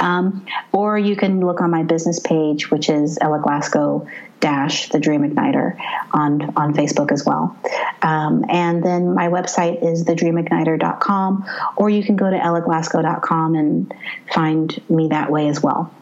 Um, 0.00 0.46
or 0.72 0.98
you 0.98 1.16
can 1.16 1.40
look 1.40 1.60
on 1.60 1.70
my 1.70 1.82
business 1.82 2.20
page, 2.20 2.70
which 2.70 2.88
is 2.88 3.18
Ella 3.20 3.40
Glasgow 3.42 4.06
dash 4.40 4.88
the 4.90 5.00
Dream 5.00 5.22
Igniter 5.22 5.76
on 6.12 6.54
on 6.56 6.74
Facebook 6.74 7.10
as 7.12 7.24
well. 7.24 7.56
Um, 8.02 8.44
and 8.48 8.82
then 8.82 9.14
my 9.14 9.28
website 9.28 9.82
is 9.84 10.04
thedreamigniter.com, 10.04 11.46
or 11.76 11.90
you 11.90 12.04
can 12.04 12.16
go 12.16 12.30
to 12.30 12.36
ellaglasgow.com 12.36 13.54
and 13.54 13.94
find 14.32 14.80
me 14.88 15.08
that 15.08 15.30
way 15.30 15.48
as 15.48 15.62
well. 15.62 15.92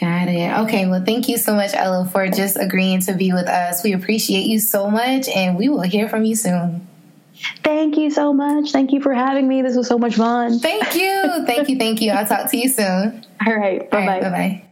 Got 0.00 0.28
it. 0.28 0.52
Okay. 0.64 0.86
Well, 0.86 1.04
thank 1.04 1.28
you 1.28 1.38
so 1.38 1.54
much, 1.54 1.70
Ella, 1.72 2.08
for 2.10 2.28
just 2.28 2.56
agreeing 2.58 3.00
to 3.02 3.14
be 3.14 3.32
with 3.32 3.46
us. 3.46 3.84
We 3.84 3.92
appreciate 3.92 4.46
you 4.46 4.58
so 4.58 4.90
much, 4.90 5.28
and 5.28 5.56
we 5.56 5.68
will 5.68 5.82
hear 5.82 6.08
from 6.08 6.24
you 6.24 6.34
soon. 6.34 6.88
Thank 7.62 7.96
you 7.96 8.10
so 8.10 8.32
much. 8.32 8.72
Thank 8.72 8.92
you 8.92 9.00
for 9.00 9.12
having 9.12 9.48
me. 9.48 9.62
This 9.62 9.76
was 9.76 9.86
so 9.86 9.98
much 9.98 10.16
fun. 10.16 10.58
Thank 10.58 10.94
you. 10.94 11.44
Thank 11.46 11.68
you. 11.68 11.78
Thank 11.78 12.00
you. 12.00 12.12
I'll 12.12 12.26
talk 12.26 12.50
to 12.50 12.56
you 12.56 12.68
soon. 12.68 13.24
All 13.46 13.54
right. 13.54 13.90
Bye 13.90 14.06
bye. 14.06 14.20
Bye 14.20 14.30
bye. 14.30 14.64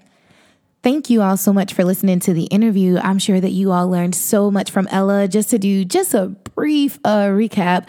Thank 0.82 1.10
you 1.10 1.22
all 1.22 1.36
so 1.36 1.52
much 1.52 1.74
for 1.74 1.84
listening 1.84 2.18
to 2.20 2.32
the 2.32 2.44
interview. 2.44 2.98
I'm 2.98 3.18
sure 3.18 3.40
that 3.40 3.50
you 3.50 3.70
all 3.70 3.88
learned 3.88 4.16
so 4.16 4.50
much 4.50 4.70
from 4.70 4.88
Ella. 4.88 5.28
Just 5.28 5.50
to 5.50 5.58
do 5.58 5.84
just 5.84 6.12
a 6.12 6.26
brief 6.54 6.98
uh, 7.04 7.26
recap 7.26 7.88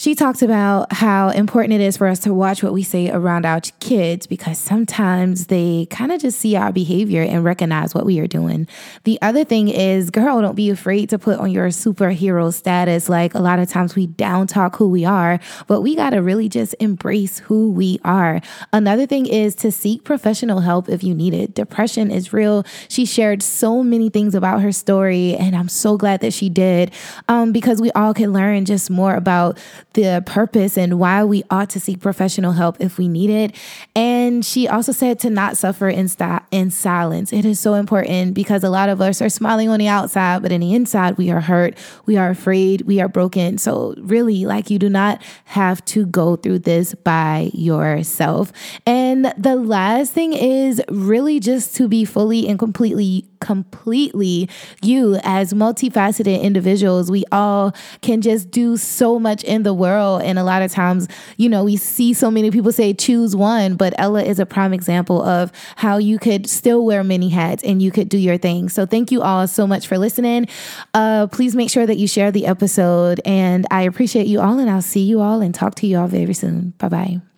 She 0.00 0.14
talked 0.14 0.40
about 0.40 0.94
how 0.94 1.28
important 1.28 1.74
it 1.74 1.82
is 1.82 1.98
for 1.98 2.06
us 2.06 2.20
to 2.20 2.32
watch 2.32 2.62
what 2.62 2.72
we 2.72 2.82
say 2.82 3.10
around 3.10 3.44
our 3.44 3.60
kids 3.80 4.26
because 4.26 4.58
sometimes 4.58 5.48
they 5.48 5.88
kind 5.90 6.10
of 6.10 6.22
just 6.22 6.38
see 6.38 6.56
our 6.56 6.72
behavior 6.72 7.20
and 7.20 7.44
recognize 7.44 7.94
what 7.94 8.06
we 8.06 8.18
are 8.18 8.26
doing. 8.26 8.66
The 9.04 9.18
other 9.20 9.44
thing 9.44 9.68
is, 9.68 10.08
girl, 10.08 10.40
don't 10.40 10.54
be 10.54 10.70
afraid 10.70 11.10
to 11.10 11.18
put 11.18 11.38
on 11.38 11.50
your 11.50 11.68
superhero 11.68 12.50
status. 12.50 13.10
Like 13.10 13.34
a 13.34 13.40
lot 13.40 13.58
of 13.58 13.68
times 13.68 13.94
we 13.94 14.06
down 14.06 14.46
talk 14.46 14.76
who 14.76 14.88
we 14.88 15.04
are, 15.04 15.38
but 15.66 15.82
we 15.82 15.94
got 15.94 16.10
to 16.10 16.22
really 16.22 16.48
just 16.48 16.74
embrace 16.80 17.40
who 17.40 17.70
we 17.70 18.00
are. 18.02 18.40
Another 18.72 19.04
thing 19.04 19.26
is 19.26 19.54
to 19.56 19.70
seek 19.70 20.02
professional 20.02 20.60
help 20.60 20.88
if 20.88 21.04
you 21.04 21.14
need 21.14 21.34
it. 21.34 21.54
Depression 21.54 22.10
is 22.10 22.32
real. 22.32 22.64
She 22.88 23.04
shared 23.04 23.42
so 23.42 23.82
many 23.82 24.08
things 24.08 24.34
about 24.34 24.62
her 24.62 24.72
story, 24.72 25.36
and 25.36 25.54
I'm 25.54 25.68
so 25.68 25.98
glad 25.98 26.22
that 26.22 26.32
she 26.32 26.48
did 26.48 26.90
um, 27.28 27.52
because 27.52 27.82
we 27.82 27.90
all 27.90 28.14
can 28.14 28.32
learn 28.32 28.64
just 28.64 28.88
more 28.88 29.14
about 29.14 29.58
the 29.94 30.22
purpose 30.26 30.78
and 30.78 30.98
why 30.98 31.24
we 31.24 31.42
ought 31.50 31.70
to 31.70 31.80
seek 31.80 32.00
professional 32.00 32.52
help 32.52 32.76
if 32.80 32.98
we 32.98 33.08
need 33.08 33.30
it. 33.30 33.54
And 33.94 34.44
she 34.44 34.68
also 34.68 34.92
said 34.92 35.18
to 35.20 35.30
not 35.30 35.56
suffer 35.56 35.88
in, 35.88 36.08
st- 36.08 36.42
in 36.50 36.70
silence. 36.70 37.32
It 37.32 37.44
is 37.44 37.58
so 37.58 37.74
important 37.74 38.34
because 38.34 38.62
a 38.62 38.70
lot 38.70 38.88
of 38.88 39.00
us 39.00 39.20
are 39.20 39.28
smiling 39.28 39.68
on 39.68 39.78
the 39.78 39.88
outside, 39.88 40.42
but 40.42 40.52
in 40.52 40.60
the 40.60 40.74
inside, 40.74 41.18
we 41.18 41.30
are 41.30 41.40
hurt, 41.40 41.76
we 42.06 42.16
are 42.16 42.30
afraid, 42.30 42.82
we 42.82 43.00
are 43.00 43.08
broken. 43.08 43.58
So, 43.58 43.94
really, 43.98 44.44
like, 44.44 44.70
you 44.70 44.78
do 44.78 44.88
not 44.88 45.22
have 45.46 45.84
to 45.86 46.06
go 46.06 46.36
through 46.36 46.60
this 46.60 46.94
by 46.94 47.50
yourself. 47.52 48.52
And 48.86 49.32
the 49.36 49.56
last 49.56 50.12
thing 50.12 50.32
is 50.32 50.82
really 50.88 51.40
just 51.40 51.74
to 51.76 51.88
be 51.88 52.04
fully 52.04 52.48
and 52.48 52.58
completely 52.58 53.26
completely 53.40 54.48
you 54.82 55.18
as 55.22 55.52
multifaceted 55.52 56.40
individuals. 56.40 57.10
We 57.10 57.24
all 57.32 57.74
can 58.02 58.20
just 58.20 58.50
do 58.50 58.76
so 58.76 59.18
much 59.18 59.42
in 59.44 59.62
the 59.62 59.74
world. 59.80 60.22
And 60.22 60.38
a 60.38 60.44
lot 60.44 60.62
of 60.62 60.70
times, 60.70 61.08
you 61.36 61.48
know, 61.48 61.64
we 61.64 61.76
see 61.76 62.14
so 62.14 62.30
many 62.30 62.52
people 62.52 62.70
say 62.70 62.94
choose 62.94 63.34
one, 63.34 63.74
but 63.74 63.92
Ella 63.98 64.22
is 64.22 64.38
a 64.38 64.46
prime 64.46 64.72
example 64.72 65.22
of 65.22 65.50
how 65.76 65.98
you 65.98 66.18
could 66.18 66.48
still 66.48 66.84
wear 66.84 67.02
many 67.02 67.28
hats 67.30 67.64
and 67.64 67.82
you 67.82 67.90
could 67.90 68.08
do 68.08 68.18
your 68.18 68.38
thing. 68.38 68.68
So 68.68 68.86
thank 68.86 69.10
you 69.10 69.22
all 69.22 69.48
so 69.48 69.66
much 69.66 69.88
for 69.88 69.98
listening. 69.98 70.46
Uh, 70.94 71.26
please 71.26 71.56
make 71.56 71.70
sure 71.70 71.86
that 71.86 71.96
you 71.96 72.06
share 72.06 72.30
the 72.30 72.46
episode. 72.46 73.20
And 73.24 73.66
I 73.70 73.82
appreciate 73.82 74.28
you 74.28 74.40
all. 74.40 74.58
And 74.58 74.70
I'll 74.70 74.82
see 74.82 75.02
you 75.02 75.20
all 75.20 75.40
and 75.40 75.54
talk 75.54 75.74
to 75.76 75.86
you 75.86 75.98
all 75.98 76.08
very 76.08 76.34
soon. 76.34 76.74
Bye 76.78 76.88
bye. 76.88 77.29